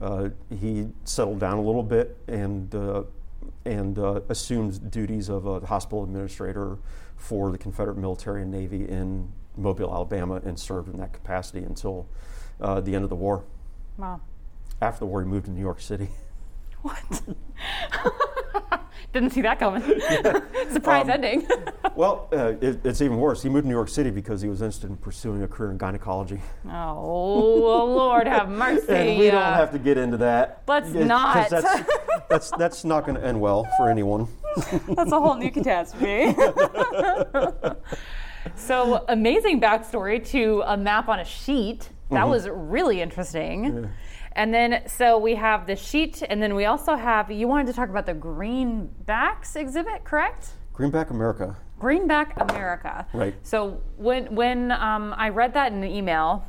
uh, 0.00 0.28
he 0.50 0.88
settled 1.04 1.40
down 1.40 1.56
a 1.56 1.62
little 1.62 1.82
bit 1.82 2.18
and 2.28 2.74
uh, 2.74 3.04
and 3.66 3.98
uh, 3.98 4.20
assumed 4.28 4.90
duties 4.90 5.28
of 5.28 5.44
a 5.46 5.60
hospital 5.66 6.04
administrator 6.04 6.78
for 7.16 7.50
the 7.50 7.58
Confederate 7.58 7.98
military 7.98 8.42
and 8.42 8.50
navy 8.50 8.88
in 8.88 9.32
Mobile, 9.56 9.92
Alabama, 9.92 10.40
and 10.44 10.58
served 10.58 10.88
in 10.88 10.98
that 10.98 11.12
capacity 11.12 11.64
until 11.64 12.06
uh, 12.60 12.80
the 12.80 12.94
end 12.94 13.04
of 13.04 13.10
the 13.10 13.16
war. 13.16 13.44
Wow. 13.98 14.20
After 14.80 15.00
the 15.00 15.06
war, 15.06 15.22
he 15.22 15.28
moved 15.28 15.46
to 15.46 15.50
New 15.50 15.60
York 15.60 15.80
City. 15.80 16.08
What? 16.82 17.22
Didn't 19.12 19.30
see 19.30 19.42
that 19.42 19.58
coming. 19.58 19.82
Surprise 20.72 21.04
um, 21.04 21.10
ending. 21.10 21.46
well, 21.96 22.28
uh, 22.32 22.54
it, 22.60 22.84
it's 22.84 23.00
even 23.00 23.18
worse. 23.18 23.42
He 23.42 23.48
moved 23.48 23.64
to 23.64 23.68
New 23.68 23.74
York 23.74 23.88
City 23.88 24.10
because 24.10 24.42
he 24.42 24.48
was 24.48 24.60
interested 24.60 24.90
in 24.90 24.96
pursuing 24.96 25.42
a 25.42 25.48
career 25.48 25.70
in 25.70 25.78
gynecology. 25.78 26.40
Oh, 26.70 27.84
Lord 27.86 28.26
have 28.26 28.48
mercy. 28.48 28.92
and 28.92 29.18
we 29.18 29.30
don't 29.30 29.42
have 29.42 29.72
to 29.72 29.78
get 29.78 29.96
into 29.98 30.16
that. 30.18 30.62
Let's 30.66 30.90
not. 30.90 31.50
That's, 31.50 31.84
that's, 32.28 32.50
that's 32.52 32.84
not 32.84 33.06
going 33.06 33.16
to 33.16 33.24
end 33.24 33.40
well 33.40 33.66
for 33.76 33.88
anyone. 33.88 34.28
that's 34.88 35.12
a 35.12 35.20
whole 35.20 35.36
new 35.36 35.50
catastrophe. 35.50 36.34
so, 38.54 39.04
amazing 39.08 39.60
backstory 39.60 40.26
to 40.30 40.62
a 40.66 40.76
map 40.76 41.08
on 41.08 41.20
a 41.20 41.24
sheet. 41.24 41.88
That 42.10 42.20
mm-hmm. 42.20 42.30
was 42.30 42.48
really 42.48 43.00
interesting. 43.00 43.64
Yeah. 43.64 43.86
And 44.36 44.52
then, 44.52 44.82
so 44.86 45.16
we 45.16 45.34
have 45.36 45.66
the 45.66 45.74
sheet, 45.74 46.22
and 46.28 46.42
then 46.42 46.54
we 46.54 46.66
also 46.66 46.94
have, 46.94 47.30
you 47.30 47.48
wanted 47.48 47.68
to 47.68 47.72
talk 47.72 47.88
about 47.88 48.04
the 48.04 48.12
Greenbacks 48.12 49.56
exhibit, 49.56 50.04
correct? 50.04 50.50
Greenback 50.74 51.08
America. 51.08 51.56
Greenback 51.78 52.38
America. 52.38 53.06
Right. 53.14 53.34
So 53.42 53.80
when, 53.96 54.34
when 54.34 54.72
um, 54.72 55.14
I 55.16 55.30
read 55.30 55.54
that 55.54 55.72
in 55.72 55.82
an 55.82 55.90
email, 55.90 56.46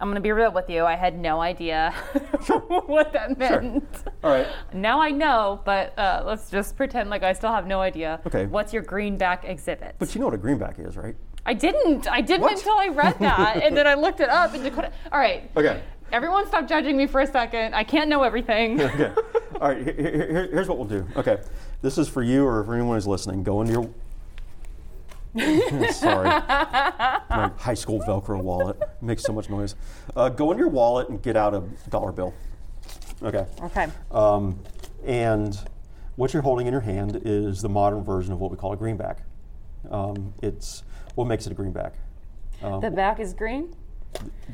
I'm 0.00 0.08
going 0.08 0.16
to 0.16 0.20
be 0.20 0.32
real 0.32 0.50
with 0.50 0.68
you, 0.68 0.84
I 0.84 0.96
had 0.96 1.16
no 1.16 1.40
idea 1.40 1.92
what 2.86 3.12
that 3.12 3.38
meant. 3.38 3.84
Sure. 3.92 4.12
All 4.24 4.30
right. 4.30 4.48
Now 4.72 5.00
I 5.00 5.10
know, 5.10 5.60
but 5.64 5.96
uh, 5.96 6.24
let's 6.26 6.50
just 6.50 6.76
pretend 6.76 7.10
like 7.10 7.22
I 7.22 7.32
still 7.32 7.52
have 7.52 7.66
no 7.66 7.80
idea. 7.80 8.20
Okay. 8.26 8.46
What's 8.46 8.72
your 8.72 8.82
Greenback 8.82 9.44
exhibit? 9.44 9.94
But 10.00 10.12
you 10.16 10.20
know 10.20 10.26
what 10.26 10.34
a 10.34 10.38
Greenback 10.38 10.80
is, 10.80 10.96
right? 10.96 11.14
I 11.46 11.54
didn't. 11.54 12.06
I 12.08 12.20
didn't 12.20 12.42
what? 12.42 12.52
until 12.52 12.76
I 12.76 12.88
read 12.88 13.18
that, 13.20 13.62
and 13.62 13.76
then 13.76 13.86
I 13.86 13.94
looked 13.94 14.20
it 14.20 14.28
up 14.28 14.54
in 14.54 14.62
Dakota. 14.62 14.92
All 15.10 15.18
right. 15.18 15.50
Okay. 15.56 15.82
Everyone 16.12 16.46
stop 16.46 16.68
judging 16.68 16.96
me 16.96 17.06
for 17.06 17.20
a 17.20 17.26
second. 17.26 17.74
I 17.74 17.84
can't 17.84 18.08
know 18.08 18.22
everything. 18.22 18.80
okay. 18.80 19.12
All 19.60 19.68
right, 19.68 19.84
here, 19.84 19.94
here, 19.94 20.48
here's 20.50 20.68
what 20.68 20.78
we'll 20.78 20.88
do. 20.88 21.06
Okay. 21.16 21.38
This 21.82 21.98
is 21.98 22.08
for 22.08 22.22
you 22.22 22.44
or 22.46 22.64
for 22.64 22.74
anyone 22.74 22.96
who's 22.96 23.06
listening. 23.06 23.42
Go 23.42 23.60
into 23.60 23.72
your. 23.72 23.90
Sorry. 25.92 26.26
My 26.26 27.52
high 27.56 27.74
school 27.74 28.00
Velcro 28.00 28.42
wallet 28.42 28.76
makes 29.00 29.22
so 29.22 29.32
much 29.32 29.48
noise. 29.48 29.76
Uh, 30.16 30.28
go 30.28 30.50
into 30.50 30.60
your 30.60 30.70
wallet 30.70 31.08
and 31.08 31.22
get 31.22 31.36
out 31.36 31.54
a 31.54 31.62
dollar 31.88 32.10
bill. 32.10 32.34
Okay. 33.22 33.46
Okay. 33.62 33.86
Um, 34.10 34.58
and 35.04 35.56
what 36.16 36.32
you're 36.32 36.42
holding 36.42 36.66
in 36.66 36.72
your 36.72 36.80
hand 36.80 37.22
is 37.24 37.62
the 37.62 37.68
modern 37.68 38.02
version 38.02 38.32
of 38.32 38.40
what 38.40 38.50
we 38.50 38.56
call 38.56 38.72
a 38.72 38.76
greenback. 38.76 39.22
Um, 39.90 40.34
it's 40.42 40.82
what 41.14 41.26
makes 41.26 41.46
it 41.46 41.52
a 41.52 41.54
greenback. 41.54 41.94
Um, 42.62 42.80
the 42.80 42.90
back 42.90 43.20
is 43.20 43.32
green? 43.32 43.74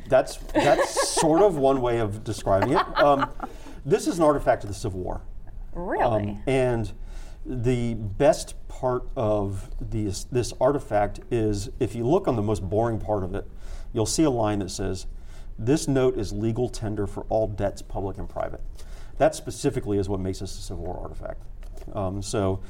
That's 0.08 0.36
that's 0.52 1.10
sort 1.10 1.42
of 1.42 1.56
one 1.56 1.80
way 1.80 1.98
of 1.98 2.22
describing 2.24 2.72
it. 2.72 2.98
Um, 2.98 3.28
this 3.84 4.06
is 4.06 4.18
an 4.18 4.24
artifact 4.24 4.64
of 4.64 4.68
the 4.68 4.74
Civil 4.74 5.00
War. 5.00 5.20
Really? 5.72 6.30
Um, 6.30 6.42
and 6.46 6.92
the 7.44 7.94
best 7.94 8.54
part 8.68 9.08
of 9.16 9.70
these, 9.80 10.26
this 10.32 10.52
artifact 10.60 11.20
is 11.30 11.70
if 11.80 11.94
you 11.94 12.06
look 12.06 12.26
on 12.26 12.36
the 12.36 12.42
most 12.42 12.68
boring 12.68 12.98
part 12.98 13.22
of 13.22 13.34
it, 13.34 13.48
you'll 13.92 14.06
see 14.06 14.24
a 14.24 14.30
line 14.30 14.58
that 14.58 14.70
says, 14.70 15.06
This 15.58 15.86
note 15.86 16.18
is 16.18 16.32
legal 16.32 16.68
tender 16.68 17.06
for 17.06 17.24
all 17.28 17.46
debts, 17.46 17.82
public 17.82 18.18
and 18.18 18.28
private. 18.28 18.60
That 19.18 19.34
specifically 19.34 19.98
is 19.98 20.08
what 20.08 20.20
makes 20.20 20.40
this 20.40 20.58
a 20.58 20.62
Civil 20.62 20.84
War 20.84 20.98
artifact. 21.00 21.42
Um, 21.94 22.20
so 22.20 22.60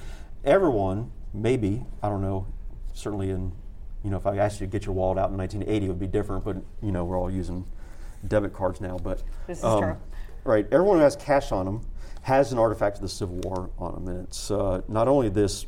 everyone, 0.45 1.11
maybe, 1.32 1.84
I 2.03 2.09
don't 2.09 2.22
know, 2.22 2.47
certainly 2.93 3.30
in 3.30 3.53
you 4.07 4.12
know, 4.12 4.18
if 4.18 4.26
I 4.26 4.36
asked 4.36 4.61
you 4.61 4.68
to 4.68 4.70
get 4.70 4.86
your 4.86 4.94
wallet 4.94 5.18
out 5.18 5.30
in 5.30 5.36
1980, 5.36 5.84
it 5.84 5.88
would 5.88 5.98
be 5.98 6.07
different. 6.07 6.44
But 6.44 6.59
you 6.80 6.92
know, 6.92 7.04
we're 7.04 7.18
all 7.18 7.28
using 7.28 7.66
debit 8.28 8.52
cards 8.52 8.80
now. 8.80 8.98
But 8.98 9.24
this 9.48 9.59
is 9.59 9.64
um, 9.64 9.82
true. 9.82 9.96
Right. 10.44 10.64
Everyone 10.70 10.98
who 10.98 11.02
has 11.02 11.16
cash 11.16 11.50
on 11.50 11.66
them 11.66 11.80
has 12.22 12.52
an 12.52 12.59
artifact 12.59 12.96
of 12.96 13.02
the 13.02 13.09
Civil 13.09 13.38
War 13.38 13.68
on 13.78 13.94
them, 13.94 14.07
and 14.07 14.28
it's 14.28 14.48
uh, 14.48 14.82
not 14.86 15.09
only 15.09 15.28
this 15.28 15.66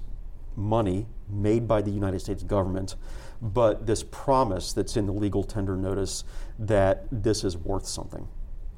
money 0.55 1.07
made 1.29 1.67
by 1.67 1.83
the 1.83 1.91
United 1.91 2.21
States 2.21 2.45
government, 2.45 2.95
but 3.43 3.89
this 3.89 4.05
promise 4.05 4.73
that's 4.73 4.97
in 4.97 5.07
the 5.07 5.13
legal 5.13 5.43
tender 5.43 5.77
notice 5.77 6.23
that 6.61 7.07
this 7.11 7.43
is 7.43 7.57
worth 7.57 7.87
something. 7.89 8.29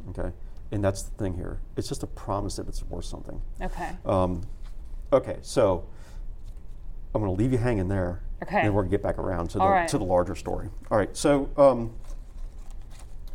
Okay. 0.08 0.32
And 0.72 0.82
that's 0.82 1.02
the 1.02 1.10
thing 1.16 1.34
here. 1.34 1.60
It's 1.76 1.88
just 1.88 2.02
a 2.02 2.06
promise 2.06 2.56
that 2.56 2.66
it's 2.66 2.82
worth 2.84 3.04
something. 3.04 3.42
Okay. 3.60 3.90
Um, 4.06 4.40
okay. 5.12 5.36
So 5.42 5.86
I'm 7.14 7.20
going 7.20 7.34
to 7.34 7.38
leave 7.38 7.52
you 7.52 7.58
hanging 7.58 7.88
there 7.88 8.22
Okay. 8.42 8.60
And 8.60 8.74
we're 8.74 8.82
gonna 8.82 8.90
get 8.90 9.02
back 9.02 9.18
around 9.18 9.48
to 9.50 9.58
the 9.58 9.64
right. 9.64 9.88
to 9.88 9.98
the 9.98 10.04
larger 10.04 10.34
story. 10.34 10.68
All 10.90 10.98
right. 10.98 11.14
So 11.16 11.50
um, 11.56 11.92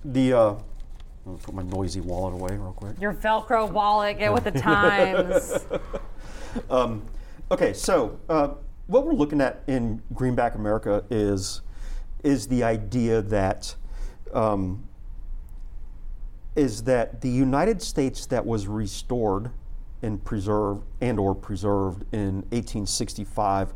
the 0.04 0.34
uh, 0.34 0.56
I'll 1.28 1.40
put 1.42 1.56
my 1.56 1.64
noisy 1.64 2.02
wallet 2.02 2.34
away 2.34 2.56
real 2.58 2.74
quick. 2.74 3.00
Your 3.00 3.14
Velcro 3.14 3.70
wallet, 3.70 4.20
get 4.20 4.32
with 4.34 4.44
the 4.44 4.52
times. 4.52 5.66
um, 6.70 7.04
okay, 7.52 7.74
so 7.74 8.20
uh, 8.30 8.50
what 8.88 9.06
we're 9.06 9.14
looking 9.14 9.42
at 9.42 9.64
in 9.68 10.02
Greenback 10.14 10.56
America 10.56 11.04
is 11.10 11.62
is 12.24 12.48
the 12.48 12.64
idea 12.64 13.22
that 13.22 13.76
um, 14.34 14.84
is 16.56 16.84
that 16.84 17.22
the 17.22 17.30
United 17.30 17.82
States 17.82 18.26
that 18.28 18.46
was 18.46 18.68
restored 18.68 19.52
and 20.02 20.24
preserved 20.24 20.84
and 21.02 21.20
or 21.20 21.34
preserved 21.34 22.06
in 22.14 22.36
1865 22.52 23.74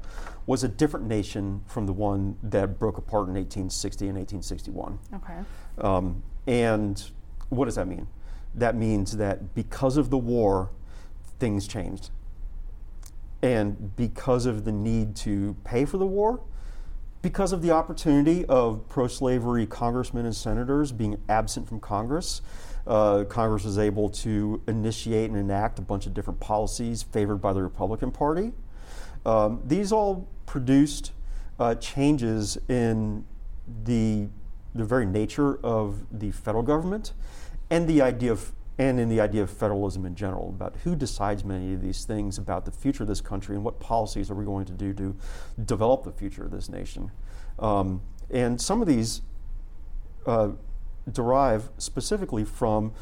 was 0.49 0.63
a 0.63 0.67
different 0.67 1.05
nation 1.05 1.61
from 1.67 1.85
the 1.85 1.93
one 1.93 2.35
that 2.41 2.79
broke 2.79 2.97
apart 2.97 3.27
in 3.27 3.35
1860 3.35 4.07
and 4.07 4.17
1861. 4.17 4.97
Okay. 5.13 5.37
Um, 5.77 6.23
and 6.47 7.11
what 7.49 7.65
does 7.65 7.75
that 7.75 7.87
mean? 7.87 8.07
That 8.55 8.75
means 8.75 9.17
that 9.17 9.53
because 9.53 9.95
of 9.95 10.09
the 10.09 10.17
war, 10.17 10.71
things 11.37 11.67
changed. 11.67 12.09
And 13.43 13.95
because 13.95 14.47
of 14.47 14.65
the 14.65 14.71
need 14.71 15.15
to 15.17 15.55
pay 15.63 15.85
for 15.85 15.99
the 15.99 16.07
war, 16.07 16.41
because 17.21 17.53
of 17.53 17.61
the 17.61 17.69
opportunity 17.69 18.43
of 18.45 18.89
pro 18.89 19.05
slavery 19.05 19.67
congressmen 19.67 20.25
and 20.25 20.35
senators 20.35 20.91
being 20.91 21.21
absent 21.29 21.69
from 21.69 21.79
Congress, 21.79 22.41
uh, 22.87 23.23
Congress 23.25 23.65
was 23.65 23.77
able 23.77 24.09
to 24.09 24.63
initiate 24.67 25.29
and 25.29 25.37
enact 25.37 25.77
a 25.77 25.83
bunch 25.83 26.07
of 26.07 26.15
different 26.15 26.39
policies 26.39 27.03
favored 27.03 27.37
by 27.37 27.53
the 27.53 27.61
Republican 27.61 28.09
Party. 28.09 28.51
Um, 29.25 29.61
these 29.65 29.91
all 29.91 30.27
produced 30.45 31.11
uh, 31.59 31.75
changes 31.75 32.57
in 32.67 33.25
the, 33.83 34.27
the 34.73 34.85
very 34.85 35.05
nature 35.05 35.59
of 35.63 36.05
the 36.11 36.31
federal 36.31 36.63
government 36.63 37.13
and 37.69 37.87
the 37.87 38.01
idea 38.01 38.31
of 38.31 38.53
and 38.79 38.97
in 38.97 39.09
the 39.09 39.19
idea 39.19 39.43
of 39.43 39.49
federalism 39.49 40.05
in 40.05 40.15
general 40.15 40.49
about 40.49 40.73
who 40.85 40.95
decides 40.95 41.43
many 41.43 41.73
of 41.73 41.81
these 41.81 42.05
things 42.05 42.37
about 42.37 42.63
the 42.63 42.71
future 42.71 43.03
of 43.03 43.09
this 43.09 43.19
country 43.19 43.53
and 43.53 43.63
what 43.63 43.77
policies 43.81 44.31
are 44.31 44.35
we 44.35 44.45
going 44.45 44.65
to 44.65 44.71
do 44.71 44.93
to 44.93 45.13
develop 45.65 46.05
the 46.05 46.11
future 46.13 46.45
of 46.45 46.51
this 46.51 46.69
nation. 46.69 47.11
Um, 47.59 48.01
and 48.31 48.59
some 48.59 48.81
of 48.81 48.87
these 48.87 49.21
uh, 50.25 50.51
derive 51.11 51.69
specifically 51.77 52.45
from 52.45 52.93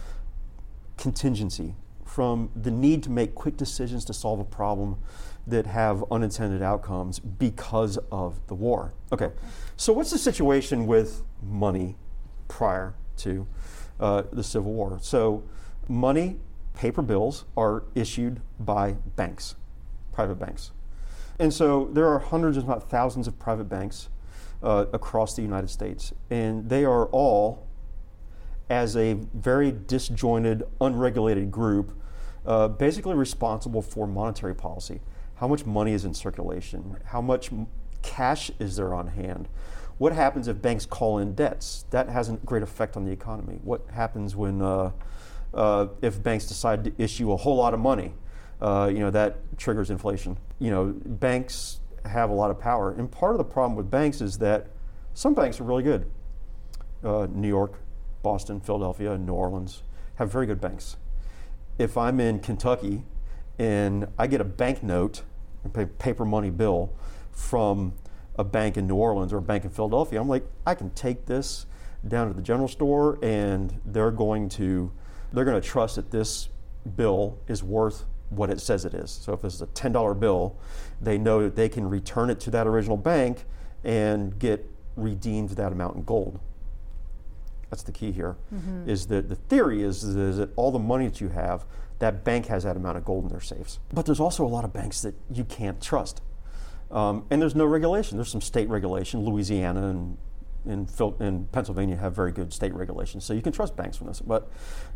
contingency, 0.98 1.76
from 2.18 2.50
the 2.56 2.72
need 2.72 3.04
to 3.04 3.12
make 3.12 3.36
quick 3.36 3.56
decisions 3.58 4.04
to 4.04 4.12
solve 4.12 4.40
a 4.40 4.44
problem 4.44 4.98
that 5.46 5.68
have 5.68 6.04
unintended 6.10 6.64
outcomes 6.64 7.20
because 7.20 8.00
of 8.12 8.40
the 8.48 8.56
war. 8.56 8.92
Okay, 9.12 9.30
so 9.76 9.94
what's 9.94 10.10
the 10.10 10.18
situation 10.18 10.88
with 10.88 11.22
money 11.44 11.96
prior 12.48 12.96
to 13.18 13.46
uh, 14.00 14.24
the 14.34 14.44
Civil 14.44 14.74
War? 14.74 14.98
So 15.00 15.44
money, 15.88 16.38
paper 16.74 17.04
bills, 17.04 17.46
are 17.56 17.84
issued 17.94 18.42
by 18.60 18.94
banks, 19.16 19.54
private 20.12 20.40
banks. 20.40 20.72
And 21.38 21.54
so 21.54 21.88
there 21.94 22.08
are 22.08 22.18
hundreds, 22.18 22.58
if 22.58 22.66
not 22.66 22.90
thousands, 22.90 23.28
of 23.28 23.38
private 23.38 23.66
banks 23.70 24.10
uh, 24.64 24.86
across 24.92 25.36
the 25.36 25.44
United 25.44 25.70
States. 25.70 26.14
And 26.32 26.68
they 26.68 26.84
are 26.84 27.06
all, 27.10 27.68
as 28.72 28.98
a 28.98 29.14
very 29.36 29.72
disjointed, 29.72 30.64
unregulated 30.82 31.52
group, 31.52 31.94
uh, 32.48 32.68
basically 32.68 33.14
responsible 33.14 33.82
for 33.82 34.08
monetary 34.08 34.56
policy. 34.56 35.02
How 35.36 35.48
much 35.48 35.66
money 35.66 35.94
is 35.94 36.06
in 36.06 36.14
circulation? 36.14 36.98
How 37.06 37.22
much 37.22 37.52
cash 38.02 38.50
is 38.60 38.78
there 38.78 38.94
on 38.94 39.08
hand? 39.08 39.48
What 39.98 40.14
happens 40.14 40.48
if 40.48 40.62
banks 40.62 40.86
call 40.86 41.20
in 41.20 41.34
debts? 41.36 41.86
That 41.92 42.10
has 42.10 42.30
a 42.30 42.34
great 42.34 42.64
effect 42.64 42.96
on 42.98 43.06
the 43.06 43.12
economy. 43.12 43.60
What 43.64 43.82
happens 43.92 44.36
when 44.36 44.62
uh, 44.62 44.92
uh, 45.54 45.88
if 46.02 46.22
banks 46.22 46.46
decide 46.46 46.84
to 46.84 46.94
issue 46.98 47.32
a 47.32 47.38
whole 47.38 47.56
lot 47.56 47.74
of 47.74 47.80
money. 47.80 48.14
Uh, 48.62 48.90
you 48.92 49.00
know, 49.00 49.12
that 49.12 49.38
triggers 49.58 49.90
inflation. 49.90 50.38
You 50.60 50.72
know, 50.72 50.86
banks 51.06 51.80
have 52.06 52.30
a 52.30 52.34
lot 52.34 52.50
of 52.50 52.60
power. 52.60 52.92
And 52.92 53.12
part 53.12 53.34
of 53.34 53.38
the 53.38 53.44
problem 53.44 53.76
with 53.76 53.92
banks 53.92 54.22
is 54.22 54.40
that 54.40 54.68
some 55.14 55.34
banks 55.34 55.60
are 55.60 55.64
really 55.64 55.84
good. 55.84 56.10
Uh, 57.04 57.28
New 57.30 57.48
York, 57.48 57.80
Boston, 58.24 58.60
Philadelphia, 58.60 59.18
New 59.18 59.34
Orleans 59.34 59.84
have 60.16 60.32
very 60.32 60.48
good 60.48 60.60
banks. 60.60 60.98
If 61.78 61.98
I'm 61.98 62.20
in 62.20 62.40
Kentucky 62.40 63.04
and 63.60 64.08
I 64.18 64.28
get 64.28 64.42
a 64.42 64.46
banknote, 64.46 65.24
a 65.64 65.86
paper 65.86 66.26
money 66.26 66.50
bill 66.50 66.94
from 67.32 67.94
a 68.38 68.44
bank 68.44 68.78
in 68.78 68.88
New 68.88 68.96
Orleans 68.96 69.32
or 69.32 69.38
a 69.38 69.42
bank 69.42 69.64
in 69.64 69.70
Philadelphia, 69.70 70.20
I'm 70.20 70.30
like, 70.30 70.46
I 70.66 70.76
can 70.76 70.90
take 70.92 71.26
this 71.26 71.66
down 72.08 72.28
to 72.28 72.34
the 72.34 72.42
general 72.42 72.68
store 72.68 73.20
and 73.22 73.80
they're 73.86 74.12
going 74.12 74.50
to 74.50 74.92
they're 75.34 75.46
going 75.46 75.60
to 75.60 75.68
trust 75.68 75.98
that 75.98 76.10
this 76.10 76.50
bill 76.96 77.38
is 77.48 77.64
worth 77.64 78.06
what 78.30 78.50
it 78.50 78.62
says 78.62 78.86
it 78.86 78.94
is. 78.94 79.12
So 79.12 79.34
if 79.34 79.42
this 79.42 79.56
is 79.56 79.62
a 79.62 79.68
$10 79.68 80.20
bill, 80.20 80.56
they 81.02 81.18
know 81.18 81.44
that 81.44 81.56
they 81.56 81.70
can 81.70 81.90
return 81.90 82.30
it 82.30 82.40
to 82.42 82.52
that 82.52 82.66
original 82.66 82.98
bank 82.98 83.44
and 83.84 84.38
get 84.40 84.66
redeemed 84.96 85.50
that 85.52 85.72
amount 85.72 85.98
in 85.98 86.04
gold. 86.04 86.40
That's 87.70 87.84
the 87.84 87.92
key 87.92 88.12
here. 88.12 88.38
Mm-hmm. 88.54 88.90
Is 88.90 89.08
that 89.08 89.30
the 89.30 89.36
theory 89.36 89.84
is, 89.84 90.04
is 90.04 90.38
that 90.38 90.50
all 90.56 90.72
the 90.72 90.80
money 90.80 91.08
that 91.08 91.20
you 91.22 91.30
have, 91.30 91.66
that 92.00 92.24
bank 92.24 92.46
has 92.48 92.64
that 92.64 92.78
amount 92.78 92.98
of 92.98 93.06
gold 93.06 93.24
in 93.24 93.30
their 93.30 93.42
safes. 93.42 93.80
But 93.94 94.06
there's 94.06 94.20
also 94.20 94.46
a 94.46 94.48
lot 94.48 94.64
of 94.64 94.74
banks 94.74 95.02
that 95.02 95.16
you 95.32 95.44
can't 95.44 95.82
trust. 95.82 96.22
Um, 96.92 97.26
and 97.30 97.42
there's 97.42 97.56
no 97.56 97.66
regulation. 97.66 98.18
There's 98.18 98.32
some 98.32 98.42
state 98.42 98.70
regulation, 98.70 99.26
Louisiana 99.26 99.90
and 99.90 100.18
in, 100.68 100.88
in 101.20 101.46
Pennsylvania 101.46 101.96
have 101.96 102.14
very 102.14 102.32
good 102.32 102.54
state 102.54 102.74
regulations, 102.74 103.24
so 103.24 103.34
you 103.34 103.42
can 103.42 103.54
trust 103.54 103.76
banks 103.76 103.98
from 103.98 104.08
this. 104.08 104.20
But 104.20 104.50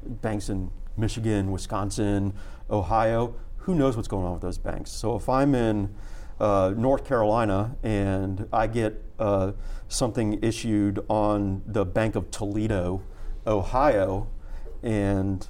banks 0.04 0.50
in 0.50 0.70
Michigan, 0.98 1.52
Wisconsin, 1.52 2.34
Ohio, 2.70 3.36
who 3.58 3.76
knows 3.76 3.96
what's 3.96 4.08
going 4.08 4.26
on 4.26 4.34
with 4.34 4.42
those 4.42 4.58
banks? 4.58 4.92
So 4.92 5.16
if 5.16 5.30
I'm 5.30 5.56
in 5.56 5.96
uh, 6.42 6.74
North 6.76 7.06
Carolina 7.06 7.76
and 7.84 8.48
I 8.52 8.66
get 8.66 9.02
uh, 9.20 9.52
something 9.88 10.44
issued 10.44 11.06
on 11.08 11.62
the 11.68 11.86
Bank 11.86 12.16
of 12.16 12.32
Toledo, 12.32 13.04
Ohio, 13.46 14.28
and 14.82 15.48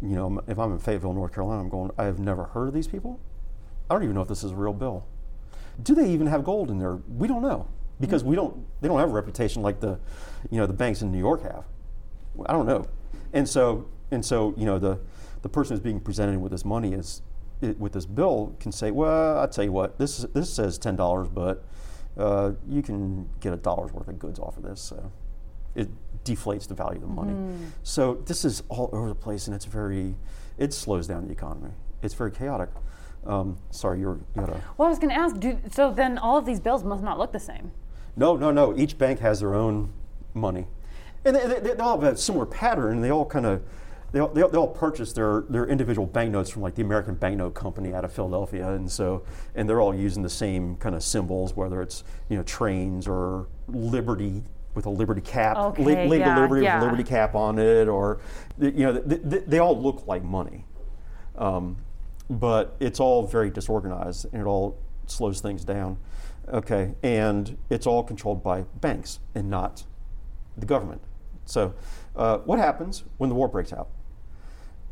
you 0.00 0.16
know, 0.16 0.42
if 0.48 0.58
I'm 0.58 0.72
in 0.72 0.78
Fayetteville, 0.78 1.12
North 1.12 1.34
Carolina, 1.34 1.60
I'm 1.60 1.68
going. 1.68 1.90
I 1.98 2.04
have 2.04 2.18
never 2.18 2.44
heard 2.44 2.68
of 2.68 2.74
these 2.74 2.88
people. 2.88 3.20
I 3.90 3.94
don't 3.94 4.02
even 4.02 4.14
know 4.14 4.22
if 4.22 4.28
this 4.28 4.42
is 4.42 4.52
a 4.52 4.54
real 4.54 4.72
bill. 4.72 5.04
Do 5.82 5.94
they 5.94 6.08
even 6.08 6.26
have 6.28 6.44
gold 6.44 6.70
in 6.70 6.78
there? 6.78 6.96
We 7.06 7.28
don't 7.28 7.42
know 7.42 7.68
because 8.00 8.24
we 8.24 8.34
don't 8.34 8.64
they 8.80 8.88
don't 8.88 8.98
have 8.98 9.10
a 9.10 9.12
reputation 9.12 9.60
like 9.60 9.80
the 9.80 9.98
you 10.50 10.56
know 10.56 10.66
the 10.66 10.72
banks 10.72 11.02
in 11.02 11.12
New 11.12 11.18
York 11.18 11.42
have. 11.42 11.64
I 12.46 12.54
don't 12.54 12.66
know, 12.66 12.86
and 13.34 13.46
so 13.46 13.86
and 14.10 14.24
so 14.24 14.54
you 14.56 14.64
know 14.64 14.78
the 14.78 14.98
the 15.42 15.50
person 15.50 15.76
who's 15.76 15.82
being 15.82 16.00
presented 16.00 16.40
with 16.40 16.52
this 16.52 16.64
money 16.64 16.94
is 16.94 17.20
it, 17.60 17.78
with 17.78 17.92
this 17.92 18.06
bill 18.06 18.56
can 18.60 18.72
say, 18.72 18.90
well, 18.90 19.38
I 19.38 19.46
tell 19.46 19.64
you 19.64 19.72
what, 19.72 19.98
this 19.98 20.18
is, 20.18 20.26
this 20.32 20.52
says 20.52 20.78
ten 20.78 20.96
dollars, 20.96 21.28
but 21.28 21.64
uh, 22.16 22.52
you 22.68 22.82
can 22.82 23.28
get 23.40 23.52
a 23.52 23.56
dollar's 23.56 23.92
worth 23.92 24.08
of 24.08 24.18
goods 24.18 24.38
off 24.38 24.56
of 24.56 24.62
this. 24.62 24.80
So 24.80 25.12
it 25.74 25.88
deflates 26.24 26.66
the 26.68 26.74
value 26.74 26.96
of 26.96 27.02
the 27.02 27.08
money. 27.08 27.32
Mm. 27.32 27.70
So 27.82 28.14
this 28.26 28.44
is 28.44 28.62
all 28.68 28.90
over 28.92 29.08
the 29.08 29.14
place, 29.14 29.46
and 29.46 29.54
it's 29.54 29.64
very 29.64 30.16
it 30.58 30.72
slows 30.72 31.06
down 31.06 31.26
the 31.26 31.32
economy. 31.32 31.70
It's 32.02 32.14
very 32.14 32.30
chaotic. 32.30 32.70
Um, 33.26 33.58
sorry, 33.70 34.00
you're, 34.00 34.18
you 34.34 34.40
had 34.40 34.50
a. 34.50 34.62
Well, 34.76 34.86
I 34.86 34.90
was 34.90 34.98
going 34.98 35.10
to 35.10 35.20
ask. 35.20 35.38
Do, 35.38 35.58
so 35.70 35.90
then, 35.90 36.18
all 36.18 36.38
of 36.38 36.46
these 36.46 36.60
bills 36.60 36.84
must 36.84 37.02
not 37.02 37.18
look 37.18 37.32
the 37.32 37.40
same. 37.40 37.72
No, 38.16 38.36
no, 38.36 38.50
no. 38.50 38.76
Each 38.76 38.96
bank 38.96 39.20
has 39.20 39.40
their 39.40 39.54
own 39.54 39.92
money, 40.34 40.66
and 41.24 41.36
they, 41.36 41.46
they, 41.46 41.60
they 41.60 41.74
all 41.76 42.00
have 42.00 42.12
a 42.12 42.16
similar 42.16 42.46
pattern. 42.46 43.00
They 43.00 43.10
all 43.10 43.26
kind 43.26 43.46
of 43.46 43.62
they 44.12 44.20
all, 44.20 44.28
they, 44.28 44.42
all, 44.42 44.48
they 44.48 44.58
all 44.58 44.68
purchase 44.68 45.12
their, 45.12 45.42
their 45.48 45.66
individual 45.66 46.06
banknotes 46.06 46.50
from 46.50 46.62
like 46.62 46.74
the 46.74 46.82
American 46.82 47.14
Banknote 47.14 47.54
Company 47.54 47.94
out 47.94 48.04
of 48.04 48.12
Philadelphia, 48.12 48.70
and 48.72 48.90
so 48.90 49.22
and 49.54 49.68
they're 49.68 49.80
all 49.80 49.94
using 49.94 50.22
the 50.22 50.30
same 50.30 50.76
kind 50.76 50.94
of 50.94 51.02
symbols, 51.02 51.54
whether 51.54 51.80
it's 51.82 52.04
you 52.28 52.36
know 52.36 52.42
trains 52.42 53.06
or 53.06 53.46
Liberty 53.68 54.42
with 54.74 54.86
a 54.86 54.90
Liberty 54.90 55.20
cap, 55.20 55.56
okay, 55.56 55.82
yeah, 55.82 56.08
Liberty 56.08 56.64
yeah. 56.64 56.76
with 56.76 56.82
a 56.82 56.86
Liberty 56.86 57.08
cap 57.08 57.34
on 57.34 57.58
it, 57.58 57.88
or 57.88 58.20
you 58.58 58.84
know 58.84 58.92
they 58.92 59.58
all 59.58 59.80
look 59.80 60.06
like 60.06 60.22
money, 60.22 60.64
um, 61.36 61.76
but 62.28 62.76
it's 62.80 63.00
all 63.00 63.26
very 63.26 63.50
disorganized 63.50 64.26
and 64.32 64.42
it 64.42 64.46
all 64.46 64.78
slows 65.06 65.40
things 65.40 65.64
down. 65.64 65.98
Okay, 66.52 66.94
and 67.02 67.56
it's 67.68 67.86
all 67.86 68.02
controlled 68.02 68.42
by 68.42 68.62
banks 68.80 69.20
and 69.36 69.48
not 69.48 69.84
the 70.56 70.66
government. 70.66 71.02
So, 71.44 71.74
uh, 72.16 72.38
what 72.38 72.58
happens 72.58 73.04
when 73.18 73.28
the 73.28 73.36
war 73.36 73.48
breaks 73.48 73.72
out? 73.72 73.88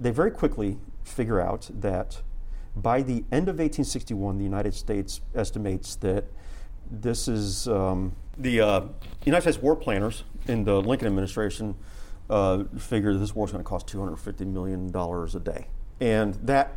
They 0.00 0.10
very 0.10 0.30
quickly 0.30 0.78
figure 1.04 1.40
out 1.40 1.70
that 1.72 2.22
by 2.76 3.02
the 3.02 3.24
end 3.32 3.48
of 3.48 3.56
1861, 3.56 4.38
the 4.38 4.44
United 4.44 4.74
States 4.74 5.20
estimates 5.34 5.96
that 5.96 6.24
this 6.90 7.28
is 7.28 7.68
um, 7.68 8.14
the 8.36 8.60
uh, 8.60 8.80
United 9.24 9.42
States 9.42 9.62
war 9.62 9.76
planners 9.76 10.24
in 10.46 10.64
the 10.64 10.80
Lincoln 10.80 11.08
administration 11.08 11.74
uh, 12.30 12.64
figure 12.78 13.14
this 13.14 13.34
war 13.34 13.46
is 13.46 13.52
going 13.52 13.62
to 13.62 13.68
cost 13.68 13.86
250 13.88 14.44
million 14.44 14.90
dollars 14.90 15.34
a 15.34 15.40
day, 15.40 15.66
and 16.00 16.34
that 16.34 16.76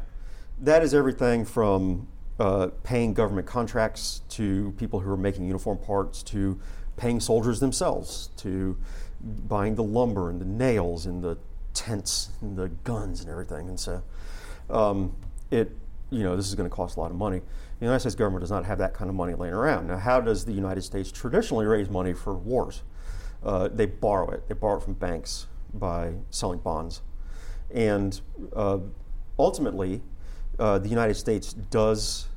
that 0.60 0.84
is 0.84 0.94
everything 0.94 1.46
from 1.46 2.08
uh, 2.40 2.68
paying 2.84 3.14
government 3.14 3.48
contracts 3.48 4.22
to 4.30 4.74
people 4.78 5.00
who 5.00 5.12
are 5.12 5.18
making 5.18 5.46
uniform 5.46 5.78
parts 5.78 6.24
to 6.24 6.60
paying 6.98 7.20
soldiers 7.20 7.60
themselves, 7.60 8.30
to 8.38 8.78
buying 9.22 9.76
the 9.76 9.84
lumber 9.84 10.30
and 10.30 10.42
the 10.42 10.46
nails 10.46 11.06
and 11.06 11.24
the 11.24 11.38
tents 11.74 12.30
and 12.42 12.58
the 12.58 12.70
guns 12.84 13.22
and 13.22 13.30
everything. 13.30 13.68
And 13.70 13.80
so 13.80 14.04
um, 14.70 15.16
it, 15.50 15.76
you 16.10 16.24
know, 16.24 16.36
this 16.36 16.48
is 16.48 16.56
going 16.56 16.70
to 16.70 16.76
cost 16.76 16.98
a 16.98 17.00
lot 17.00 17.12
of 17.12 17.18
money. 17.18 17.40
The 17.80 17.86
United 17.86 18.02
States 18.02 18.16
government 18.16 18.42
does 18.42 18.52
not 18.52 18.66
have 18.66 18.78
that 18.80 18.94
kind 18.94 19.10
of 19.10 19.16
money 19.16 19.34
laying 19.34 19.54
around. 19.54 19.88
Now, 19.88 19.98
how 19.98 20.22
does 20.22 20.46
the 20.46 20.54
United 20.54 20.84
States 20.84 21.12
traditionally 21.12 21.66
raise 21.66 21.90
money 21.90 22.14
for 22.14 22.36
wars? 22.36 22.84
Uh, 23.44 23.70
they 23.70 23.86
borrow 23.86 24.30
it. 24.30 24.48
They 24.48 24.54
borrow 24.54 24.78
it 24.78 24.84
from 24.84 24.94
banks 24.94 25.48
by 25.74 26.14
selling 26.30 26.60
bonds. 26.60 27.02
And 27.74 28.20
uh, 28.56 28.80
ultimately, 29.40 30.02
uh, 30.60 30.78
the 30.80 30.90
United 30.90 31.16
States 31.16 31.54
does 31.54 32.28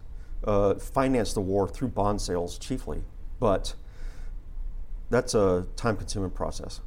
uh, 0.45 0.75
finance 0.75 1.33
the 1.33 1.41
war 1.41 1.69
through 1.69 1.89
bond 1.89 2.21
sales 2.21 2.59
chiefly, 2.59 3.03
but 3.41 3.75
that's 5.11 5.35
a 5.35 5.67
time 5.77 5.97
consuming 5.97 6.31
process. 6.31 6.81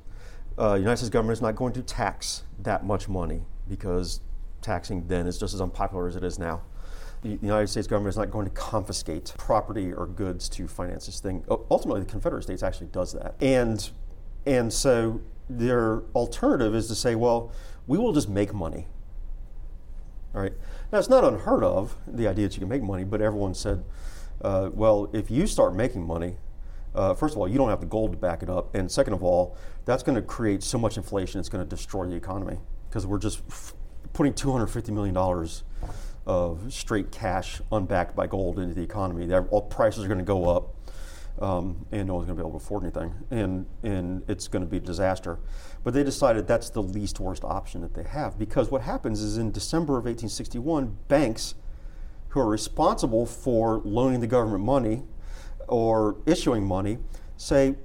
Uh, 0.59 0.73
United 0.73 0.97
States 0.97 1.09
government 1.09 1.37
is 1.37 1.41
not 1.41 1.55
going 1.55 1.73
to 1.73 1.83
tax 1.83 2.43
that 2.59 2.85
much 2.85 3.07
money 3.07 3.41
because 3.67 4.21
taxing 4.61 5.07
then 5.07 5.27
is 5.27 5.37
just 5.37 5.53
as 5.53 5.61
unpopular 5.61 6.07
as 6.07 6.15
it 6.15 6.23
is 6.23 6.39
now. 6.39 6.61
The 7.21 7.37
United 7.41 7.67
States 7.67 7.87
government 7.87 8.13
is 8.13 8.17
not 8.17 8.31
going 8.31 8.45
to 8.45 8.51
confiscate 8.51 9.33
property 9.37 9.91
or 9.91 10.07
goods 10.07 10.49
to 10.49 10.67
finance 10.67 11.05
this 11.05 11.19
thing. 11.19 11.43
Ultimately, 11.71 12.01
the 12.01 12.07
Confederate 12.07 12.43
States 12.43 12.63
actually 12.63 12.87
does 12.87 13.13
that. 13.13 13.35
And, 13.41 13.89
and 14.45 14.71
so 14.71 15.21
their 15.49 16.03
alternative 16.15 16.75
is 16.75 16.87
to 16.87 16.95
say, 16.95 17.15
well, 17.15 17.51
we 17.87 17.97
will 17.97 18.13
just 18.13 18.29
make 18.29 18.53
money. 18.53 18.87
All 20.35 20.41
right. 20.41 20.53
Now, 20.91 20.99
it's 20.99 21.09
not 21.09 21.23
unheard 21.23 21.63
of, 21.63 21.97
the 22.07 22.27
idea 22.27 22.47
that 22.47 22.55
you 22.55 22.59
can 22.59 22.69
make 22.69 22.83
money, 22.83 23.03
but 23.03 23.21
everyone 23.21 23.53
said, 23.53 23.83
uh, 24.41 24.69
well, 24.71 25.09
if 25.13 25.31
you 25.31 25.47
start 25.47 25.73
making 25.73 26.05
money, 26.05 26.37
uh, 26.97 27.13
first 27.13 27.35
of 27.35 27.39
all, 27.39 27.47
you 27.47 27.57
don't 27.57 27.69
have 27.69 27.79
the 27.79 27.85
gold 27.85 28.11
to 28.11 28.17
back 28.17 28.41
it 28.41 28.49
up. 28.49 28.73
And 28.73 28.91
second 28.91 29.13
of 29.13 29.23
all, 29.23 29.55
that's 29.85 30.01
going 30.01 30.15
to 30.15 30.21
create 30.21 30.63
so 30.63 30.77
much 30.79 30.97
inflation, 30.97 31.39
it's 31.39 31.47
going 31.47 31.63
to 31.63 31.69
destroy 31.69 32.07
the 32.07 32.15
economy 32.15 32.57
because 32.89 33.05
we're 33.05 33.19
just 33.19 33.41
f- 33.49 33.75
putting 34.13 34.33
$250 34.33 34.89
million 34.89 35.15
of 36.25 36.73
straight 36.73 37.11
cash 37.11 37.61
unbacked 37.71 38.15
by 38.15 38.25
gold 38.25 38.57
into 38.57 38.73
the 38.73 38.81
economy. 38.81 39.31
All 39.31 39.61
prices 39.61 40.03
are 40.03 40.07
going 40.07 40.19
to 40.19 40.25
go 40.25 40.49
up. 40.49 40.73
Um, 41.39 41.85
and 41.91 42.07
no 42.07 42.15
one's 42.15 42.25
going 42.25 42.35
to 42.35 42.43
be 42.43 42.47
able 42.47 42.59
to 42.59 42.65
afford 42.65 42.81
anything, 42.81 43.13
and 43.29 43.67
and 43.83 44.23
it's 44.27 44.47
going 44.47 44.63
to 44.63 44.67
be 44.67 44.77
a 44.77 44.79
disaster. 44.79 45.37
But 45.83 45.93
they 45.93 46.03
decided 46.03 46.47
that's 46.47 46.71
the 46.71 46.81
least 46.81 47.19
worst 47.19 47.43
option 47.43 47.81
that 47.81 47.93
they 47.93 48.01
have 48.01 48.39
because 48.39 48.71
what 48.71 48.81
happens 48.81 49.21
is 49.21 49.37
in 49.37 49.51
December 49.51 49.99
of 49.99 50.05
1861, 50.05 50.97
banks 51.07 51.53
who 52.29 52.39
are 52.39 52.47
responsible 52.47 53.27
for 53.27 53.81
loaning 53.85 54.19
the 54.19 54.25
government 54.25 54.63
money 54.63 55.03
or 55.67 56.17
issuing 56.25 56.65
money 56.65 56.97
say, 57.37 57.75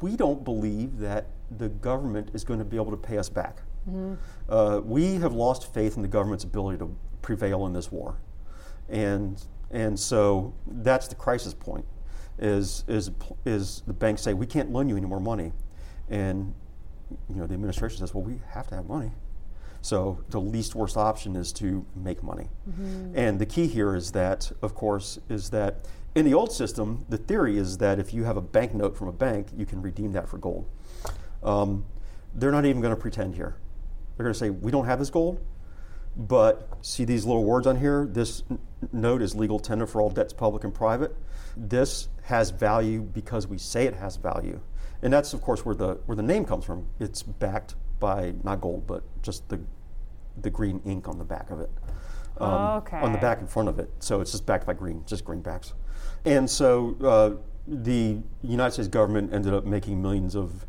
we 0.00 0.16
don't 0.16 0.44
believe 0.44 0.98
that 0.98 1.26
the 1.58 1.68
government 1.68 2.30
is 2.32 2.44
going 2.44 2.58
to 2.58 2.64
be 2.64 2.76
able 2.76 2.90
to 2.90 2.96
pay 2.96 3.18
us 3.18 3.28
back. 3.28 3.62
Mm-hmm. 3.88 4.14
Uh, 4.48 4.80
we 4.80 5.14
have 5.16 5.32
lost 5.32 5.72
faith 5.72 5.96
in 5.96 6.02
the 6.02 6.08
government's 6.08 6.44
ability 6.44 6.78
to 6.78 6.94
prevail 7.22 7.66
in 7.66 7.72
this 7.72 7.90
war. 7.90 8.18
And, 8.88 9.42
and 9.70 9.98
so 9.98 10.54
that's 10.66 11.08
the 11.08 11.14
crisis 11.14 11.54
point 11.54 11.84
is, 12.38 12.84
is, 12.88 13.10
is 13.44 13.82
the 13.86 13.92
banks 13.92 14.22
say, 14.22 14.34
we 14.34 14.46
can't 14.46 14.70
loan 14.70 14.88
you 14.88 14.96
any 14.96 15.06
more 15.06 15.20
money. 15.20 15.52
And 16.08 16.54
you 17.28 17.36
know, 17.36 17.46
the 17.46 17.54
administration 17.54 17.98
says, 17.98 18.14
well, 18.14 18.24
we 18.24 18.40
have 18.50 18.68
to 18.68 18.76
have 18.76 18.86
money. 18.86 19.12
So 19.82 20.22
the 20.28 20.40
least 20.40 20.74
worst 20.74 20.96
option 20.96 21.36
is 21.36 21.52
to 21.54 21.84
make 21.96 22.22
money. 22.22 22.48
Mm-hmm. 22.68 23.16
And 23.16 23.38
the 23.38 23.46
key 23.46 23.66
here 23.66 23.94
is 23.94 24.12
that, 24.12 24.52
of 24.62 24.74
course, 24.74 25.18
is 25.28 25.50
that 25.50 25.86
in 26.14 26.24
the 26.24 26.34
old 26.34 26.52
system, 26.52 27.06
the 27.08 27.16
theory 27.16 27.56
is 27.56 27.78
that 27.78 27.98
if 27.98 28.12
you 28.12 28.24
have 28.24 28.36
a 28.36 28.42
banknote 28.42 28.96
from 28.96 29.08
a 29.08 29.12
bank, 29.12 29.48
you 29.56 29.64
can 29.64 29.80
redeem 29.80 30.12
that 30.12 30.28
for 30.28 30.38
gold. 30.38 30.68
Um, 31.42 31.84
they're 32.34 32.52
not 32.52 32.64
even 32.64 32.80
going 32.80 32.94
to 32.94 33.00
pretend 33.00 33.34
here. 33.36 33.56
They're 34.16 34.24
going 34.24 34.34
to 34.34 34.38
say, 34.38 34.50
we 34.50 34.70
don't 34.70 34.86
have 34.86 34.98
this 34.98 35.10
gold, 35.10 35.40
but 36.16 36.68
see 36.82 37.04
these 37.04 37.24
little 37.24 37.44
words 37.44 37.66
on 37.66 37.78
here? 37.78 38.06
This 38.10 38.42
n- 38.50 38.58
note 38.92 39.22
is 39.22 39.34
legal 39.34 39.58
tender 39.58 39.86
for 39.86 40.00
all 40.00 40.10
debts, 40.10 40.32
public 40.32 40.64
and 40.64 40.74
private. 40.74 41.16
This 41.56 42.08
has 42.24 42.50
value 42.50 43.02
because 43.02 43.46
we 43.46 43.58
say 43.58 43.86
it 43.86 43.94
has 43.94 44.16
value. 44.16 44.60
And 45.02 45.12
that's, 45.12 45.32
of 45.32 45.40
course, 45.40 45.64
where 45.64 45.74
the, 45.74 45.94
where 46.06 46.16
the 46.16 46.22
name 46.22 46.44
comes 46.44 46.64
from. 46.64 46.86
It's 46.98 47.22
backed 47.22 47.74
by 48.00 48.34
not 48.42 48.60
gold, 48.60 48.86
but 48.86 49.02
just 49.22 49.48
the, 49.48 49.60
the 50.40 50.50
green 50.50 50.80
ink 50.84 51.08
on 51.08 51.18
the 51.18 51.24
back 51.24 51.50
of 51.50 51.60
it. 51.60 51.70
Um, 52.38 52.52
okay. 52.78 52.98
On 52.98 53.12
the 53.12 53.18
back 53.18 53.40
and 53.40 53.48
front 53.48 53.68
of 53.68 53.78
it. 53.78 53.90
So 54.00 54.20
it's 54.20 54.32
just 54.32 54.44
backed 54.44 54.66
by 54.66 54.74
green, 54.74 55.04
just 55.06 55.24
greenbacks. 55.24 55.72
And 56.24 56.48
so 56.48 56.96
uh, 57.02 57.30
the 57.66 58.18
United 58.42 58.72
States 58.72 58.88
government 58.88 59.32
ended 59.32 59.54
up 59.54 59.64
making 59.64 60.00
millions 60.02 60.34
of 60.34 60.66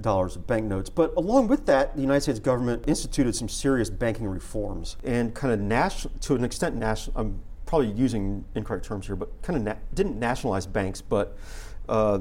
dollars 0.00 0.36
of 0.36 0.46
banknotes. 0.46 0.88
But 0.90 1.12
along 1.16 1.48
with 1.48 1.66
that, 1.66 1.94
the 1.94 2.02
United 2.02 2.22
States 2.22 2.38
government 2.38 2.84
instituted 2.86 3.34
some 3.34 3.48
serious 3.48 3.90
banking 3.90 4.26
reforms 4.26 4.96
and 5.04 5.34
kind 5.34 5.52
of 5.52 5.60
national, 5.60 6.14
to 6.20 6.34
an 6.34 6.44
extent, 6.44 6.76
national. 6.76 7.18
I'm 7.18 7.40
probably 7.66 7.90
using 7.90 8.44
incorrect 8.54 8.84
terms 8.84 9.06
here, 9.06 9.16
but 9.16 9.42
kind 9.42 9.56
of 9.56 9.62
na- 9.64 9.80
didn't 9.94 10.18
nationalize 10.18 10.66
banks, 10.66 11.00
but 11.00 11.36
uh, 11.88 12.20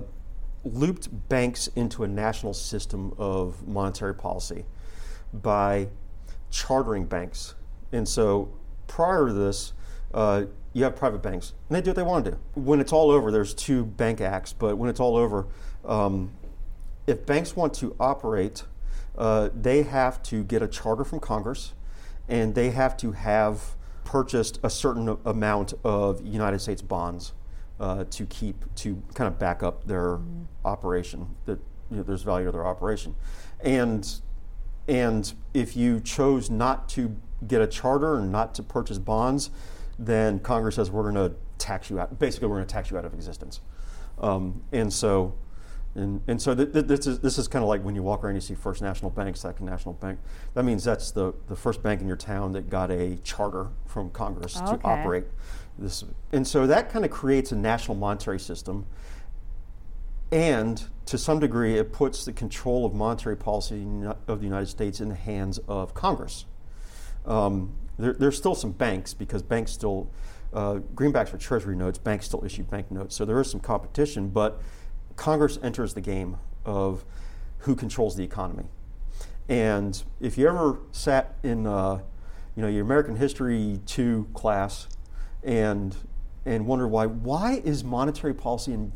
looped 0.63 1.09
banks 1.29 1.67
into 1.75 2.03
a 2.03 2.07
national 2.07 2.53
system 2.53 3.13
of 3.17 3.67
monetary 3.67 4.15
policy 4.15 4.65
by 5.33 5.87
chartering 6.49 7.05
banks. 7.05 7.55
And 7.91 8.07
so 8.07 8.53
prior 8.87 9.27
to 9.27 9.33
this, 9.33 9.73
uh, 10.13 10.45
you 10.73 10.83
have 10.83 10.95
private 10.95 11.21
banks, 11.21 11.53
and 11.69 11.75
they 11.75 11.81
do 11.81 11.89
what 11.89 11.95
they 11.95 12.03
want 12.03 12.25
to 12.25 12.31
do. 12.31 12.37
When 12.53 12.79
it's 12.79 12.93
all 12.93 13.11
over, 13.11 13.31
there's 13.31 13.53
two 13.53 13.85
bank 13.85 14.21
acts, 14.21 14.53
but 14.53 14.77
when 14.77 14.89
it's 14.89 14.99
all 14.99 15.17
over, 15.17 15.47
um, 15.85 16.31
if 17.07 17.25
banks 17.25 17.55
want 17.55 17.73
to 17.75 17.95
operate, 17.99 18.63
uh, 19.17 19.49
they 19.53 19.83
have 19.83 20.23
to 20.23 20.43
get 20.43 20.61
a 20.61 20.67
charter 20.67 21.03
from 21.03 21.19
Congress, 21.19 21.73
and 22.29 22.55
they 22.55 22.69
have 22.69 22.95
to 22.97 23.11
have 23.11 23.75
purchased 24.05 24.59
a 24.63 24.69
certain 24.69 25.17
amount 25.25 25.73
of 25.83 26.25
United 26.25 26.59
States 26.59 26.81
bonds 26.81 27.33
uh, 27.79 28.05
to 28.09 28.25
keep 28.25 28.63
to 28.75 29.01
kind 29.13 29.27
of 29.27 29.37
back 29.37 29.63
up 29.63 29.85
their 29.87 30.17
mm-hmm. 30.17 30.43
operation. 30.63 31.35
That 31.45 31.59
you 31.89 31.97
know, 31.97 32.03
there's 32.03 32.23
value 32.23 32.45
to 32.45 32.51
their 32.51 32.65
operation, 32.65 33.15
and 33.59 34.07
and 34.87 35.33
if 35.53 35.75
you 35.75 35.99
chose 35.99 36.49
not 36.49 36.87
to 36.89 37.17
get 37.47 37.61
a 37.61 37.67
charter 37.67 38.17
and 38.17 38.31
not 38.31 38.53
to 38.55 38.63
purchase 38.63 38.97
bonds, 38.97 39.49
then 40.05 40.39
Congress 40.39 40.75
says 40.75 40.89
we're 40.89 41.09
going 41.11 41.29
to 41.29 41.35
tax 41.57 41.89
you 41.89 41.99
out. 41.99 42.17
Basically, 42.17 42.47
we're 42.47 42.55
going 42.55 42.67
to 42.67 42.73
tax 42.73 42.89
you 42.89 42.97
out 42.97 43.05
of 43.05 43.13
existence. 43.13 43.61
Um, 44.19 44.63
and 44.71 44.91
so, 44.91 45.35
and, 45.93 46.21
and 46.27 46.41
so 46.41 46.55
th- 46.55 46.73
th- 46.73 46.85
this 46.85 47.05
is 47.05 47.19
this 47.19 47.37
is 47.37 47.47
kind 47.47 47.63
of 47.63 47.69
like 47.69 47.83
when 47.83 47.95
you 47.95 48.03
walk 48.03 48.23
around, 48.23 48.35
you 48.35 48.41
see 48.41 48.55
First 48.55 48.81
National 48.81 49.11
Bank, 49.11 49.37
Second 49.37 49.67
National 49.67 49.93
Bank. 49.93 50.19
That 50.55 50.63
means 50.63 50.83
that's 50.83 51.11
the 51.11 51.33
the 51.47 51.55
first 51.55 51.83
bank 51.83 52.01
in 52.01 52.07
your 52.07 52.17
town 52.17 52.53
that 52.53 52.69
got 52.69 52.91
a 52.91 53.17
charter 53.17 53.69
from 53.85 54.09
Congress 54.09 54.57
okay. 54.57 54.77
to 54.77 54.83
operate 54.83 55.25
this. 55.77 56.03
And 56.31 56.47
so 56.47 56.65
that 56.67 56.89
kind 56.89 57.05
of 57.05 57.11
creates 57.11 57.51
a 57.51 57.55
national 57.55 57.95
monetary 57.95 58.39
system. 58.39 58.85
And 60.31 60.81
to 61.07 61.17
some 61.17 61.39
degree, 61.39 61.77
it 61.77 61.91
puts 61.91 62.23
the 62.23 62.31
control 62.31 62.85
of 62.85 62.93
monetary 62.93 63.35
policy 63.35 63.85
of 64.27 64.39
the 64.39 64.45
United 64.45 64.67
States 64.67 65.01
in 65.01 65.09
the 65.09 65.15
hands 65.15 65.59
of 65.67 65.93
Congress. 65.93 66.45
Um, 67.25 67.73
there, 68.03 68.13
there's 68.13 68.37
still 68.37 68.55
some 68.55 68.71
banks 68.71 69.13
because 69.13 69.41
banks 69.41 69.71
still, 69.71 70.09
uh, 70.53 70.79
greenbacks 70.95 71.29
for 71.29 71.37
treasury 71.37 71.75
notes, 71.75 71.97
banks 71.97 72.25
still 72.25 72.43
issue 72.43 72.63
bank 72.63 72.91
notes. 72.91 73.15
So 73.15 73.25
there 73.25 73.39
is 73.39 73.49
some 73.49 73.59
competition, 73.59 74.29
but 74.29 74.61
Congress 75.15 75.59
enters 75.61 75.93
the 75.93 76.01
game 76.01 76.37
of 76.65 77.05
who 77.59 77.75
controls 77.75 78.15
the 78.15 78.23
economy. 78.23 78.65
And 79.47 80.01
if 80.19 80.37
you 80.37 80.47
ever 80.47 80.79
sat 80.91 81.35
in, 81.43 81.67
uh, 81.67 82.01
you 82.55 82.61
know, 82.61 82.67
your 82.67 82.83
American 82.83 83.15
History 83.15 83.79
2 83.85 84.29
class 84.33 84.87
and 85.43 85.95
and 86.45 86.65
wondered 86.65 86.87
why 86.87 87.05
why 87.05 87.61
is 87.63 87.83
monetary 87.83 88.33
policy 88.33 88.73
and 88.73 88.91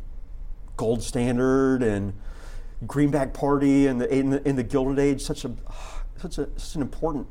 gold 0.78 1.04
standard 1.04 1.84
and 1.84 2.14
greenback 2.86 3.34
party 3.34 3.88
and 3.88 4.02
the 4.02 4.14
in 4.14 4.30
the, 4.30 4.48
in 4.48 4.56
the 4.56 4.64
Gilded 4.64 5.00
Age 5.00 5.22
such 5.22 5.46
a 5.46 5.52
such 6.18 6.38
a 6.38 6.48
such 6.58 6.76
an 6.76 6.82
important 6.82 7.28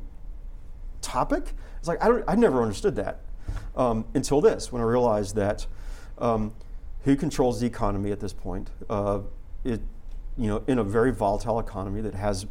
topic. 1.01 1.53
It's 1.85 1.87
like 1.87 2.03
I 2.03 2.07
don't, 2.07 2.23
I 2.27 2.33
never 2.33 2.63
understood 2.63 2.95
that 2.95 3.19
um, 3.75 4.05
until 4.15 4.41
this, 4.41 4.71
when 4.71 4.81
I 4.81 4.85
realized 4.85 5.35
that 5.35 5.67
um, 6.17 6.51
who 7.03 7.15
controls 7.15 7.59
the 7.59 7.67
economy 7.67 8.11
at 8.11 8.19
this 8.19 8.33
point? 8.33 8.71
Uh, 8.89 9.19
it, 9.63 9.81
you 10.35 10.47
know, 10.47 10.63
in 10.65 10.79
a 10.79 10.83
very 10.83 11.11
volatile 11.11 11.59
economy 11.59 12.01
that 12.01 12.15
has 12.15 12.47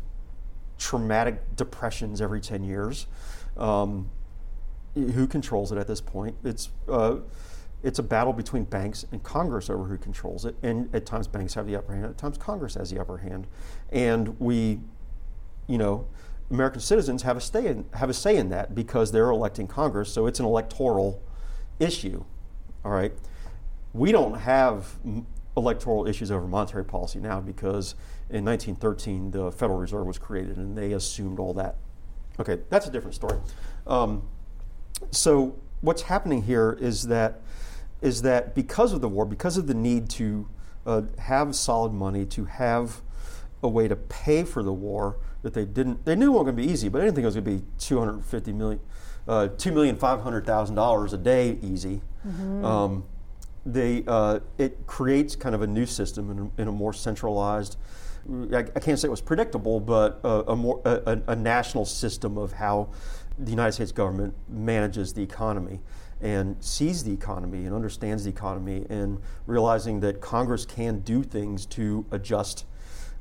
traumatic 0.78 1.56
depressions 1.56 2.20
every 2.20 2.40
ten 2.40 2.62
years. 2.62 3.08
Um, 3.56 4.08
who 4.94 5.26
controls 5.26 5.72
it 5.72 5.78
at 5.78 5.88
this 5.88 6.00
point? 6.00 6.36
It's 6.44 6.68
uh, 6.88 7.16
it's 7.82 7.98
a 7.98 8.04
battle 8.04 8.32
between 8.32 8.62
banks 8.62 9.04
and 9.10 9.20
Congress 9.24 9.68
over 9.68 9.82
who 9.86 9.98
controls 9.98 10.44
it, 10.44 10.54
and 10.62 10.94
at 10.94 11.06
times 11.06 11.26
banks 11.26 11.54
have 11.54 11.66
the 11.66 11.74
upper 11.74 11.92
hand, 11.92 12.04
at 12.04 12.18
times 12.18 12.38
Congress 12.38 12.74
has 12.74 12.88
the 12.88 13.00
upper 13.00 13.18
hand, 13.18 13.48
and 13.90 14.38
we, 14.38 14.78
you 15.66 15.76
know, 15.76 16.06
American 16.50 16.80
citizens 16.80 17.22
have 17.22 17.36
a, 17.36 17.40
stay 17.40 17.66
in, 17.66 17.86
have 17.94 18.10
a 18.10 18.14
say 18.14 18.36
in 18.36 18.48
that 18.50 18.74
because 18.74 19.12
they're 19.12 19.30
electing 19.30 19.66
Congress, 19.66 20.12
so 20.12 20.26
it's 20.26 20.40
an 20.40 20.46
electoral 20.46 21.22
issue. 21.78 22.24
All 22.84 22.92
right. 22.92 23.12
We 23.92 24.12
don't 24.12 24.34
have 24.34 24.98
electoral 25.56 26.06
issues 26.06 26.30
over 26.30 26.46
monetary 26.46 26.84
policy 26.84 27.20
now 27.20 27.40
because 27.40 27.94
in 28.28 28.44
1913 28.44 29.30
the 29.30 29.52
Federal 29.52 29.78
Reserve 29.78 30.06
was 30.06 30.18
created 30.18 30.56
and 30.56 30.76
they 30.76 30.92
assumed 30.92 31.38
all 31.38 31.54
that. 31.54 31.76
Okay, 32.40 32.58
that's 32.68 32.86
a 32.86 32.90
different 32.90 33.14
story. 33.14 33.38
Um, 33.86 34.28
so 35.10 35.56
what's 35.80 36.02
happening 36.02 36.42
here 36.42 36.76
is 36.80 37.04
that 37.04 37.40
is 38.02 38.22
that 38.22 38.54
because 38.54 38.92
of 38.92 39.00
the 39.00 39.08
war, 39.08 39.24
because 39.24 39.56
of 39.56 39.66
the 39.66 39.74
need 39.74 40.10
to 40.10 40.46
uh, 40.84 41.02
have 41.18 41.54
solid 41.54 41.92
money, 41.92 42.26
to 42.26 42.44
have 42.44 43.00
a 43.64 43.68
way 43.68 43.88
to 43.88 43.96
pay 43.96 44.44
for 44.44 44.62
the 44.62 44.72
war 44.72 45.16
that 45.42 45.54
they 45.54 45.64
didn't, 45.64 46.04
they 46.04 46.14
knew 46.14 46.26
it 46.26 46.30
wasn't 46.30 46.56
going 46.56 46.56
to 46.56 46.62
be 46.62 46.72
easy, 46.72 46.88
but 46.88 47.00
I 47.00 47.04
didn't 47.04 47.16
think 47.16 47.24
it 47.24 47.26
was 47.26 47.34
going 47.34 47.44
to 47.44 47.50
be 47.50 47.64
250 47.78 48.52
million, 48.52 48.80
uh, 49.26 49.48
two 49.48 49.72
million 49.72 49.96
five 49.96 50.20
hundred 50.20 50.46
thousand 50.46 50.76
dollars 50.76 51.12
a 51.14 51.18
day 51.18 51.58
easy. 51.62 52.02
Mm-hmm. 52.26 52.64
Um, 52.64 53.04
they, 53.66 54.04
uh, 54.06 54.40
it 54.58 54.86
creates 54.86 55.34
kind 55.34 55.54
of 55.54 55.62
a 55.62 55.66
new 55.66 55.86
system 55.86 56.30
in 56.30 56.38
a, 56.38 56.62
in 56.62 56.68
a 56.68 56.72
more 56.72 56.92
centralized. 56.92 57.78
I, 58.52 58.58
I, 58.58 58.80
can't 58.80 58.98
say 58.98 59.08
it 59.08 59.10
was 59.10 59.22
predictable, 59.22 59.80
but 59.80 60.20
a, 60.22 60.52
a 60.52 60.56
more 60.56 60.80
a, 60.84 61.20
a, 61.28 61.36
national 61.36 61.84
system 61.86 62.38
of 62.38 62.52
how 62.52 62.90
the 63.38 63.50
United 63.50 63.72
States 63.72 63.92
government 63.92 64.34
manages 64.48 65.12
the 65.12 65.22
economy 65.22 65.80
and 66.20 66.56
sees 66.62 67.04
the 67.04 67.12
economy 67.12 67.64
and 67.64 67.74
understands 67.74 68.24
the 68.24 68.30
economy 68.30 68.86
and 68.88 69.20
realizing 69.46 70.00
that 70.00 70.20
Congress 70.20 70.64
can 70.64 71.00
do 71.00 71.22
things 71.22 71.66
to 71.66 72.06
adjust 72.10 72.64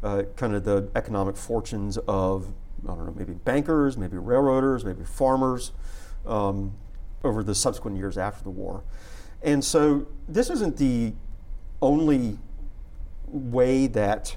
uh, 0.04 0.24
kind 0.36 0.54
of 0.54 0.64
the 0.64 0.90
economic 0.96 1.38
fortunes 1.38 1.98
of 2.08 2.54
I 2.84 2.88
don't 2.88 3.06
know 3.06 3.14
maybe 3.16 3.34
bankers, 3.34 3.98
maybe 3.98 4.18
railroaders, 4.18 4.84
maybe 4.84 5.04
farmers 5.04 5.72
um, 6.26 6.74
over 7.24 7.44
the 7.44 7.56
subsequent 7.56 7.98
years 7.98 8.18
after 8.18 8.44
the 8.44 8.50
war. 8.50 8.84
And 9.42 9.64
so 9.64 10.08
this 10.28 10.50
isn't 10.50 10.78
the 10.78 11.14
only 11.82 12.38
way 13.28 13.88
that 13.88 14.36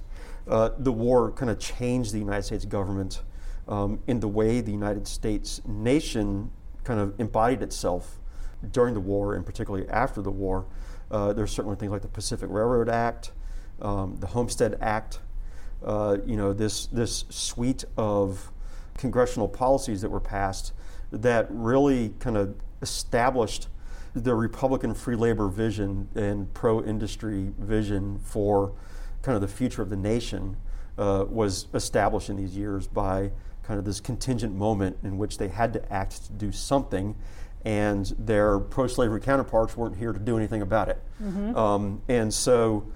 uh, 0.48 0.70
the 0.78 0.92
war 0.92 1.32
kind 1.32 1.50
of 1.50 1.58
changed 1.58 2.12
the 2.12 2.18
United 2.18 2.42
States 2.42 2.64
government 2.64 3.22
um, 3.68 4.00
in 4.06 4.20
the 4.20 4.28
way 4.28 4.60
the 4.60 4.70
United 4.70 5.08
States 5.08 5.60
nation 5.66 6.50
kind 6.84 7.00
of 7.00 7.18
embodied 7.18 7.62
itself 7.62 8.18
during 8.70 8.94
the 8.94 9.00
war 9.00 9.34
and 9.34 9.44
particularly 9.44 9.88
after 9.88 10.22
the 10.22 10.30
war. 10.30 10.66
Uh, 11.10 11.32
there's 11.32 11.52
certainly 11.52 11.76
things 11.76 11.92
like 11.92 12.02
the 12.02 12.08
Pacific 12.08 12.48
Railroad 12.50 12.88
Act, 12.88 13.32
um, 13.80 14.16
the 14.20 14.28
Homestead 14.28 14.78
Act, 14.80 15.20
uh, 15.84 16.18
you 16.26 16.36
know, 16.36 16.52
this, 16.52 16.86
this 16.86 17.24
suite 17.28 17.84
of 17.96 18.50
congressional 18.96 19.48
policies 19.48 20.00
that 20.00 20.10
were 20.10 20.20
passed 20.20 20.72
that 21.12 21.46
really 21.50 22.14
kind 22.18 22.36
of 22.36 22.54
established 22.82 23.68
the 24.14 24.34
Republican 24.34 24.94
free 24.94 25.16
labor 25.16 25.48
vision 25.48 26.08
and 26.14 26.52
pro 26.54 26.82
industry 26.82 27.52
vision 27.58 28.18
for 28.18 28.72
kind 29.22 29.36
of 29.36 29.42
the 29.42 29.48
future 29.48 29.82
of 29.82 29.90
the 29.90 29.96
nation 29.96 30.56
uh, 30.98 31.24
was 31.28 31.66
established 31.74 32.30
in 32.30 32.36
these 32.36 32.56
years 32.56 32.86
by 32.86 33.30
kind 33.62 33.78
of 33.78 33.84
this 33.84 34.00
contingent 34.00 34.54
moment 34.54 34.96
in 35.02 35.18
which 35.18 35.38
they 35.38 35.48
had 35.48 35.72
to 35.72 35.92
act 35.92 36.24
to 36.24 36.32
do 36.32 36.52
something, 36.52 37.14
and 37.64 38.14
their 38.18 38.58
pro 38.58 38.86
slavery 38.86 39.20
counterparts 39.20 39.76
weren't 39.76 39.96
here 39.96 40.12
to 40.12 40.20
do 40.20 40.36
anything 40.36 40.62
about 40.62 40.88
it. 40.88 41.02
Mm-hmm. 41.22 41.56
Um, 41.56 42.02
and 42.08 42.32
so 42.32 42.86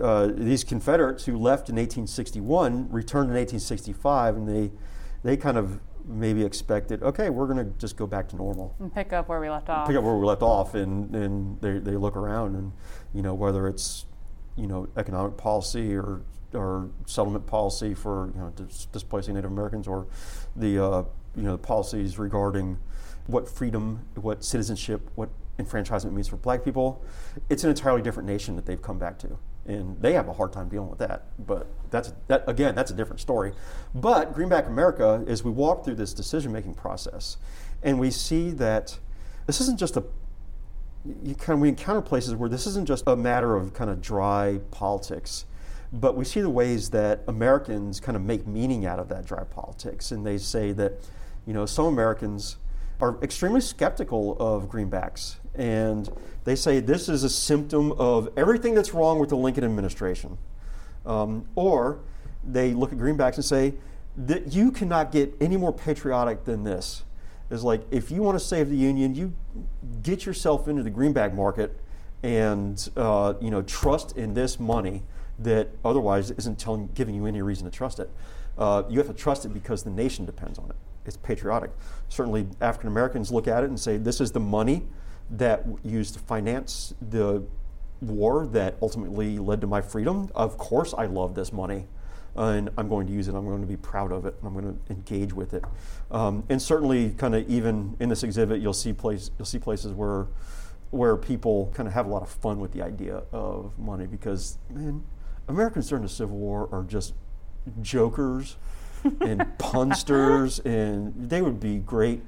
uh, 0.00 0.28
these 0.34 0.64
Confederates 0.64 1.24
who 1.24 1.38
left 1.38 1.68
in 1.68 1.76
1861 1.76 2.90
returned 2.90 3.30
in 3.30 3.36
1865, 3.36 4.36
and 4.36 4.48
they, 4.48 4.70
they 5.22 5.36
kind 5.36 5.56
of 5.56 5.80
maybe 6.06 6.44
expected, 6.44 7.02
okay, 7.02 7.30
we're 7.30 7.46
going 7.46 7.58
to 7.58 7.78
just 7.78 7.96
go 7.96 8.06
back 8.06 8.28
to 8.28 8.36
normal. 8.36 8.74
And 8.80 8.92
pick 8.92 9.12
up 9.12 9.28
where 9.28 9.40
we 9.40 9.48
left 9.50 9.68
off. 9.68 9.86
Pick 9.86 9.96
up 9.96 10.04
where 10.04 10.16
we 10.16 10.26
left 10.26 10.42
off, 10.42 10.74
and, 10.74 11.14
and 11.14 11.60
they, 11.60 11.78
they 11.78 11.96
look 11.96 12.16
around, 12.16 12.56
and 12.56 12.72
you 13.14 13.22
know 13.22 13.34
whether 13.34 13.68
it's 13.68 14.06
you 14.56 14.66
know 14.66 14.88
economic 14.96 15.36
policy 15.36 15.94
or 15.94 16.22
or 16.52 16.90
settlement 17.06 17.46
policy 17.46 17.94
for 17.94 18.32
you 18.34 18.40
know 18.40 18.52
dis- 18.56 18.86
displacing 18.86 19.34
Native 19.34 19.50
Americans, 19.50 19.86
or 19.86 20.06
the 20.56 20.82
uh, 20.82 21.02
you 21.36 21.42
know 21.42 21.52
the 21.52 21.58
policies 21.58 22.18
regarding 22.18 22.78
what 23.26 23.48
freedom, 23.48 24.06
what 24.16 24.44
citizenship, 24.44 25.08
what 25.14 25.30
enfranchisement 25.58 26.14
means 26.14 26.28
for 26.28 26.36
Black 26.36 26.64
people. 26.64 27.04
It's 27.48 27.64
an 27.64 27.70
entirely 27.70 28.02
different 28.02 28.28
nation 28.28 28.56
that 28.56 28.66
they've 28.66 28.80
come 28.80 28.98
back 28.98 29.18
to 29.20 29.38
and 29.70 30.00
they 30.00 30.12
have 30.12 30.28
a 30.28 30.32
hard 30.32 30.52
time 30.52 30.68
dealing 30.68 30.90
with 30.90 30.98
that. 30.98 31.26
But 31.38 31.66
that's 31.90 32.12
that 32.28 32.44
again, 32.48 32.74
that's 32.74 32.90
a 32.90 32.94
different 32.94 33.20
story. 33.20 33.52
But 33.94 34.34
Greenback 34.34 34.66
America, 34.66 35.24
as 35.26 35.44
we 35.44 35.50
walk 35.50 35.84
through 35.84 35.96
this 35.96 36.12
decision-making 36.12 36.74
process, 36.74 37.36
and 37.82 37.98
we 37.98 38.10
see 38.10 38.50
that 38.50 38.98
this 39.46 39.60
isn't 39.60 39.78
just 39.78 39.96
a 39.96 40.04
you 41.22 41.34
kind 41.34 41.54
of, 41.54 41.60
we 41.60 41.68
encounter 41.68 42.02
places 42.02 42.34
where 42.34 42.48
this 42.48 42.66
isn't 42.66 42.86
just 42.86 43.04
a 43.06 43.16
matter 43.16 43.56
of 43.56 43.72
kind 43.72 43.88
of 43.88 44.02
dry 44.02 44.60
politics, 44.70 45.46
but 45.92 46.14
we 46.14 46.26
see 46.26 46.42
the 46.42 46.50
ways 46.50 46.90
that 46.90 47.22
Americans 47.26 48.00
kind 48.00 48.16
of 48.16 48.22
make 48.22 48.46
meaning 48.46 48.84
out 48.84 48.98
of 48.98 49.08
that 49.08 49.24
dry 49.24 49.44
politics, 49.44 50.12
and 50.12 50.26
they 50.26 50.36
say 50.36 50.72
that 50.72 51.00
you 51.46 51.54
know 51.54 51.66
some 51.66 51.86
Americans 51.86 52.56
are 53.00 53.18
extremely 53.22 53.62
skeptical 53.62 54.36
of 54.38 54.68
greenbacks 54.68 55.36
and 55.60 56.08
they 56.44 56.56
say 56.56 56.80
this 56.80 57.06
is 57.10 57.22
a 57.22 57.28
symptom 57.28 57.92
of 57.92 58.30
everything 58.34 58.74
that's 58.74 58.94
wrong 58.94 59.18
with 59.18 59.28
the 59.28 59.36
Lincoln 59.36 59.62
administration. 59.62 60.38
Um, 61.04 61.46
or 61.54 62.00
they 62.42 62.72
look 62.72 62.92
at 62.92 62.98
greenbacks 62.98 63.34
and 63.34 63.44
say 63.44 63.74
that 64.16 64.54
you 64.54 64.72
cannot 64.72 65.12
get 65.12 65.34
any 65.38 65.58
more 65.58 65.72
patriotic 65.72 66.44
than 66.44 66.64
this. 66.64 67.04
It's 67.50 67.62
like 67.62 67.82
if 67.90 68.10
you 68.10 68.22
want 68.22 68.38
to 68.38 68.44
save 68.44 68.70
the 68.70 68.76
Union, 68.76 69.14
you 69.14 69.34
get 70.02 70.24
yourself 70.24 70.66
into 70.66 70.82
the 70.82 70.88
greenback 70.88 71.34
market 71.34 71.78
and 72.22 72.88
uh, 72.96 73.34
you 73.40 73.50
know 73.50 73.60
trust 73.62 74.16
in 74.16 74.32
this 74.32 74.58
money 74.58 75.02
that 75.38 75.68
otherwise 75.84 76.30
isn't 76.30 76.58
telling, 76.58 76.88
giving 76.94 77.14
you 77.14 77.26
any 77.26 77.42
reason 77.42 77.66
to 77.66 77.70
trust 77.70 77.98
it. 77.98 78.10
Uh, 78.56 78.84
you 78.88 78.98
have 78.98 79.08
to 79.08 79.14
trust 79.14 79.44
it 79.44 79.50
because 79.50 79.82
the 79.82 79.90
nation 79.90 80.24
depends 80.24 80.58
on 80.58 80.70
it. 80.70 80.76
It's 81.04 81.18
patriotic. 81.18 81.70
Certainly, 82.08 82.48
African 82.62 82.88
Americans 82.88 83.30
look 83.30 83.46
at 83.46 83.62
it 83.62 83.68
and 83.68 83.78
say, 83.78 83.98
"This 83.98 84.22
is 84.22 84.32
the 84.32 84.40
money 84.40 84.86
that 85.30 85.64
used 85.84 86.14
to 86.14 86.20
finance 86.20 86.94
the 87.00 87.44
war 88.00 88.46
that 88.46 88.76
ultimately 88.82 89.38
led 89.38 89.60
to 89.60 89.66
my 89.66 89.80
freedom. 89.80 90.30
Of 90.34 90.58
course, 90.58 90.94
I 90.96 91.06
love 91.06 91.34
this 91.34 91.52
money. 91.52 91.86
and 92.36 92.70
I'm 92.78 92.88
going 92.88 93.06
to 93.08 93.12
use 93.12 93.28
it. 93.28 93.34
I'm 93.34 93.44
going 93.44 93.60
to 93.60 93.66
be 93.66 93.76
proud 93.76 94.12
of 94.12 94.24
it. 94.24 94.34
I'm 94.44 94.52
going 94.52 94.78
to 94.86 94.92
engage 94.92 95.32
with 95.32 95.52
it. 95.52 95.64
Um, 96.10 96.44
and 96.48 96.62
certainly, 96.62 97.10
kind 97.10 97.34
of 97.34 97.48
even 97.50 97.96
in 98.00 98.08
this 98.08 98.22
exhibit, 98.22 98.60
you'll 98.60 98.72
see 98.72 98.92
place 98.92 99.30
you'll 99.38 99.46
see 99.46 99.58
places 99.58 99.92
where 99.92 100.28
where 100.90 101.16
people 101.16 101.72
kind 101.74 101.86
of 101.86 101.94
have 101.94 102.06
a 102.06 102.08
lot 102.08 102.22
of 102.22 102.28
fun 102.28 102.58
with 102.58 102.72
the 102.72 102.82
idea 102.82 103.22
of 103.32 103.78
money 103.78 104.06
because 104.06 104.58
man, 104.70 105.04
Americans 105.48 105.88
during 105.88 106.02
the 106.02 106.08
Civil 106.08 106.36
War 106.36 106.68
are 106.72 106.84
just 106.84 107.14
jokers 107.82 108.56
and 109.20 109.46
punsters, 109.58 110.60
and 110.60 111.12
they 111.16 111.42
would 111.42 111.60
be 111.60 111.78
great 111.78 112.22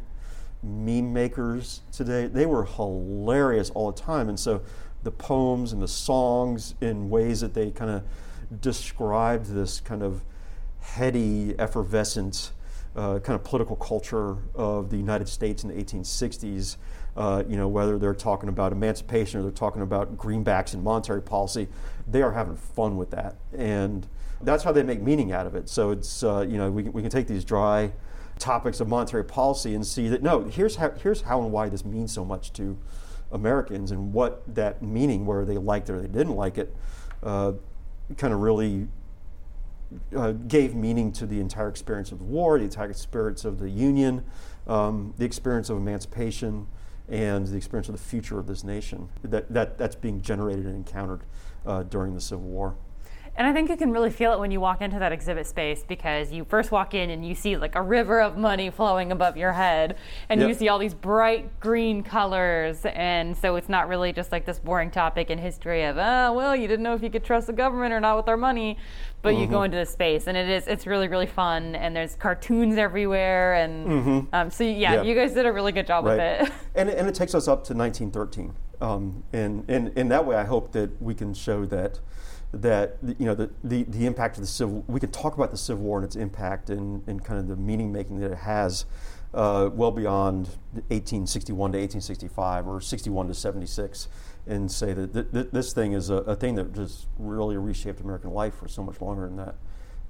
meme 0.62 1.12
makers 1.12 1.80
today. 1.92 2.26
They 2.26 2.46
were 2.46 2.64
hilarious 2.64 3.70
all 3.70 3.90
the 3.90 4.00
time. 4.00 4.28
And 4.28 4.38
so 4.38 4.62
the 5.02 5.10
poems 5.10 5.72
and 5.72 5.82
the 5.82 5.88
songs, 5.88 6.74
in 6.80 7.10
ways 7.10 7.40
that 7.40 7.54
they 7.54 7.70
kind 7.70 7.90
of 7.90 8.60
described 8.60 9.46
this 9.46 9.80
kind 9.80 10.02
of 10.02 10.22
heady, 10.80 11.54
effervescent 11.58 12.52
uh, 12.94 13.18
kind 13.20 13.34
of 13.34 13.44
political 13.44 13.76
culture 13.76 14.36
of 14.54 14.90
the 14.90 14.96
United 14.96 15.28
States 15.28 15.64
in 15.64 15.70
the 15.70 15.82
1860s. 15.82 16.76
Uh, 17.16 17.42
you 17.48 17.56
know, 17.56 17.68
whether 17.68 17.98
they're 17.98 18.14
talking 18.14 18.48
about 18.48 18.72
emancipation 18.72 19.38
or 19.38 19.42
they're 19.42 19.50
talking 19.50 19.82
about 19.82 20.16
greenbacks 20.16 20.74
and 20.74 20.82
monetary 20.82 21.22
policy, 21.22 21.68
they 22.08 22.22
are 22.22 22.32
having 22.32 22.56
fun 22.56 22.96
with 22.96 23.10
that. 23.10 23.36
And 23.56 24.06
that's 24.40 24.64
how 24.64 24.72
they 24.72 24.82
make 24.82 25.00
meaning 25.00 25.32
out 25.32 25.46
of 25.46 25.54
it. 25.54 25.68
So 25.68 25.90
it's, 25.90 26.22
uh, 26.22 26.46
you 26.48 26.56
know, 26.56 26.70
we, 26.70 26.84
we 26.84 27.02
can 27.02 27.10
take 27.10 27.26
these 27.26 27.44
dry, 27.44 27.92
topics 28.38 28.80
of 28.80 28.88
monetary 28.88 29.24
policy 29.24 29.74
and 29.74 29.86
see 29.86 30.08
that 30.08 30.22
no, 30.22 30.44
here's 30.44 30.76
how, 30.76 30.90
here's 30.90 31.22
how 31.22 31.40
and 31.42 31.52
why 31.52 31.68
this 31.68 31.84
means 31.84 32.12
so 32.12 32.24
much 32.24 32.52
to 32.54 32.76
Americans 33.30 33.90
and 33.90 34.12
what 34.12 34.42
that 34.54 34.82
meaning, 34.82 35.26
whether 35.26 35.44
they 35.44 35.56
liked 35.56 35.88
it 35.88 35.92
or 35.92 36.00
they 36.00 36.08
didn't 36.08 36.34
like 36.34 36.58
it, 36.58 36.74
uh, 37.22 37.52
kind 38.16 38.32
of 38.32 38.40
really 38.40 38.88
uh, 40.16 40.32
gave 40.32 40.74
meaning 40.74 41.12
to 41.12 41.26
the 41.26 41.40
entire 41.40 41.68
experience 41.68 42.12
of 42.12 42.18
the 42.18 42.24
war, 42.24 42.58
the 42.58 42.64
entire 42.64 42.90
experience 42.90 43.44
of 43.44 43.58
the 43.58 43.68
Union, 43.68 44.24
um, 44.66 45.14
the 45.18 45.24
experience 45.24 45.70
of 45.70 45.76
emancipation, 45.76 46.66
and 47.08 47.46
the 47.46 47.56
experience 47.56 47.88
of 47.88 47.96
the 47.96 48.02
future 48.02 48.38
of 48.38 48.46
this 48.46 48.64
nation 48.64 49.08
that, 49.22 49.52
that, 49.52 49.76
that's 49.76 49.96
being 49.96 50.22
generated 50.22 50.64
and 50.64 50.74
encountered 50.74 51.20
uh, 51.66 51.82
during 51.84 52.14
the 52.14 52.20
Civil 52.20 52.46
War. 52.46 52.74
And 53.34 53.46
I 53.46 53.52
think 53.52 53.70
you 53.70 53.76
can 53.78 53.90
really 53.90 54.10
feel 54.10 54.34
it 54.34 54.38
when 54.38 54.50
you 54.50 54.60
walk 54.60 54.82
into 54.82 54.98
that 54.98 55.10
exhibit 55.10 55.46
space 55.46 55.84
because 55.86 56.32
you 56.32 56.44
first 56.44 56.70
walk 56.70 56.92
in 56.92 57.08
and 57.08 57.26
you 57.26 57.34
see 57.34 57.56
like 57.56 57.74
a 57.74 57.82
river 57.82 58.20
of 58.20 58.36
money 58.36 58.68
flowing 58.68 59.10
above 59.10 59.38
your 59.38 59.52
head 59.52 59.96
and 60.28 60.38
yep. 60.38 60.48
you 60.48 60.54
see 60.54 60.68
all 60.68 60.78
these 60.78 60.92
bright 60.92 61.58
green 61.58 62.02
colors. 62.02 62.84
And 62.84 63.34
so 63.34 63.56
it's 63.56 63.70
not 63.70 63.88
really 63.88 64.12
just 64.12 64.32
like 64.32 64.44
this 64.44 64.58
boring 64.58 64.90
topic 64.90 65.30
in 65.30 65.38
history 65.38 65.84
of, 65.84 65.96
oh, 65.96 66.34
well, 66.34 66.54
you 66.54 66.68
didn't 66.68 66.82
know 66.82 66.94
if 66.94 67.02
you 67.02 67.08
could 67.08 67.24
trust 67.24 67.46
the 67.46 67.54
government 67.54 67.94
or 67.94 68.00
not 68.00 68.18
with 68.18 68.28
our 68.28 68.36
money. 68.36 68.76
But 69.22 69.30
mm-hmm. 69.30 69.40
you 69.40 69.46
go 69.46 69.56
mm-hmm. 69.56 69.64
into 69.66 69.78
the 69.78 69.86
space 69.86 70.26
and 70.26 70.36
it 70.36 70.48
is, 70.48 70.66
it's 70.66 70.86
really, 70.86 71.08
really 71.08 71.26
fun. 71.26 71.74
And 71.74 71.96
there's 71.96 72.16
cartoons 72.16 72.76
everywhere. 72.76 73.54
And 73.54 73.88
mm-hmm. 73.88 74.34
um, 74.34 74.50
so, 74.50 74.64
yeah, 74.64 74.94
yeah, 74.94 75.02
you 75.02 75.14
guys 75.14 75.32
did 75.32 75.46
a 75.46 75.52
really 75.52 75.72
good 75.72 75.86
job 75.86 76.04
right. 76.04 76.40
with 76.40 76.48
it. 76.48 76.54
and, 76.74 76.90
and 76.90 77.08
it 77.08 77.14
takes 77.14 77.34
us 77.34 77.48
up 77.48 77.64
to 77.64 77.74
1913. 77.74 78.54
Um, 78.82 79.22
and, 79.32 79.64
and 79.70 79.96
in 79.96 80.08
that 80.08 80.26
way, 80.26 80.36
I 80.36 80.44
hope 80.44 80.72
that 80.72 81.00
we 81.00 81.14
can 81.14 81.32
show 81.32 81.64
that 81.66 82.00
that 82.52 82.98
you 83.18 83.24
know 83.24 83.34
the, 83.34 83.50
the, 83.64 83.84
the 83.84 84.04
impact 84.04 84.36
of 84.36 84.42
the 84.42 84.46
civil 84.46 84.84
we 84.86 85.00
can 85.00 85.10
talk 85.10 85.34
about 85.34 85.50
the 85.50 85.56
civil 85.56 85.84
war 85.84 85.98
and 85.98 86.04
its 86.04 86.16
impact 86.16 86.68
and, 86.68 87.02
and 87.08 87.24
kind 87.24 87.40
of 87.40 87.48
the 87.48 87.56
meaning 87.56 87.90
making 87.90 88.20
that 88.20 88.30
it 88.30 88.38
has 88.38 88.84
uh, 89.34 89.70
well 89.72 89.90
beyond 89.90 90.48
1861 90.88 91.72
to 91.72 91.78
1865 91.78 92.68
or 92.68 92.80
61 92.80 93.28
to 93.28 93.34
76 93.34 94.08
and 94.46 94.70
say 94.70 94.92
that 94.92 95.14
th- 95.14 95.32
th- 95.32 95.48
this 95.52 95.72
thing 95.72 95.92
is 95.92 96.10
a, 96.10 96.16
a, 96.16 96.36
thing 96.36 96.56
that 96.56 96.74
just 96.74 97.06
really 97.18 97.56
reshaped 97.56 98.00
American 98.00 98.30
life 98.30 98.54
for 98.54 98.68
so 98.68 98.82
much 98.82 99.00
longer 99.00 99.26
than 99.26 99.36
that. 99.36 99.54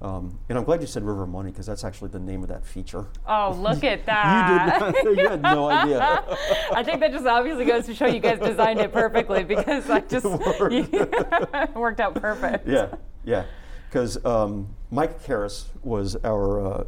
Um, 0.01 0.37
and 0.49 0.57
I'm 0.57 0.65
glad 0.65 0.81
you 0.81 0.87
said 0.87 1.03
River 1.03 1.25
Money 1.25 1.51
because 1.51 1.65
that's 1.65 1.85
actually 1.85 2.09
the 2.09 2.19
name 2.19 2.43
of 2.43 2.49
that 2.49 2.65
feature. 2.65 3.07
Oh, 3.25 3.57
look 3.57 3.85
at 3.85 4.05
that! 4.05 4.93
you 5.05 5.15
did 5.15 5.17
not, 5.17 5.17
you 5.17 5.29
had 5.29 5.41
no 5.41 5.69
idea. 5.69 5.99
I 6.73 6.83
think 6.83 6.99
that 6.99 7.11
just 7.11 7.25
obviously 7.25 7.63
goes 7.63 7.85
to 7.85 7.95
show 7.95 8.07
you 8.07 8.19
guys 8.19 8.39
designed 8.39 8.79
it 8.79 8.91
perfectly 8.91 9.43
because 9.43 9.89
I 9.89 10.01
just 10.01 10.25
it 10.25 11.75
worked 11.75 12.01
out 12.01 12.15
perfect. 12.15 12.67
Yeah, 12.67 12.95
yeah. 13.23 13.45
Because 13.87 14.23
um, 14.25 14.75
Mike 14.91 15.23
Karras 15.23 15.67
was 15.83 16.17
our 16.25 16.65
uh, 16.65 16.83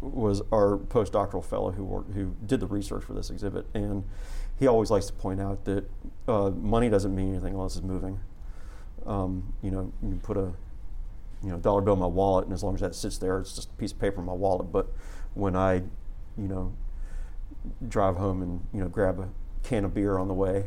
was 0.00 0.42
our 0.52 0.76
postdoctoral 0.76 1.44
fellow 1.44 1.70
who 1.70 1.84
worked, 1.84 2.14
who 2.14 2.34
did 2.46 2.60
the 2.60 2.66
research 2.66 3.04
for 3.04 3.12
this 3.12 3.30
exhibit, 3.30 3.66
and 3.74 4.04
he 4.58 4.66
always 4.66 4.90
likes 4.90 5.06
to 5.06 5.12
point 5.12 5.40
out 5.40 5.64
that 5.66 5.88
uh, 6.26 6.50
money 6.50 6.88
doesn't 6.88 7.14
mean 7.14 7.30
anything 7.30 7.54
unless 7.54 7.76
it's 7.76 7.84
moving. 7.84 8.18
Um, 9.04 9.52
you 9.62 9.70
know, 9.70 9.92
you 10.02 10.18
put 10.22 10.36
a 10.36 10.52
you 11.46 11.52
know 11.52 11.58
dollar 11.58 11.80
bill 11.80 11.94
in 11.94 12.00
my 12.00 12.06
wallet, 12.06 12.44
and 12.44 12.52
as 12.52 12.64
long 12.64 12.74
as 12.74 12.80
that 12.80 12.92
sits 12.92 13.18
there, 13.18 13.38
it's 13.38 13.54
just 13.54 13.70
a 13.70 13.74
piece 13.74 13.92
of 13.92 14.00
paper 14.00 14.18
in 14.18 14.26
my 14.26 14.32
wallet. 14.32 14.72
But 14.72 14.88
when 15.34 15.54
I, 15.54 15.74
you 16.36 16.48
know, 16.48 16.74
drive 17.86 18.16
home 18.16 18.42
and 18.42 18.66
you 18.74 18.80
know 18.80 18.88
grab 18.88 19.20
a 19.20 19.28
can 19.62 19.84
of 19.84 19.94
beer 19.94 20.18
on 20.18 20.26
the 20.26 20.34
way, 20.34 20.66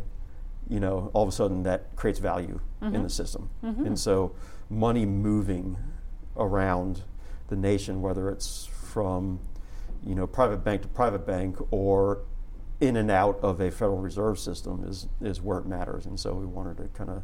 you 0.70 0.80
know, 0.80 1.12
all 1.14 1.24
of 1.24 1.30
a 1.30 1.34
sudden 1.34 1.64
that 1.64 1.94
creates 1.98 2.20
value 2.20 2.62
mm-hmm. 2.82 2.96
in 2.96 3.04
the 3.04 3.10
system, 3.10 3.50
mm-hmm. 3.62 3.86
and 3.86 4.00
so 4.00 4.34
money 4.70 5.06
moving 5.06 5.76
around 6.38 7.02
the 7.50 7.58
nation, 7.58 8.02
whether 8.02 8.30
it's 8.30 8.66
from 8.66 9.42
you 10.06 10.16
know 10.16 10.26
private 10.26 10.64
bank 10.64 10.84
to 10.84 10.88
private 10.88 11.28
bank 11.28 11.58
or 11.72 12.22
in 12.80 12.96
and 12.96 13.12
out 13.12 13.38
of 13.42 13.60
a 13.60 13.70
Federal 13.70 13.98
Reserve 13.98 14.40
system 14.40 14.86
is 14.88 15.08
is 15.20 15.42
where 15.42 15.58
it 15.58 15.66
matters. 15.66 16.06
And 16.06 16.18
so 16.18 16.34
we 16.36 16.46
wanted 16.46 16.78
to 16.78 16.84
kind 16.98 17.10
of 17.10 17.24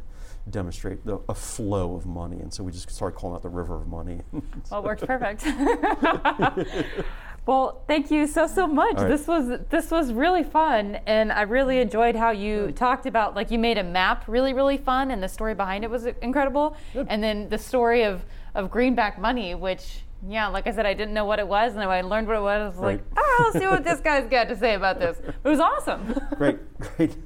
demonstrate 0.50 1.04
the, 1.04 1.20
a 1.28 1.34
flow 1.34 1.94
of 1.94 2.06
money, 2.06 2.40
and 2.40 2.52
so 2.52 2.62
we 2.62 2.72
just 2.72 2.90
started 2.90 3.16
calling 3.16 3.36
it 3.36 3.42
the 3.42 3.48
river 3.48 3.76
of 3.76 3.88
money. 3.88 4.20
well, 4.70 4.80
it 4.80 4.84
works 4.84 5.02
perfect. 5.02 5.44
well, 7.46 7.82
thank 7.88 8.10
you 8.10 8.26
so 8.26 8.46
so 8.46 8.66
much. 8.66 8.96
Right. 8.96 9.08
This 9.08 9.26
was 9.26 9.60
this 9.70 9.90
was 9.90 10.12
really 10.12 10.44
fun, 10.44 10.96
and 11.06 11.32
I 11.32 11.42
really 11.42 11.78
enjoyed 11.78 12.14
how 12.14 12.30
you 12.30 12.66
Good. 12.66 12.76
talked 12.76 13.06
about 13.06 13.34
like 13.34 13.50
you 13.50 13.58
made 13.58 13.78
a 13.78 13.84
map 13.84 14.24
really 14.28 14.52
really 14.52 14.78
fun, 14.78 15.10
and 15.10 15.22
the 15.22 15.28
story 15.28 15.54
behind 15.54 15.84
it 15.84 15.90
was 15.90 16.06
incredible, 16.06 16.76
Good. 16.92 17.06
and 17.10 17.22
then 17.22 17.48
the 17.48 17.58
story 17.58 18.04
of 18.04 18.24
of 18.54 18.70
greenback 18.70 19.18
money, 19.18 19.54
which 19.54 20.02
yeah, 20.28 20.48
like 20.48 20.66
I 20.66 20.72
said, 20.72 20.86
I 20.86 20.94
didn't 20.94 21.14
know 21.14 21.24
what 21.24 21.38
it 21.38 21.46
was, 21.46 21.72
and 21.72 21.80
then 21.80 21.88
I 21.88 22.00
learned 22.00 22.28
what 22.28 22.36
it 22.36 22.42
was, 22.42 22.62
I 22.62 22.66
was 22.68 22.76
right. 22.76 22.86
like, 22.96 23.04
oh, 23.16 23.36
ah, 23.38 23.44
I'll 23.46 23.60
see 23.60 23.66
what 23.66 23.84
this 23.84 24.00
guy's 24.00 24.28
got 24.28 24.48
to 24.48 24.56
say 24.56 24.74
about 24.74 24.98
this. 24.98 25.18
It 25.44 25.48
was 25.48 25.60
awesome. 25.60 26.18
great, 26.36 26.58
great. 26.78 27.16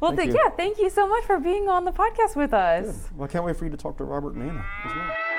well, 0.00 0.14
thank 0.14 0.32
th- 0.32 0.42
yeah, 0.44 0.50
thank 0.50 0.78
you 0.78 0.90
so 0.90 1.08
much 1.08 1.24
for 1.24 1.38
being 1.38 1.68
on 1.68 1.84
the 1.84 1.92
podcast 1.92 2.36
with 2.36 2.52
us. 2.52 2.86
Good. 2.86 3.16
Well, 3.16 3.28
I 3.28 3.32
can't 3.32 3.44
wait 3.44 3.56
for 3.56 3.64
you 3.64 3.70
to 3.70 3.76
talk 3.76 3.96
to 3.98 4.04
Robert 4.04 4.34
and 4.34 4.50
Anna 4.50 4.64
as 4.84 4.94
well. 4.94 5.29